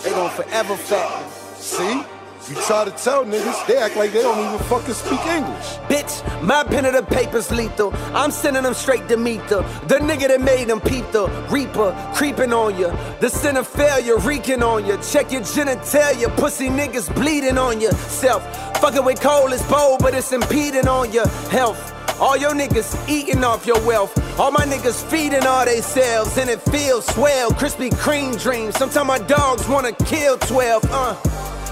They 0.03 0.11
gon' 0.11 0.31
forever 0.31 0.75
fatten. 0.75 1.36
See? 1.67 2.01
You 2.49 2.55
try 2.63 2.85
to 2.85 2.93
tell 2.93 3.25
niggas, 3.25 3.67
they 3.67 3.77
act 3.77 3.97
like 3.97 4.13
they 4.13 4.23
don't 4.23 4.39
even 4.39 4.65
fucking 4.69 4.95
speak 4.95 5.19
English. 5.27 5.67
Bitch, 5.91 6.43
my 6.43 6.63
pen 6.63 6.85
of 6.85 6.93
the 6.93 7.03
paper's 7.03 7.51
lethal. 7.51 7.93
I'm 8.15 8.31
sending 8.31 8.63
them 8.63 8.73
straight 8.73 9.09
to 9.09 9.17
meet 9.17 9.41
the 9.49 9.63
the 9.89 9.97
nigga 9.97 10.29
that 10.29 10.41
made 10.41 10.69
them 10.69 10.81
peep 10.81 11.11
the 11.11 11.27
reaper 11.51 11.91
creeping 12.15 12.53
on 12.53 12.79
you. 12.79 12.93
The 13.19 13.29
sin 13.29 13.57
of 13.57 13.67
failure 13.67 14.17
reeking 14.19 14.63
on 14.63 14.87
you. 14.87 14.97
Check 14.99 15.33
your 15.33 15.41
genitalia, 15.41 16.35
pussy 16.37 16.69
niggas 16.69 17.13
bleeding 17.17 17.59
on 17.59 17.81
yourself. 17.81 18.45
Fucking 18.81 19.05
with 19.05 19.21
Cole 19.21 19.53
is 19.53 19.63
bold, 19.65 19.99
but 19.99 20.15
it's 20.15 20.31
impeding 20.31 20.87
on 20.87 21.11
your 21.11 21.27
health. 21.51 21.93
All 22.21 22.37
your 22.37 22.53
niggas 22.53 23.09
eating 23.09 23.43
off 23.43 23.67
your 23.67 23.85
wealth. 23.85 24.17
All 24.39 24.53
my 24.53 24.65
niggas 24.65 25.03
feeding 25.11 25.45
all 25.45 25.65
they 25.65 25.81
selves, 25.81 26.39
and 26.39 26.49
it 26.49 26.63
feels 26.63 27.07
swell. 27.07 27.51
Krispy 27.51 27.91
Kreme 27.91 28.41
dreams. 28.41 28.77
Sometimes 28.77 29.09
my 29.09 29.19
dogs 29.19 29.67
wanna 29.67 29.91
kill 29.93 30.39
12. 30.39 30.85
Uh. 30.93 31.17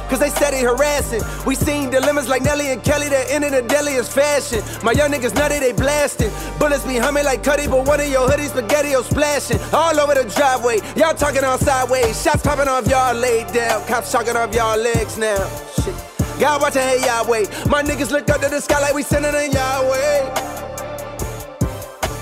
Cause 0.09 0.21
they 0.21 0.29
steady 0.29 0.59
harassing. 0.59 1.23
We 1.47 1.55
seen 1.55 1.91
dilemmas 1.91 2.29
like 2.29 2.43
Nelly 2.43 2.69
and 2.69 2.83
Kelly 2.83 3.09
that 3.09 3.31
end 3.31 3.45
in 3.45 3.53
the 3.53 3.63
deadliest 3.63 4.13
fashion. 4.13 4.63
My 4.85 4.93
young 4.93 5.11
niggas 5.11 5.35
nutty, 5.35 5.59
they 5.59 5.73
blasting. 5.73 6.31
Bullets 6.59 6.85
be 6.85 6.97
humming 6.97 7.25
like 7.25 7.43
Cudi, 7.43 7.69
but 7.69 7.87
one 7.87 8.01
of 8.01 8.09
your 8.09 8.29
hoodies 8.29 8.51
spaghetti 8.51 8.93
splashing. 9.03 9.59
All 9.73 9.99
over 9.99 10.15
the 10.15 10.25
driveway. 10.35 10.79
Y'all 10.97 11.15
talking 11.15 11.45
on 11.45 11.59
sideways. 11.59 12.21
Shots 12.23 12.43
popping 12.43 12.69
off 12.69 12.87
y'all 12.87 13.15
laid 13.15 13.49
down. 13.53 13.85
Cops 13.87 14.13
talking 14.13 14.37
off 14.37 14.55
y'all 14.55 14.79
legs 14.79 15.19
now. 15.19 15.37
Shit. 15.83 15.95
God 16.41 16.61
watching, 16.61 16.83
hey 16.83 17.01
Yahweh. 17.05 17.69
My 17.69 17.83
niggas 17.83 18.11
look 18.11 18.29
up 18.29 18.41
to 18.41 18.49
the 18.49 18.61
sky 18.61 18.81
like 18.81 18.95
we 18.95 19.03
sending 19.03 19.35
in 19.35 19.53
Yahweh. 19.53 20.53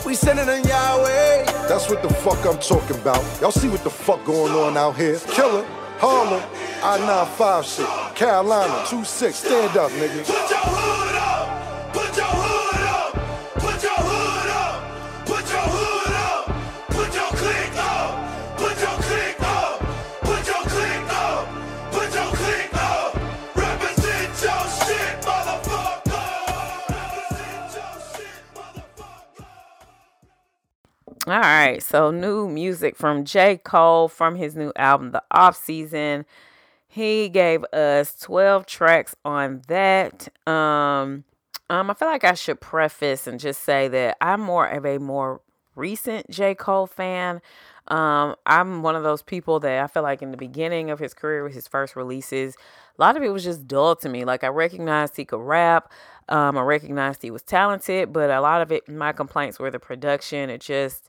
We 0.05 0.15
sending 0.15 0.49
in 0.49 0.65
Yahweh. 0.65 1.45
That's 1.69 1.89
what 1.89 2.03
the 2.03 2.13
fuck 2.13 2.45
I'm 2.45 2.59
talking 2.59 2.97
about. 3.01 3.23
Y'all 3.41 3.51
see 3.51 3.69
what 3.69 3.83
the 3.85 3.91
fuck 3.91 4.25
going 4.25 4.53
on 4.53 4.77
out 4.77 4.97
here? 4.97 5.19
Killer, 5.29 5.65
Harlem, 6.05 6.43
I-95 6.83 7.63
shit, 7.63 8.17
Carolina, 8.17 8.75
2-6, 8.87 9.33
stand 9.35 9.77
up, 9.77 9.89
nigga. 9.93 11.12
All 31.33 31.41
right, 31.41 31.83
so 31.83 32.11
new 32.11 32.47
music 32.47 32.95
from 32.95 33.25
J. 33.25 33.57
Cole 33.57 34.09
from 34.09 34.35
his 34.35 34.55
new 34.55 34.71
album, 34.77 35.13
The 35.13 35.23
Off 35.31 35.57
Season. 35.57 36.27
He 36.87 37.31
gave 37.31 37.65
us 37.73 38.21
12 38.21 38.67
tracks 38.67 39.17
on 39.25 39.63
that. 39.69 40.29
Um, 40.47 41.25
um, 41.71 41.91
I 41.91 41.95
feel 41.95 42.09
like 42.09 42.25
I 42.25 42.35
should 42.35 42.61
preface 42.61 43.27
and 43.27 43.41
just 43.41 43.63
say 43.63 43.89
that 43.89 44.19
I'm 44.21 44.43
more 44.43 44.67
of 44.67 44.85
a 44.85 44.99
more 44.99 45.41
recent 45.75 46.29
J. 46.29 46.55
Cole 46.55 46.87
fan. 46.87 47.41
Um, 47.89 48.37
I'm 48.45 48.83
one 48.83 48.95
of 48.95 49.03
those 49.03 49.23
people 49.23 49.59
that 49.61 49.83
I 49.83 49.87
feel 49.87 50.03
like 50.03 50.21
in 50.21 50.33
the 50.33 50.37
beginning 50.37 50.91
of 50.91 50.99
his 50.99 51.15
career 51.15 51.43
with 51.43 51.55
his 51.55 51.67
first 51.67 51.97
releases, 51.97 52.57
a 52.99 53.01
lot 53.01 53.17
of 53.17 53.23
it 53.23 53.31
was 53.31 53.43
just 53.43 53.67
dull 53.67 53.97
to 53.97 54.09
me. 54.11 54.27
Like 54.27 54.45
I 54.45 54.49
recognized 54.49 55.17
he 55.17 55.25
could 55.25 55.41
rap. 55.41 55.91
Um, 56.29 56.59
I 56.59 56.63
recognized 56.63 57.23
he 57.23 57.31
was 57.31 57.43
talented, 57.43 58.13
but 58.13 58.29
a 58.29 58.43
lot 58.43 58.61
of 58.61 58.71
it, 58.71 58.87
my 58.87 59.13
complaints 59.13 59.59
were 59.59 59.71
the 59.71 59.79
production. 59.79 60.51
It 60.51 60.61
just 60.61 61.09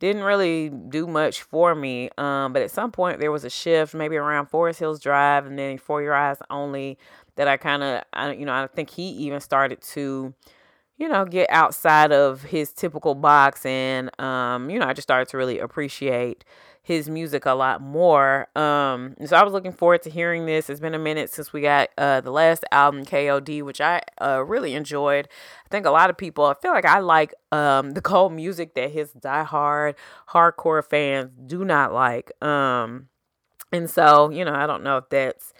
didn't 0.00 0.24
really 0.24 0.70
do 0.70 1.06
much 1.06 1.42
for 1.42 1.74
me. 1.74 2.10
Um, 2.18 2.52
but 2.52 2.62
at 2.62 2.72
some 2.72 2.90
point 2.90 3.20
there 3.20 3.30
was 3.30 3.44
a 3.44 3.50
shift, 3.50 3.94
maybe 3.94 4.16
around 4.16 4.46
Forest 4.46 4.80
Hills 4.80 4.98
Drive 4.98 5.46
and 5.46 5.56
then 5.56 5.78
For 5.78 6.02
Your 6.02 6.14
Eyes 6.14 6.38
Only, 6.50 6.98
that 7.36 7.46
I 7.46 7.56
kind 7.56 7.82
of, 7.82 8.38
you 8.38 8.44
know, 8.44 8.52
I 8.52 8.66
think 8.66 8.90
he 8.90 9.04
even 9.10 9.40
started 9.40 9.80
to, 9.82 10.34
you 10.98 11.08
know, 11.08 11.24
get 11.24 11.48
outside 11.50 12.12
of 12.12 12.42
his 12.42 12.72
typical 12.72 13.14
box, 13.14 13.64
and 13.64 14.10
um, 14.20 14.68
you 14.68 14.78
know, 14.78 14.86
I 14.86 14.92
just 14.92 15.06
started 15.06 15.28
to 15.28 15.36
really 15.36 15.58
appreciate 15.58 16.44
his 16.90 17.08
music 17.08 17.46
a 17.46 17.52
lot 17.52 17.80
more. 17.80 18.48
Um, 18.58 19.14
so 19.24 19.36
I 19.36 19.44
was 19.44 19.52
looking 19.52 19.70
forward 19.70 20.02
to 20.02 20.10
hearing 20.10 20.46
this. 20.46 20.68
It's 20.68 20.80
been 20.80 20.92
a 20.92 20.98
minute 20.98 21.30
since 21.30 21.52
we 21.52 21.60
got 21.60 21.88
uh 21.96 22.20
the 22.20 22.32
last 22.32 22.64
album 22.72 23.04
KOD, 23.04 23.62
which 23.62 23.80
I 23.80 24.00
uh 24.20 24.42
really 24.44 24.74
enjoyed. 24.74 25.28
I 25.64 25.68
think 25.68 25.86
a 25.86 25.92
lot 25.92 26.10
of 26.10 26.16
people 26.16 26.46
I 26.46 26.54
feel 26.54 26.72
like 26.72 26.84
I 26.84 26.98
like 26.98 27.32
um 27.52 27.92
the 27.92 28.00
Cole 28.00 28.28
music 28.28 28.74
that 28.74 28.90
his 28.90 29.12
diehard 29.12 29.94
hardcore 30.30 30.84
fans 30.84 31.30
do 31.46 31.64
not 31.64 31.92
like. 31.94 32.32
Um 32.42 33.06
and 33.72 33.88
so, 33.88 34.30
you 34.30 34.44
know, 34.44 34.52
I 34.52 34.66
don't 34.66 34.82
know 34.82 34.96
if 34.96 35.08
that's 35.10 35.54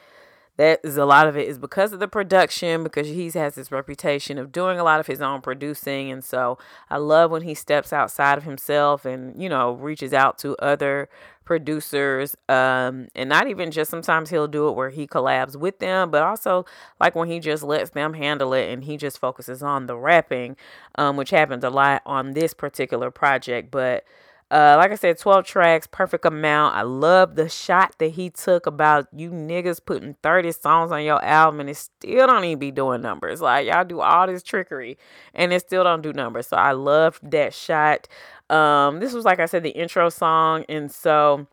that 0.61 0.79
is 0.85 0.99
a 0.99 1.07
lot 1.07 1.27
of 1.27 1.39
it 1.39 1.49
is 1.49 1.57
because 1.57 1.91
of 1.95 2.01
the 2.01 2.07
production 2.07 2.83
because 2.85 3.07
he 3.07 3.31
has 3.31 3.55
this 3.55 3.73
reputation 3.73 4.37
of 4.37 4.53
doing 4.53 4.79
a 4.79 4.85
lot 4.85 5.01
of 5.01 5.07
his 5.07 5.23
own 5.23 5.41
producing. 5.41 6.11
And 6.11 6.23
so 6.23 6.59
i 6.91 6.99
love 6.99 7.31
when 7.31 7.43
he 7.43 7.55
steps 7.55 7.95
outside 7.95 8.37
of 8.37 8.45
himself 8.45 9.07
and 9.07 9.41
you 9.43 9.49
know 9.49 9.73
reaches 9.73 10.13
out 10.13 10.37
to 10.41 10.55
other 10.59 11.09
producers. 11.47 12.37
Um 12.47 13.09
and 13.15 13.31
not 13.31 13.49
even 13.49 13.71
just 13.71 13.91
sometimes 13.91 14.29
he'll 14.29 14.47
do 14.49 14.69
it 14.69 14.73
where 14.73 14.91
he 14.91 15.07
collabs 15.07 15.57
with 15.57 15.79
them 15.79 16.11
but 16.11 16.23
also 16.23 16.67
like 17.01 17.15
when 17.15 17.29
he 17.29 17.41
just 17.41 17.63
lets 17.63 17.91
them 17.91 18.13
handle 18.13 18.53
it 18.53 18.71
and 18.71 18.85
he 18.85 18.99
just 18.99 19.19
focuses 19.19 19.63
on 19.63 19.87
the 19.87 19.97
rapping 19.97 20.57
um 20.97 21.17
which 21.17 21.31
happens 21.31 21.65
a 21.65 21.71
lot 21.71 22.03
on 22.05 22.35
this 22.35 22.53
particular 22.53 23.11
project. 23.11 23.71
But 23.71 24.05
uh, 24.51 24.75
like 24.77 24.91
I 24.91 24.97
said, 24.97 25.17
12 25.17 25.45
tracks, 25.45 25.87
perfect 25.87 26.25
amount. 26.25 26.75
I 26.75 26.83
love 26.83 27.37
the 27.37 27.49
shot 27.49 27.95
that 27.99 28.13
he 28.13 28.31
took 28.31 28.67
about 28.67 29.07
you 29.15 29.31
niggas 29.31 29.81
putting 29.85 30.15
30 30.23 30.53
songs 30.53 30.91
on 30.91 31.05
your 31.05 31.25
album 31.25 31.61
and 31.61 31.71
it 31.71 31.77
still 31.77 32.27
don't 32.27 32.45
even 32.45 32.59
be 32.59 32.73
doing 32.73 33.01
numbers. 33.01 33.41
Like 33.41 33.69
y'all 33.69 33.85
do 33.85 34.01
all 34.01 34.27
this 34.27 34.43
trickery 34.43 34.99
and 35.35 35.53
it 35.53 35.61
still 35.61 35.85
don't 35.85 36.03
do 36.03 36.13
numbers. 36.13 36.49
So 36.49 36.57
I 36.57 36.73
love 36.73 37.21
that 37.23 37.55
shot. 37.55 38.09
Um, 38.49 38.99
this 38.99 39.13
was 39.13 39.25
like 39.25 39.39
I 39.39 39.47
said, 39.47 39.63
the 39.63 39.71
intro 39.71 40.09
song, 40.09 40.65
and 40.69 40.91
so 40.91 41.47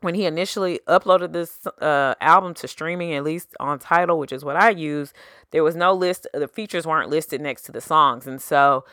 when 0.00 0.14
he 0.14 0.26
initially 0.26 0.78
uploaded 0.86 1.32
this 1.32 1.66
uh, 1.80 2.14
album 2.20 2.54
to 2.54 2.68
streaming, 2.68 3.14
at 3.14 3.24
least 3.24 3.56
on 3.58 3.80
Tidal, 3.80 4.20
which 4.20 4.32
is 4.32 4.44
what 4.44 4.54
I 4.54 4.70
use, 4.70 5.12
there 5.50 5.64
was 5.64 5.74
no 5.74 5.92
list. 5.92 6.28
The 6.32 6.46
features 6.46 6.86
weren't 6.86 7.10
listed 7.10 7.40
next 7.40 7.62
to 7.62 7.72
the 7.72 7.80
songs, 7.80 8.28
and 8.28 8.40
so 8.40 8.84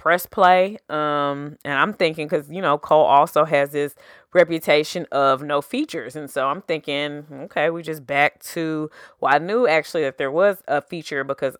press 0.00 0.24
play. 0.24 0.78
Um, 0.88 1.58
and 1.62 1.74
I'm 1.74 1.92
thinking 1.92 2.26
because 2.26 2.50
you 2.50 2.62
know 2.62 2.78
Cole 2.78 3.04
also 3.04 3.44
has 3.44 3.70
this 3.70 3.94
reputation 4.32 5.06
of 5.12 5.42
no 5.42 5.60
features, 5.60 6.16
and 6.16 6.28
so 6.30 6.48
I'm 6.48 6.62
thinking, 6.62 7.26
okay, 7.44 7.68
we 7.68 7.82
just 7.82 8.06
back 8.06 8.42
to. 8.54 8.90
Well, 9.20 9.34
I 9.34 9.38
knew 9.38 9.68
actually 9.68 10.02
that 10.02 10.16
there 10.16 10.30
was 10.30 10.62
a 10.66 10.80
feature 10.80 11.22
because 11.22 11.54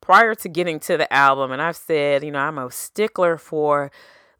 prior 0.00 0.34
to 0.36 0.48
getting 0.48 0.80
to 0.80 0.96
the 0.96 1.12
album, 1.12 1.52
and 1.52 1.60
I've 1.60 1.76
said, 1.76 2.24
you 2.24 2.30
know, 2.30 2.38
I'm 2.38 2.56
a 2.56 2.70
stickler 2.70 3.36
for 3.36 3.90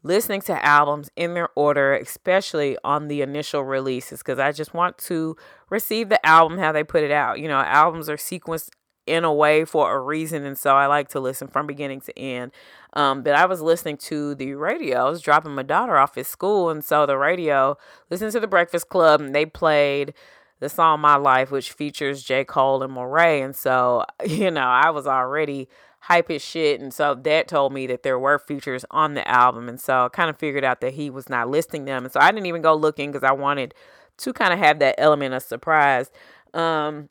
listening 0.01 0.41
to 0.41 0.65
albums 0.65 1.11
in 1.15 1.35
their 1.35 1.49
order, 1.55 1.93
especially 1.93 2.75
on 2.83 3.07
the 3.07 3.21
initial 3.21 3.63
releases, 3.63 4.19
because 4.19 4.39
I 4.39 4.51
just 4.51 4.73
want 4.73 4.97
to 4.99 5.35
receive 5.69 6.09
the 6.09 6.25
album 6.25 6.57
how 6.57 6.71
they 6.71 6.83
put 6.83 7.03
it 7.03 7.11
out. 7.11 7.39
You 7.39 7.49
know, 7.49 7.59
albums 7.59 8.09
are 8.09 8.17
sequenced 8.17 8.69
in 9.07 9.23
a 9.23 9.33
way 9.33 9.65
for 9.65 9.95
a 9.95 9.99
reason, 9.99 10.45
and 10.45 10.57
so 10.57 10.75
I 10.75 10.87
like 10.87 11.09
to 11.09 11.19
listen 11.19 11.47
from 11.47 11.67
beginning 11.67 12.01
to 12.01 12.19
end. 12.19 12.51
Um, 12.93 13.23
but 13.23 13.35
I 13.35 13.45
was 13.45 13.61
listening 13.61 13.97
to 13.97 14.35
the 14.35 14.53
radio. 14.55 15.05
I 15.05 15.09
was 15.09 15.21
dropping 15.21 15.53
my 15.53 15.63
daughter 15.63 15.97
off 15.97 16.17
at 16.17 16.25
school, 16.25 16.69
and 16.69 16.83
so 16.83 17.05
the 17.05 17.17
radio, 17.17 17.77
listened 18.09 18.31
to 18.33 18.39
the 18.39 18.47
Breakfast 18.47 18.89
Club, 18.89 19.21
and 19.21 19.33
they 19.33 19.45
played 19.45 20.13
the 20.59 20.69
song 20.69 20.99
My 20.99 21.15
Life, 21.15 21.51
which 21.51 21.71
features 21.71 22.23
J. 22.23 22.43
Cole 22.43 22.81
and 22.83 22.93
Morray. 22.93 23.43
And 23.43 23.55
so, 23.55 24.05
you 24.25 24.51
know, 24.51 24.61
I 24.61 24.89
was 24.89 25.07
already 25.07 25.69
hype 26.01 26.29
as 26.31 26.41
shit. 26.41 26.79
And 26.79 26.93
so 26.93 27.15
that 27.15 27.47
told 27.47 27.73
me 27.73 27.87
that 27.87 28.03
there 28.03 28.19
were 28.19 28.39
features 28.39 28.85
on 28.91 29.13
the 29.13 29.27
album. 29.27 29.67
And 29.67 29.79
so 29.79 30.05
I 30.05 30.09
kind 30.09 30.29
of 30.29 30.37
figured 30.37 30.63
out 30.63 30.81
that 30.81 30.93
he 30.93 31.09
was 31.09 31.29
not 31.29 31.49
listing 31.49 31.85
them. 31.85 32.05
And 32.05 32.13
so 32.13 32.19
I 32.19 32.31
didn't 32.31 32.45
even 32.45 32.61
go 32.61 32.75
looking 32.75 33.11
because 33.11 33.27
I 33.27 33.33
wanted 33.33 33.73
to 34.17 34.33
kind 34.33 34.53
of 34.53 34.59
have 34.59 34.79
that 34.79 34.95
element 34.97 35.33
of 35.33 35.43
surprise. 35.43 36.11
Um, 36.53 37.09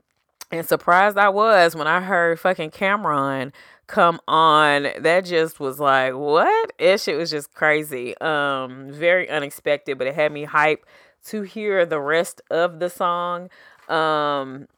and 0.51 0.67
surprised 0.67 1.19
I 1.19 1.29
was 1.29 1.75
when 1.75 1.87
I 1.87 2.01
heard 2.01 2.39
fucking 2.41 2.71
Cam'ron 2.71 3.53
come 3.87 4.21
on. 4.29 4.89
That 4.99 5.25
just 5.25 5.61
was 5.61 5.79
like, 5.79 6.15
what? 6.15 6.73
That 6.79 7.01
shit 7.01 7.17
was 7.17 7.31
just 7.31 7.55
crazy. 7.55 8.17
Um, 8.19 8.91
very 8.91 9.29
unexpected, 9.29 9.99
but 9.99 10.07
it 10.07 10.15
had 10.15 10.33
me 10.33 10.45
hype 10.45 10.85
to 11.27 11.43
hear 11.43 11.85
the 11.87 12.01
rest 12.01 12.41
of 12.51 12.79
the 12.79 12.91
song. 12.91 13.51
Um, 13.89 14.69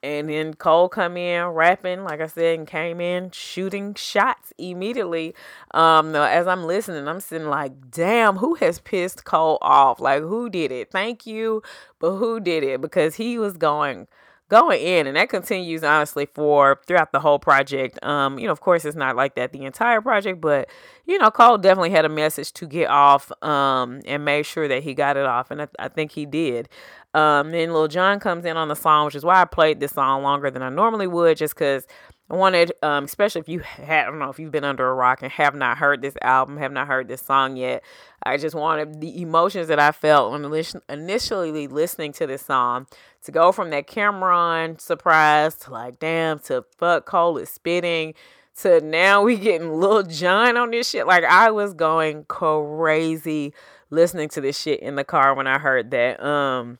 and 0.00 0.28
then 0.28 0.54
Cole 0.54 0.88
come 0.88 1.16
in 1.16 1.44
rapping, 1.46 2.04
like 2.04 2.20
I 2.20 2.28
said, 2.28 2.58
and 2.58 2.68
came 2.68 3.00
in 3.00 3.32
shooting 3.32 3.94
shots 3.94 4.52
immediately. 4.56 5.34
Um, 5.72 6.14
as 6.14 6.46
I'm 6.46 6.64
listening, 6.64 7.08
I'm 7.08 7.20
sitting 7.20 7.48
like, 7.48 7.90
damn, 7.90 8.36
who 8.36 8.54
has 8.56 8.78
pissed 8.78 9.24
Cole 9.24 9.58
off? 9.60 9.98
Like, 9.98 10.22
who 10.22 10.48
did 10.48 10.70
it? 10.70 10.92
Thank 10.92 11.26
you, 11.26 11.62
but 11.98 12.12
who 12.12 12.38
did 12.38 12.62
it? 12.62 12.80
Because 12.80 13.16
he 13.16 13.38
was 13.38 13.56
going 13.56 14.06
going 14.48 14.80
in 14.80 15.06
and 15.06 15.16
that 15.16 15.28
continues 15.28 15.84
honestly 15.84 16.26
for 16.26 16.80
throughout 16.86 17.12
the 17.12 17.20
whole 17.20 17.38
project. 17.38 17.98
Um 18.02 18.38
you 18.38 18.46
know 18.46 18.52
of 18.52 18.60
course 18.60 18.84
it's 18.84 18.96
not 18.96 19.16
like 19.16 19.34
that 19.34 19.52
the 19.52 19.64
entire 19.64 20.00
project 20.00 20.40
but 20.40 20.68
you 21.06 21.18
know 21.18 21.30
cole 21.30 21.58
definitely 21.58 21.90
had 21.90 22.04
a 22.04 22.08
message 22.08 22.52
to 22.54 22.66
get 22.66 22.88
off 22.88 23.30
um 23.42 24.00
and 24.06 24.24
made 24.24 24.44
sure 24.44 24.68
that 24.68 24.82
he 24.82 24.94
got 24.94 25.16
it 25.16 25.26
off 25.26 25.50
and 25.50 25.62
i, 25.62 25.68
I 25.78 25.88
think 25.88 26.12
he 26.12 26.26
did. 26.26 26.68
Um 27.14 27.50
then 27.50 27.72
Lil 27.72 27.88
Jon 27.88 28.20
comes 28.20 28.44
in 28.44 28.56
on 28.56 28.68
the 28.68 28.76
song 28.76 29.06
which 29.06 29.14
is 29.14 29.24
why 29.24 29.40
i 29.40 29.44
played 29.44 29.80
this 29.80 29.92
song 29.92 30.22
longer 30.22 30.50
than 30.50 30.62
i 30.62 30.68
normally 30.68 31.06
would 31.06 31.36
just 31.36 31.54
because 31.54 31.86
I 32.30 32.36
wanted, 32.36 32.72
um, 32.82 33.04
especially 33.04 33.40
if 33.40 33.48
you 33.48 33.60
had, 33.60 34.06
I 34.06 34.10
don't 34.10 34.18
know, 34.18 34.28
if 34.28 34.38
you've 34.38 34.52
been 34.52 34.64
under 34.64 34.86
a 34.86 34.94
rock 34.94 35.22
and 35.22 35.32
have 35.32 35.54
not 35.54 35.78
heard 35.78 36.02
this 36.02 36.14
album, 36.20 36.58
have 36.58 36.72
not 36.72 36.86
heard 36.86 37.08
this 37.08 37.22
song 37.22 37.56
yet. 37.56 37.82
I 38.22 38.36
just 38.36 38.54
wanted 38.54 39.00
the 39.00 39.22
emotions 39.22 39.68
that 39.68 39.78
I 39.78 39.92
felt 39.92 40.32
when 40.32 40.44
initially 40.88 41.66
listening 41.68 42.12
to 42.12 42.26
this 42.26 42.42
song 42.42 42.86
to 43.22 43.32
go 43.32 43.50
from 43.50 43.70
that 43.70 43.86
Cam'ron 43.86 44.78
surprise 44.80 45.54
to 45.56 45.70
like, 45.70 45.98
damn, 45.98 46.38
to 46.40 46.64
fuck 46.76 47.06
Cole 47.06 47.38
is 47.38 47.48
spitting 47.48 48.14
to 48.62 48.80
now 48.80 49.22
we 49.22 49.36
getting 49.36 49.72
Lil 49.72 50.02
Jon 50.02 50.56
on 50.56 50.70
this 50.70 50.90
shit. 50.90 51.06
Like 51.06 51.24
I 51.24 51.50
was 51.50 51.74
going 51.74 52.24
crazy 52.28 53.54
listening 53.90 54.28
to 54.30 54.40
this 54.40 54.58
shit 54.60 54.80
in 54.80 54.96
the 54.96 55.04
car 55.04 55.34
when 55.34 55.46
I 55.46 55.58
heard 55.58 55.90
that. 55.92 56.22
Um, 56.22 56.78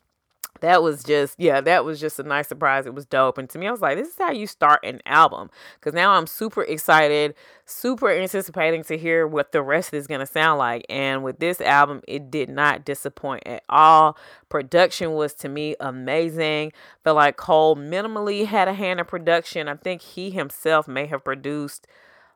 that 0.61 0.83
was 0.83 1.03
just 1.03 1.35
yeah 1.39 1.61
that 1.61 1.85
was 1.85 2.01
just 2.01 2.19
a 2.19 2.23
nice 2.23 2.49
surprise. 2.49 2.87
It 2.87 2.95
was 2.95 3.07
dope. 3.07 3.39
And 3.39 3.49
to 3.51 3.59
me 3.59 3.67
i 3.67 3.71
was 3.71 3.81
like 3.81 3.97
this 3.97 4.09
is 4.09 4.19
how 4.19 4.31
you 4.31 4.47
start 4.47 4.81
an 4.85 5.01
album. 5.07 5.51
Because 5.75 5.95
now 5.95 6.13
i'm 6.13 6.27
super 6.27 6.63
excited 6.63 7.35
super 7.65 8.11
anticipating 8.11 8.83
to 8.85 8.97
hear 8.97 9.27
what 9.27 9.53
the 9.53 9.63
rest 9.63 9.93
is 9.93 10.07
going 10.07 10.21
to 10.21 10.27
sound 10.27 10.59
like. 10.59 10.87
And 10.89 11.23
with 11.23 11.39
this 11.39 11.61
album 11.61 12.03
it 12.09 12.31
did 12.31 12.49
not 12.49 12.85
disappoint 12.85 13.43
at 13.47 13.63
all. 13.69 14.17
Production 14.49 15.13
was 15.13 15.35
to 15.35 15.49
me 15.49 15.77
amazing. 15.81 16.73
Felt 17.05 17.17
like 17.17 17.37
cole 17.37 17.77
minimally 17.77 18.47
had 18.47 18.69
a 18.69 18.75
hand 18.75 19.01
in 19.01 19.07
production. 19.07 19.69
I 19.69 19.75
think 19.75 20.01
he 20.03 20.31
himself 20.31 20.89
may 20.89 21.07
have 21.07 21.25
produced 21.25 21.87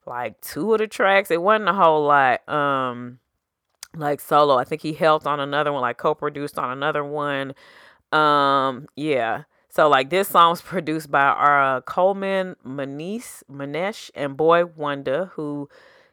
like 0.07 0.41
two 0.41 0.73
of 0.73 0.79
the 0.79 0.87
tracks. 0.87 1.31
It 1.31 1.43
wasn't 1.43 1.69
a 1.69 1.75
whole 1.75 2.05
lot 2.05 2.47
um 2.49 3.19
like 3.95 4.21
solo. 4.21 4.57
I 4.57 4.65
think 4.65 4.83
he 4.83 4.93
helped 4.93 5.27
on 5.27 5.41
another 5.41 5.73
one 5.73 5.83
like 5.83 5.99
co-produced 5.99 6.59
on 6.59 6.71
another 6.71 7.05
one 7.05 7.55
um, 8.13 8.87
yeah. 8.97 9.45
So 9.71 9.89
like 9.89 10.11
this 10.11 10.29
song 10.29 10.51
was 10.51 10.61
produced 10.61 11.11
by 11.11 11.23
our 11.23 11.77
uh, 11.77 11.81
Coleman 11.83 12.57
Manish 12.67 13.43
Manesh 13.51 14.11
and 14.15 14.37
Boi-1da, 14.37 15.31
who 15.31 15.69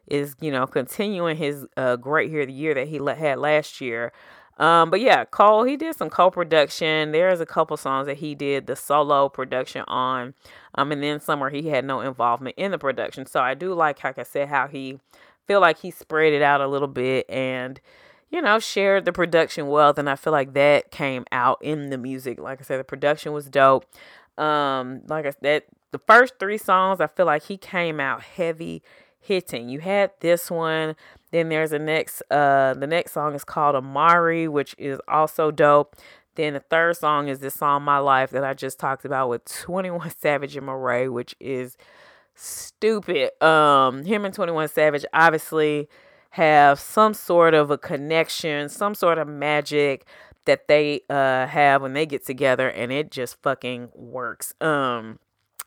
is 0.08 0.36
you 0.42 0.52
know 0.52 0.66
continuing 0.66 1.38
his 1.38 1.68
uh 1.78 1.96
great 1.96 2.32
here 2.32 2.46
the 2.46 2.52
year 2.52 2.74
that 2.74 2.88
he 2.88 2.98
had 2.98 3.40
last 3.40 3.82
year. 3.82 4.12
Um, 4.58 4.90
but 4.90 5.00
yeah, 5.00 5.24
Cole 5.24 5.64
he 5.64 5.78
did 5.78 5.96
some 5.96 6.10
co-production. 6.10 7.12
There's 7.14 7.40
a 7.40 7.46
couple 7.46 7.78
songs 7.78 8.08
that 8.08 8.18
he 8.18 8.36
did 8.36 8.68
the 8.68 8.76
solo 8.76 9.30
production 9.30 9.84
on, 9.88 10.34
um, 10.76 10.92
and 10.92 11.02
then 11.02 11.20
somewhere 11.22 11.50
he 11.50 11.70
had 11.70 11.86
no 11.86 12.02
involvement 12.02 12.56
in 12.58 12.72
the 12.72 12.78
production. 12.78 13.26
So 13.26 13.40
I 13.40 13.54
do 13.54 13.74
like, 13.74 14.04
like 14.04 14.20
I 14.20 14.24
said, 14.24 14.50
how 14.50 14.68
he 14.68 15.00
feel 15.48 15.62
like 15.62 15.80
he 15.80 15.92
spread 15.92 16.34
it 16.34 16.42
out 16.42 16.62
a 16.62 16.68
little 16.68 16.90
bit 16.90 17.30
and 17.30 17.80
you 18.30 18.42
know, 18.42 18.60
shared 18.60 19.06
the 19.06 19.12
production 19.12 19.68
wealth, 19.68 19.98
and 19.98 20.10
I 20.10 20.16
feel 20.16 20.34
like 20.34 20.54
that 20.54 20.92
came 20.92 21.26
out 21.32 21.60
in 21.62 21.90
the 21.90 21.98
music. 21.98 22.40
Like 22.40 22.60
I 22.62 22.64
said, 22.64 22.80
the 22.80 22.84
production 22.84 23.34
was 23.34 23.50
dope. 23.50 23.86
Um, 24.38 25.02
like 25.08 25.26
I 25.26 25.32
said, 25.32 25.64
the 25.92 26.00
first 26.00 26.36
three 26.40 26.58
songs, 26.58 27.02
I 27.02 27.08
feel 27.08 27.26
like 27.26 27.44
he 27.44 27.58
came 27.58 28.00
out 28.00 28.22
heavy 28.22 28.84
hitting. 29.20 29.70
You 29.70 29.80
had 29.80 30.12
this 30.20 30.52
one, 30.52 30.96
then 31.32 31.50
there's 31.50 31.72
the 31.72 31.80
next. 31.80 32.22
Uh, 32.30 32.74
the 32.76 32.88
next 32.88 33.14
song 33.14 33.34
is 33.34 33.44
called 33.44 33.76
Amari, 33.76 34.48
which 34.48 34.76
is 34.78 35.00
also 35.08 35.52
dope. 35.52 35.96
Then 36.36 36.54
the 36.54 36.60
third 36.60 36.96
song 36.98 37.28
is 37.28 37.40
this 37.40 37.56
song 37.56 37.84
My 37.84 37.98
Life 37.98 38.30
that 38.30 38.44
I 38.44 38.54
just 38.54 38.80
talked 38.80 39.04
about 39.06 39.30
with 39.30 39.44
21 39.46 40.12
Savage 40.20 40.56
and 40.56 40.68
Morray, 40.68 41.12
which 41.12 41.36
is 41.40 41.78
stupid. 42.36 43.32
Um, 43.44 44.06
him 44.06 44.24
and 44.24 44.34
21 44.34 44.70
Savage 44.70 45.06
obviously 45.14 45.90
have 46.32 46.80
some 46.80 47.14
sort 47.14 47.54
of 47.54 47.72
a 47.72 47.78
connection, 47.78 48.70
some 48.70 48.94
sort 48.96 49.18
of 49.18 49.28
magic 49.28 50.06
that 50.46 50.68
they 50.68 51.02
uh 51.10 51.46
have 51.48 51.82
when 51.82 51.94
they 51.94 52.06
get 52.06 52.26
together 52.26 52.70
and 52.70 52.92
it 52.92 53.12
just 53.12 53.42
fucking 53.42 53.90
works. 53.94 54.54
Um 54.62 55.20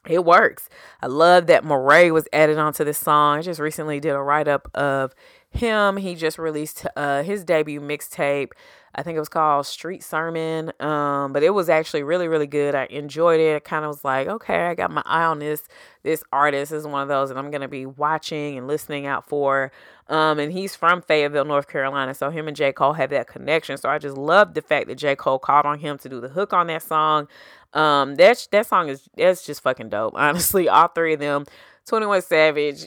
it 0.08 0.24
works. 0.24 0.68
I 1.00 1.06
love 1.06 1.46
that 1.46 1.62
Morray 1.62 2.10
was 2.10 2.26
added 2.32 2.58
onto 2.58 2.82
this 2.82 2.98
song. 2.98 3.38
I 3.38 3.42
just 3.42 3.60
recently 3.60 4.00
did 4.00 4.10
a 4.10 4.20
write 4.20 4.48
up 4.48 4.68
of 4.74 5.14
him. 5.50 5.98
He 5.98 6.14
just 6.14 6.38
released 6.38 6.86
uh 6.96 7.22
his 7.22 7.44
debut 7.44 7.80
mixtape. 7.80 8.50
I 8.94 9.02
think 9.02 9.16
it 9.16 9.20
was 9.20 9.28
called 9.28 9.66
Street 9.66 10.02
Sermon. 10.02 10.72
Um, 10.80 11.32
but 11.32 11.42
it 11.42 11.50
was 11.50 11.68
actually 11.68 12.02
really, 12.02 12.28
really 12.28 12.46
good. 12.46 12.74
I 12.74 12.86
enjoyed 12.86 13.40
it. 13.40 13.56
I 13.56 13.58
kind 13.60 13.84
of 13.84 13.88
was 13.88 14.04
like, 14.04 14.28
okay, 14.28 14.66
I 14.66 14.74
got 14.74 14.90
my 14.90 15.02
eye 15.06 15.24
on 15.24 15.38
this. 15.38 15.64
This 16.02 16.22
artist 16.32 16.72
is 16.72 16.86
one 16.86 17.02
of 17.02 17.08
those 17.08 17.28
that 17.30 17.38
I'm 17.38 17.50
gonna 17.50 17.68
be 17.68 17.86
watching 17.86 18.58
and 18.58 18.66
listening 18.66 19.06
out 19.06 19.26
for. 19.26 19.72
Um, 20.08 20.38
and 20.38 20.52
he's 20.52 20.76
from 20.76 21.00
Fayetteville, 21.00 21.44
North 21.44 21.68
Carolina. 21.68 22.14
So 22.14 22.30
him 22.30 22.48
and 22.48 22.56
J. 22.56 22.72
Cole 22.72 22.92
have 22.92 23.10
that 23.10 23.28
connection. 23.28 23.78
So 23.78 23.88
I 23.88 23.98
just 23.98 24.16
love 24.16 24.54
the 24.54 24.62
fact 24.62 24.88
that 24.88 24.96
J. 24.96 25.16
Cole 25.16 25.38
called 25.38 25.64
on 25.64 25.78
him 25.78 25.96
to 25.98 26.08
do 26.08 26.20
the 26.20 26.28
hook 26.28 26.52
on 26.52 26.66
that 26.66 26.82
song. 26.82 27.28
Um, 27.72 28.16
that 28.16 28.46
that 28.52 28.66
song 28.66 28.88
is 28.90 29.08
that's 29.16 29.46
just 29.46 29.62
fucking 29.62 29.88
dope. 29.88 30.14
Honestly, 30.16 30.68
all 30.68 30.88
three 30.88 31.14
of 31.14 31.20
them, 31.20 31.46
21 31.86 32.22
Savage 32.22 32.86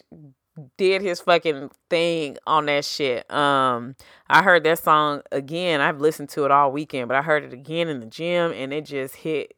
did 0.78 1.01
his 1.01 1.20
fucking 1.20 1.70
thing 1.89 2.38
on 2.47 2.68
that 2.68 2.86
shit. 2.86 3.30
Um, 3.32 3.95
I 4.30 4.41
heard 4.41 4.64
that 4.64 4.80
song 4.80 5.22
again. 5.32 5.82
I've 5.82 5.99
listened 5.99 6.30
to 6.30 6.45
it 6.45 6.51
all 6.51 6.72
weekend, 6.72 7.08
but 7.08 7.18
I 7.18 7.22
heard 7.22 7.43
it 7.43 7.53
again 7.53 7.88
in 7.88 7.99
the 7.99 8.06
gym 8.06 8.51
and 8.53 8.74
it 8.74 8.86
just 8.86 9.18
hit 9.18 9.56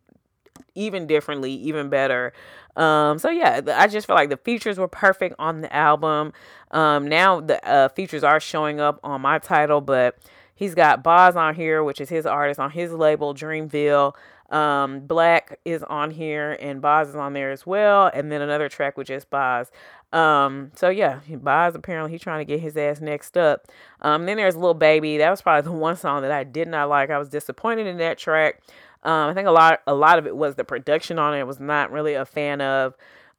even 0.75 1.07
differently, 1.07 1.51
even 1.53 1.89
better. 1.89 2.33
Um, 2.75 3.17
so 3.17 3.29
yeah, 3.29 3.61
I 3.75 3.87
just 3.87 4.07
feel 4.07 4.15
like 4.15 4.29
the 4.29 4.37
features 4.37 4.77
were 4.77 4.87
perfect 4.87 5.35
on 5.39 5.61
the 5.61 5.75
album. 5.75 6.33
Um, 6.71 7.07
now 7.07 7.41
the 7.41 7.65
uh, 7.67 7.89
features 7.89 8.23
are 8.23 8.39
showing 8.39 8.79
up 8.79 8.99
on 9.03 9.21
my 9.21 9.39
Tidal, 9.39 9.81
but 9.81 10.17
he's 10.53 10.75
got 10.75 11.03
Bas 11.03 11.35
on 11.35 11.55
here, 11.55 11.83
which 11.83 11.99
is 11.99 12.09
his 12.09 12.25
artist 12.25 12.59
on 12.59 12.71
his 12.71 12.91
label 12.91 13.33
Dreamville. 13.33 14.13
Um, 14.49 15.01
6lack 15.01 15.55
is 15.65 15.83
on 15.83 16.11
here 16.11 16.57
and 16.59 16.81
Bas 16.81 17.09
is 17.09 17.15
on 17.15 17.33
there 17.33 17.51
as 17.51 17.65
well, 17.65 18.09
and 18.13 18.31
then 18.31 18.41
another 18.41 18.69
track 18.69 18.97
with 18.97 19.07
just 19.07 19.29
Bas. 19.29 19.71
Um, 20.13 20.71
so 20.75 20.89
yeah, 20.89 21.19
Bas 21.29 21.75
apparently 21.75 22.11
he's 22.11 22.21
trying 22.21 22.39
to 22.39 22.45
get 22.45 22.61
his 22.61 22.77
ass 22.77 23.01
next 23.01 23.37
up. 23.37 23.67
Um, 24.01 24.25
then 24.25 24.37
there's 24.37 24.55
Lil 24.55 24.73
Baby. 24.73 25.17
That 25.17 25.29
was 25.29 25.41
probably 25.41 25.69
the 25.71 25.77
one 25.77 25.95
song 25.95 26.21
that 26.21 26.31
I 26.31 26.43
did 26.43 26.67
not 26.67 26.89
like. 26.89 27.09
I 27.09 27.17
was 27.17 27.29
disappointed 27.29 27.87
in 27.87 27.97
that 27.97 28.17
track. 28.17 28.61
Um, 29.03 29.29
I 29.29 29.33
think 29.33 29.47
a 29.47 29.51
lot 29.51 29.81
a 29.85 29.93
lot 29.93 30.17
of 30.17 30.25
it 30.25 30.35
was 30.35 30.55
the 30.55 30.63
production 30.63 31.19
on 31.19 31.33
it. 31.33 31.39
I 31.39 31.43
was 31.43 31.59
not 31.59 31.91
really 31.91 32.13
a 32.13 32.25
fan 32.25 32.61
of. 32.61 32.95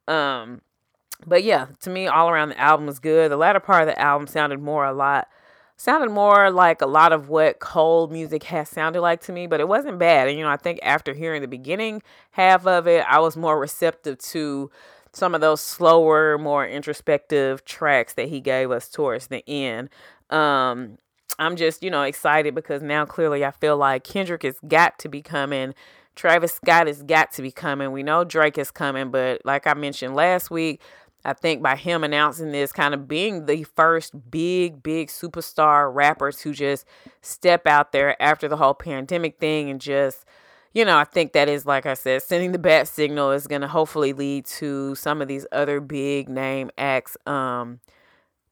Um, 0.07 0.61
but 1.27 1.43
yeah, 1.43 1.67
to 1.81 1.89
me, 1.89 2.07
all 2.07 2.29
around 2.29 2.49
the 2.49 2.59
album 2.59 2.85
was 2.85 2.99
good. 2.99 3.29
The 3.29 3.37
latter 3.37 3.59
part 3.59 3.81
of 3.81 3.87
the 3.87 3.99
album 3.99 4.25
sounded 4.27 4.61
more 4.61 4.85
a 4.85 4.93
lot 4.93 5.27
sounded 5.79 6.11
more 6.11 6.51
like 6.51 6.81
a 6.81 6.85
lot 6.85 7.13
of 7.13 7.29
what 7.29 7.59
Cole 7.59 8.07
music 8.07 8.43
has 8.43 8.67
sounded 8.67 8.99
like 8.99 9.21
to 9.21 9.31
me, 9.31 9.47
but 9.47 9.61
it 9.61 9.67
wasn't 9.67 9.97
bad. 9.97 10.27
And 10.27 10.37
you 10.37 10.43
know, 10.43 10.51
I 10.51 10.57
think 10.57 10.79
after 10.83 11.13
hearing 11.13 11.41
the 11.41 11.47
beginning 11.47 12.03
half 12.31 12.67
of 12.67 12.85
it, 12.85 13.05
I 13.07 13.19
was 13.19 13.37
more 13.37 13.57
receptive 13.57 14.17
to 14.19 14.69
some 15.13 15.33
of 15.33 15.39
those 15.39 15.61
slower, 15.61 16.37
more 16.37 16.67
introspective 16.67 17.63
tracks 17.63 18.13
that 18.15 18.27
he 18.27 18.41
gave 18.41 18.71
us 18.71 18.89
towards 18.89 19.27
the 19.27 19.41
end. 19.49 19.89
Um, 20.29 20.97
I'm 21.39 21.55
just, 21.55 21.81
you 21.81 21.89
know, 21.89 22.03
excited 22.03 22.53
because 22.53 22.81
now 22.81 23.05
clearly 23.05 23.45
I 23.45 23.51
feel 23.51 23.77
like 23.77 24.03
Kendrick 24.03 24.43
has 24.43 24.57
got 24.67 24.99
to 24.99 25.07
be 25.07 25.21
coming. 25.21 25.73
Travis 26.13 26.55
Scott 26.55 26.87
has 26.87 27.01
got 27.03 27.31
to 27.33 27.41
be 27.41 27.51
coming. 27.51 27.93
We 27.93 28.03
know 28.03 28.25
Drake 28.25 28.57
is 28.57 28.69
coming, 28.69 29.11
but 29.11 29.45
like 29.45 29.65
I 29.65 29.73
mentioned 29.75 30.13
last 30.13 30.51
week, 30.51 30.81
I 31.25 31.33
think 31.33 31.61
by 31.61 31.75
him 31.75 32.03
announcing 32.03 32.51
this, 32.51 32.71
kind 32.71 32.93
of 32.93 33.07
being 33.07 33.45
the 33.45 33.63
first 33.63 34.31
big, 34.31 34.81
big 34.81 35.09
superstar 35.09 35.93
rappers 35.93 36.37
to 36.39 36.53
just 36.53 36.85
step 37.21 37.67
out 37.67 37.91
there 37.91 38.21
after 38.21 38.47
the 38.47 38.57
whole 38.57 38.73
pandemic 38.73 39.37
thing 39.37 39.69
and 39.69 39.81
just, 39.81 40.25
you 40.73 40.85
know, 40.85 40.97
I 40.97 41.03
think 41.03 41.33
that 41.33 41.49
is, 41.49 41.65
like 41.65 41.85
I 41.85 41.93
said, 41.93 42.23
sending 42.23 42.53
the 42.53 42.59
bat 42.59 42.87
signal 42.87 43.31
is 43.31 43.47
going 43.47 43.61
to 43.61 43.67
hopefully 43.67 44.13
lead 44.13 44.45
to 44.45 44.95
some 44.95 45.21
of 45.21 45.27
these 45.27 45.45
other 45.51 45.81
big 45.81 46.29
name 46.29 46.71
acts 46.77 47.17
um, 47.25 47.81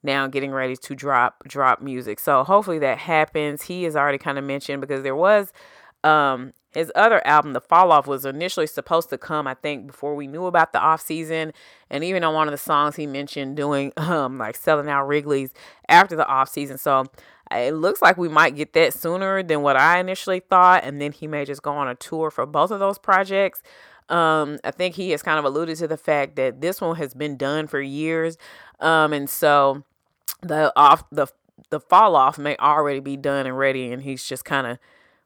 now 0.03 0.27
getting 0.27 0.51
ready 0.51 0.75
to 0.75 0.95
drop 0.95 1.43
drop 1.47 1.81
music. 1.81 2.19
So 2.19 2.43
hopefully 2.43 2.79
that 2.79 2.97
happens. 2.97 3.63
He 3.63 3.83
has 3.83 3.95
already 3.95 4.17
kind 4.17 4.37
of 4.37 4.43
mentioned 4.43 4.81
because 4.81 5.03
there 5.03 5.15
was 5.15 5.53
um, 6.07 6.53
his 6.73 6.91
other 6.95 7.25
album, 7.25 7.53
The 7.53 7.61
Fall 7.61 7.91
Off, 7.91 8.07
was 8.07 8.25
initially 8.25 8.67
supposed 8.67 9.09
to 9.09 9.17
come, 9.17 9.47
I 9.47 9.55
think, 9.55 9.87
before 9.87 10.15
we 10.15 10.27
knew 10.27 10.45
about 10.45 10.73
the 10.73 10.79
off 10.79 11.01
season. 11.01 11.53
And 11.89 12.03
even 12.03 12.23
on 12.23 12.33
one 12.33 12.47
of 12.47 12.51
the 12.51 12.57
songs 12.57 12.95
he 12.95 13.07
mentioned 13.07 13.57
doing 13.57 13.91
um 13.97 14.37
like 14.37 14.55
selling 14.55 14.89
out 14.89 15.07
Wrigley's 15.07 15.51
after 15.89 16.15
the 16.15 16.27
off 16.27 16.49
season. 16.49 16.77
So 16.77 17.05
it 17.51 17.73
looks 17.73 18.01
like 18.01 18.17
we 18.17 18.29
might 18.29 18.55
get 18.55 18.73
that 18.73 18.93
sooner 18.93 19.41
than 19.41 19.61
what 19.61 19.75
I 19.75 19.99
initially 19.99 20.41
thought. 20.41 20.83
And 20.83 21.01
then 21.01 21.11
he 21.11 21.27
may 21.27 21.45
just 21.45 21.63
go 21.63 21.71
on 21.71 21.87
a 21.87 21.95
tour 21.95 22.29
for 22.29 22.45
both 22.45 22.71
of 22.71 22.79
those 22.79 22.97
projects. 22.97 23.61
Um, 24.09 24.59
I 24.63 24.71
think 24.71 24.95
he 24.95 25.11
has 25.11 25.21
kind 25.21 25.39
of 25.39 25.45
alluded 25.45 25.77
to 25.79 25.87
the 25.87 25.97
fact 25.97 26.35
that 26.37 26.61
this 26.61 26.79
one 26.79 26.95
has 26.97 27.13
been 27.13 27.37
done 27.37 27.67
for 27.67 27.81
years. 27.81 28.37
Um, 28.79 29.11
and 29.13 29.29
so 29.29 29.83
the 30.41 30.71
off 30.75 31.03
the 31.11 31.27
the 31.69 31.79
fall 31.79 32.15
off 32.15 32.37
may 32.37 32.55
already 32.57 32.99
be 32.99 33.17
done 33.17 33.47
and 33.47 33.57
ready, 33.57 33.91
and 33.91 34.03
he's 34.03 34.23
just 34.23 34.45
kind 34.45 34.67
of 34.67 34.77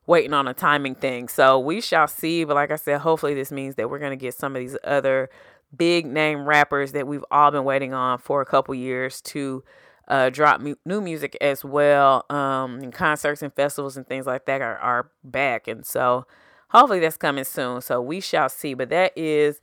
waiting 0.07 0.33
on 0.33 0.47
a 0.47 0.53
timing 0.53 0.95
thing. 0.95 1.27
So 1.27 1.59
we 1.59 1.81
shall 1.81 2.07
see. 2.07 2.43
But 2.43 2.55
like 2.55 2.71
I 2.71 2.75
said, 2.75 3.01
hopefully 3.01 3.33
this 3.33 3.51
means 3.51 3.75
that 3.75 3.89
we're 3.89 3.99
going 3.99 4.11
to 4.11 4.21
get 4.21 4.33
some 4.33 4.55
of 4.55 4.59
these 4.59 4.77
other 4.83 5.29
big 5.75 6.05
name 6.05 6.45
rappers 6.45 6.91
that 6.91 7.07
we've 7.07 7.23
all 7.31 7.51
been 7.51 7.63
waiting 7.63 7.93
on 7.93 8.17
for 8.17 8.41
a 8.41 8.45
couple 8.45 8.75
years 8.75 9.21
to 9.21 9.63
uh, 10.07 10.29
drop 10.29 10.59
mu- 10.59 10.75
new 10.85 11.01
music 11.01 11.37
as 11.39 11.63
well. 11.63 12.25
Um, 12.29 12.79
and 12.79 12.93
concerts 12.93 13.41
and 13.41 13.53
festivals 13.53 13.97
and 13.97 14.07
things 14.07 14.25
like 14.25 14.45
that 14.45 14.61
are, 14.61 14.77
are 14.77 15.11
back. 15.23 15.67
And 15.67 15.85
so 15.85 16.25
hopefully 16.69 16.99
that's 16.99 17.17
coming 17.17 17.43
soon. 17.43 17.81
So 17.81 18.01
we 18.01 18.19
shall 18.19 18.49
see. 18.49 18.73
But 18.73 18.89
that 18.89 19.17
is 19.17 19.61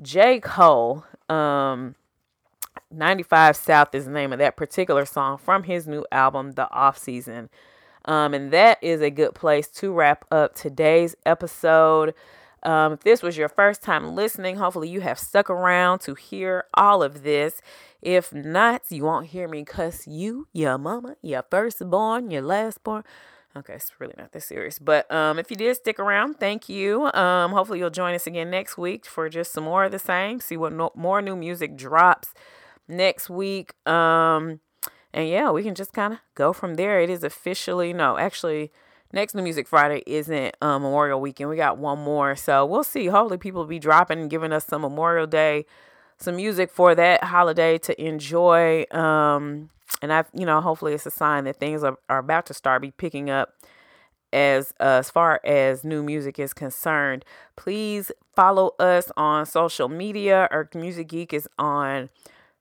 J. 0.00 0.40
Cole. 0.40 1.04
Um, 1.28 1.94
95 2.92 3.56
South 3.56 3.94
is 3.94 4.06
the 4.06 4.10
name 4.10 4.32
of 4.32 4.38
that 4.38 4.56
particular 4.56 5.04
song 5.04 5.38
from 5.38 5.64
his 5.64 5.86
new 5.86 6.04
album, 6.10 6.52
The 6.52 6.70
Off 6.72 6.98
Season. 6.98 7.48
Um, 8.04 8.34
and 8.34 8.50
that 8.52 8.78
is 8.82 9.00
a 9.00 9.10
good 9.10 9.34
place 9.34 9.68
to 9.68 9.92
wrap 9.92 10.24
up 10.30 10.54
today's 10.54 11.14
episode. 11.26 12.14
Um, 12.62 12.92
if 12.92 13.00
this 13.00 13.22
was 13.22 13.36
your 13.36 13.48
first 13.48 13.82
time 13.82 14.14
listening, 14.14 14.56
hopefully 14.56 14.88
you 14.88 15.00
have 15.00 15.18
stuck 15.18 15.48
around 15.48 16.00
to 16.00 16.14
hear 16.14 16.64
all 16.74 17.02
of 17.02 17.22
this. 17.22 17.60
If 18.02 18.32
not, 18.32 18.82
you 18.90 19.04
won't 19.04 19.26
hear 19.26 19.48
me 19.48 19.64
cuss 19.64 20.06
you, 20.06 20.48
your 20.52 20.78
mama, 20.78 21.16
your 21.22 21.44
firstborn, 21.50 22.30
your 22.30 22.42
lastborn. 22.42 23.04
Okay, 23.56 23.74
it's 23.74 23.92
really 23.98 24.14
not 24.16 24.32
this 24.32 24.46
serious. 24.46 24.78
But 24.78 25.10
um, 25.10 25.38
if 25.38 25.50
you 25.50 25.56
did 25.56 25.76
stick 25.76 25.98
around, 25.98 26.38
thank 26.38 26.68
you. 26.68 27.10
Um, 27.12 27.50
hopefully 27.50 27.80
you'll 27.80 27.90
join 27.90 28.14
us 28.14 28.26
again 28.26 28.48
next 28.50 28.78
week 28.78 29.06
for 29.06 29.28
just 29.28 29.52
some 29.52 29.64
more 29.64 29.84
of 29.84 29.92
the 29.92 29.98
same. 29.98 30.40
See 30.40 30.56
what 30.56 30.72
no- 30.72 30.92
more 30.94 31.20
new 31.20 31.34
music 31.34 31.76
drops 31.76 32.32
next 32.86 33.28
week. 33.28 33.74
Um, 33.88 34.60
and 35.12 35.28
yeah, 35.28 35.50
we 35.50 35.62
can 35.62 35.74
just 35.74 35.92
kind 35.92 36.14
of 36.14 36.18
go 36.34 36.52
from 36.52 36.74
there. 36.74 37.00
It 37.00 37.10
is 37.10 37.24
officially 37.24 37.92
no, 37.92 38.16
actually, 38.16 38.72
next 39.12 39.34
New 39.34 39.42
Music 39.42 39.66
Friday 39.66 40.02
isn't 40.06 40.56
um, 40.62 40.82
Memorial 40.82 41.20
Weekend. 41.20 41.50
We 41.50 41.56
got 41.56 41.78
one 41.78 41.98
more, 41.98 42.36
so 42.36 42.64
we'll 42.64 42.84
see. 42.84 43.06
Hopefully, 43.06 43.38
people 43.38 43.62
will 43.62 43.68
be 43.68 43.78
dropping 43.78 44.20
and 44.20 44.30
giving 44.30 44.52
us 44.52 44.66
some 44.66 44.82
Memorial 44.82 45.26
Day, 45.26 45.66
some 46.18 46.36
music 46.36 46.70
for 46.70 46.94
that 46.94 47.24
holiday 47.24 47.78
to 47.78 48.02
enjoy. 48.02 48.84
Um, 48.92 49.70
and 50.02 50.12
I, 50.12 50.24
you 50.32 50.46
know, 50.46 50.60
hopefully, 50.60 50.94
it's 50.94 51.06
a 51.06 51.10
sign 51.10 51.44
that 51.44 51.56
things 51.56 51.82
are, 51.82 51.98
are 52.08 52.18
about 52.18 52.46
to 52.46 52.54
start 52.54 52.82
be 52.82 52.92
picking 52.92 53.30
up 53.30 53.54
as 54.32 54.72
uh, 54.80 55.00
as 55.00 55.10
far 55.10 55.40
as 55.44 55.84
new 55.84 56.02
music 56.02 56.38
is 56.38 56.52
concerned. 56.54 57.24
Please 57.56 58.12
follow 58.34 58.74
us 58.78 59.10
on 59.16 59.44
social 59.46 59.88
media. 59.88 60.48
Irk 60.50 60.74
Music 60.74 61.08
Geek 61.08 61.32
is 61.32 61.48
on 61.58 62.10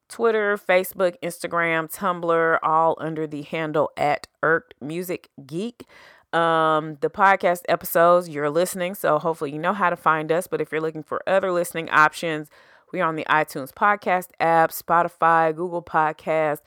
Twitter, 0.09 0.57
Facebook, 0.57 1.15
Instagram, 1.23 1.93
Tumblr, 1.93 2.59
all 2.63 2.97
under 2.99 3.27
the 3.27 3.43
handle 3.43 3.91
at 3.95 4.27
Irk 4.43 4.73
Music 4.81 5.29
Geek. 5.45 5.85
Um, 6.33 6.97
the 7.01 7.09
podcast 7.09 7.61
episodes 7.69 8.27
you're 8.27 8.49
listening, 8.49 8.95
so 8.95 9.17
hopefully 9.19 9.51
you 9.51 9.59
know 9.59 9.73
how 9.73 9.89
to 9.89 9.95
find 9.95 10.31
us. 10.31 10.47
But 10.47 10.61
if 10.61 10.71
you're 10.71 10.81
looking 10.81 11.03
for 11.03 11.21
other 11.27 11.51
listening 11.51 11.89
options, 11.89 12.49
we 12.91 13.01
are 13.01 13.07
on 13.07 13.15
the 13.15 13.25
iTunes 13.29 13.71
podcast 13.71 14.29
app, 14.39 14.71
Spotify, 14.71 15.55
Google 15.55 15.83
Podcast, 15.83 16.61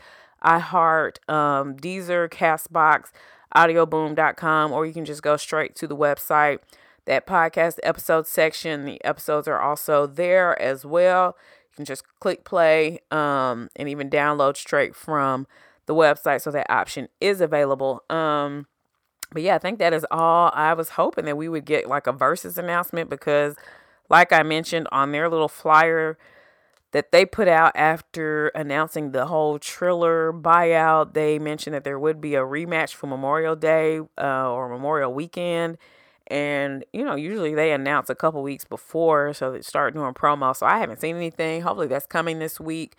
iHeart, 0.45 1.29
um, 1.29 1.77
Deezer, 1.77 2.29
Castbox, 2.29 3.11
audioboom.com, 3.55 4.73
or 4.73 4.87
you 4.87 4.93
can 4.93 5.05
just 5.05 5.23
go 5.23 5.37
straight 5.37 5.75
to 5.77 5.87
the 5.87 5.97
website. 5.97 6.59
That 7.05 7.27
podcast 7.27 7.79
episode 7.83 8.29
section, 8.29 8.85
the 8.85 9.05
episodes 9.05 9.49
are 9.49 9.61
also 9.61 10.07
there 10.07 10.61
as 10.63 10.85
well. 10.85 11.37
Just 11.85 12.05
click 12.21 12.45
play 12.45 13.01
um, 13.11 13.69
and 13.77 13.89
even 13.89 14.11
download 14.11 14.57
straight 14.57 14.95
from 14.95 15.47
the 15.87 15.95
website. 15.95 16.43
So 16.43 16.51
that 16.51 16.71
option 16.71 17.09
is 17.21 17.41
available. 17.41 18.03
Um, 18.11 18.67
but 19.33 19.43
yeah, 19.43 19.55
I 19.55 19.59
think 19.59 19.79
that 19.79 19.93
is 19.93 20.07
all. 20.11 20.51
I 20.55 20.75
was 20.75 20.91
hoping 20.91 21.25
that 21.25 21.37
we 21.37 21.49
would 21.49 21.65
get 21.65 21.89
like 21.89 22.07
a 22.07 22.13
Verzuz 22.13 22.59
announcement 22.59 23.09
because, 23.11 23.55
like 24.09 24.33
I 24.33 24.43
mentioned 24.43 24.89
on 24.93 25.13
their 25.13 25.29
little 25.29 25.49
flyer 25.49 26.19
that 26.93 27.11
they 27.11 27.25
put 27.25 27.49
out 27.49 27.73
after 27.75 28.49
announcing 28.49 29.13
the 29.13 29.27
whole 29.27 29.59
Triller 29.59 30.33
buyout, 30.33 31.15
they 31.15 31.39
mentioned 31.39 31.75
that 31.75 31.85
there 31.85 31.99
would 31.99 32.21
be 32.21 32.35
a 32.35 32.41
rematch 32.41 32.93
for 32.93 33.07
Memorial 33.07 33.57
Day 33.57 34.01
uh, 34.19 34.51
or 34.51 34.69
Memorial 34.69 35.13
Weekend 35.13 35.79
and 36.33 36.83
you 36.95 37.05
know 37.05 37.15
usually 37.15 37.55
they 37.55 37.73
announce 37.73 38.09
a 38.09 38.15
couple 38.15 38.43
weeks 38.43 38.65
before 38.65 39.35
so 39.35 39.53
they 39.53 39.61
start 39.61 39.93
doing 39.93 40.15
promo. 40.15 40.57
So 40.57 40.65
i 40.65 40.79
haven't 40.79 41.01
seen 41.01 41.15
anything. 41.15 41.61
Hopefully 41.61 41.89
that's 41.89 42.07
coming 42.07 42.39
this 42.39 42.59
week. 42.59 42.97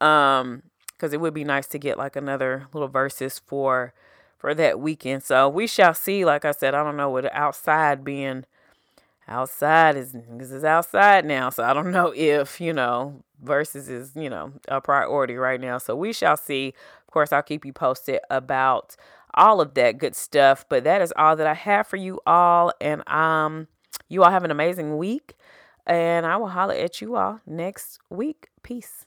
Um 0.00 0.62
because 0.96 1.12
it 1.12 1.20
would 1.20 1.34
be 1.34 1.44
nice 1.44 1.66
to 1.68 1.78
get 1.78 1.98
like 1.98 2.16
another 2.16 2.66
little 2.72 2.88
Verzuz 2.88 3.38
for 3.46 3.92
for 4.38 4.54
that 4.54 4.80
weekend. 4.80 5.22
So 5.22 5.46
we 5.48 5.66
shall 5.66 5.92
see. 5.92 6.24
Like 6.24 6.46
i 6.46 6.52
said 6.52 6.74
i 6.74 6.82
don't 6.82 6.96
know 6.96 7.10
with 7.10 7.26
outside 7.32 8.02
being 8.02 8.46
outside 9.28 9.96
is 9.96 10.12
this 10.12 10.50
is 10.50 10.64
outside 10.64 11.26
now. 11.26 11.50
So 11.50 11.62
i 11.62 11.74
don't 11.74 11.90
know 11.98 12.14
if 12.16 12.62
you 12.62 12.72
know 12.72 13.22
Verzuz 13.44 13.90
is 13.90 14.12
you 14.16 14.30
know 14.30 14.52
a 14.68 14.80
priority 14.80 15.36
right 15.36 15.60
now. 15.60 15.76
So 15.76 15.94
we 15.94 16.14
shall 16.14 16.38
see. 16.38 16.72
Of 17.06 17.12
course 17.12 17.30
i'll 17.32 17.42
keep 17.42 17.66
you 17.66 17.74
posted 17.74 18.20
about 18.30 18.96
all 19.34 19.60
of 19.60 19.74
that 19.74 19.98
good 19.98 20.14
stuff. 20.16 20.64
But 20.68 20.84
that 20.84 21.02
is 21.02 21.12
all 21.16 21.36
that 21.36 21.46
I 21.46 21.54
have 21.54 21.86
for 21.86 21.96
you 21.96 22.20
all. 22.26 22.72
And 22.80 23.08
um, 23.08 23.68
you 24.08 24.22
all 24.22 24.30
have 24.30 24.44
an 24.44 24.50
amazing 24.50 24.96
week. 24.98 25.34
And 25.86 26.26
I 26.26 26.36
will 26.36 26.48
holler 26.48 26.74
at 26.74 27.00
you 27.00 27.16
all 27.16 27.40
next 27.46 27.98
week. 28.10 28.48
Peace. 28.62 29.06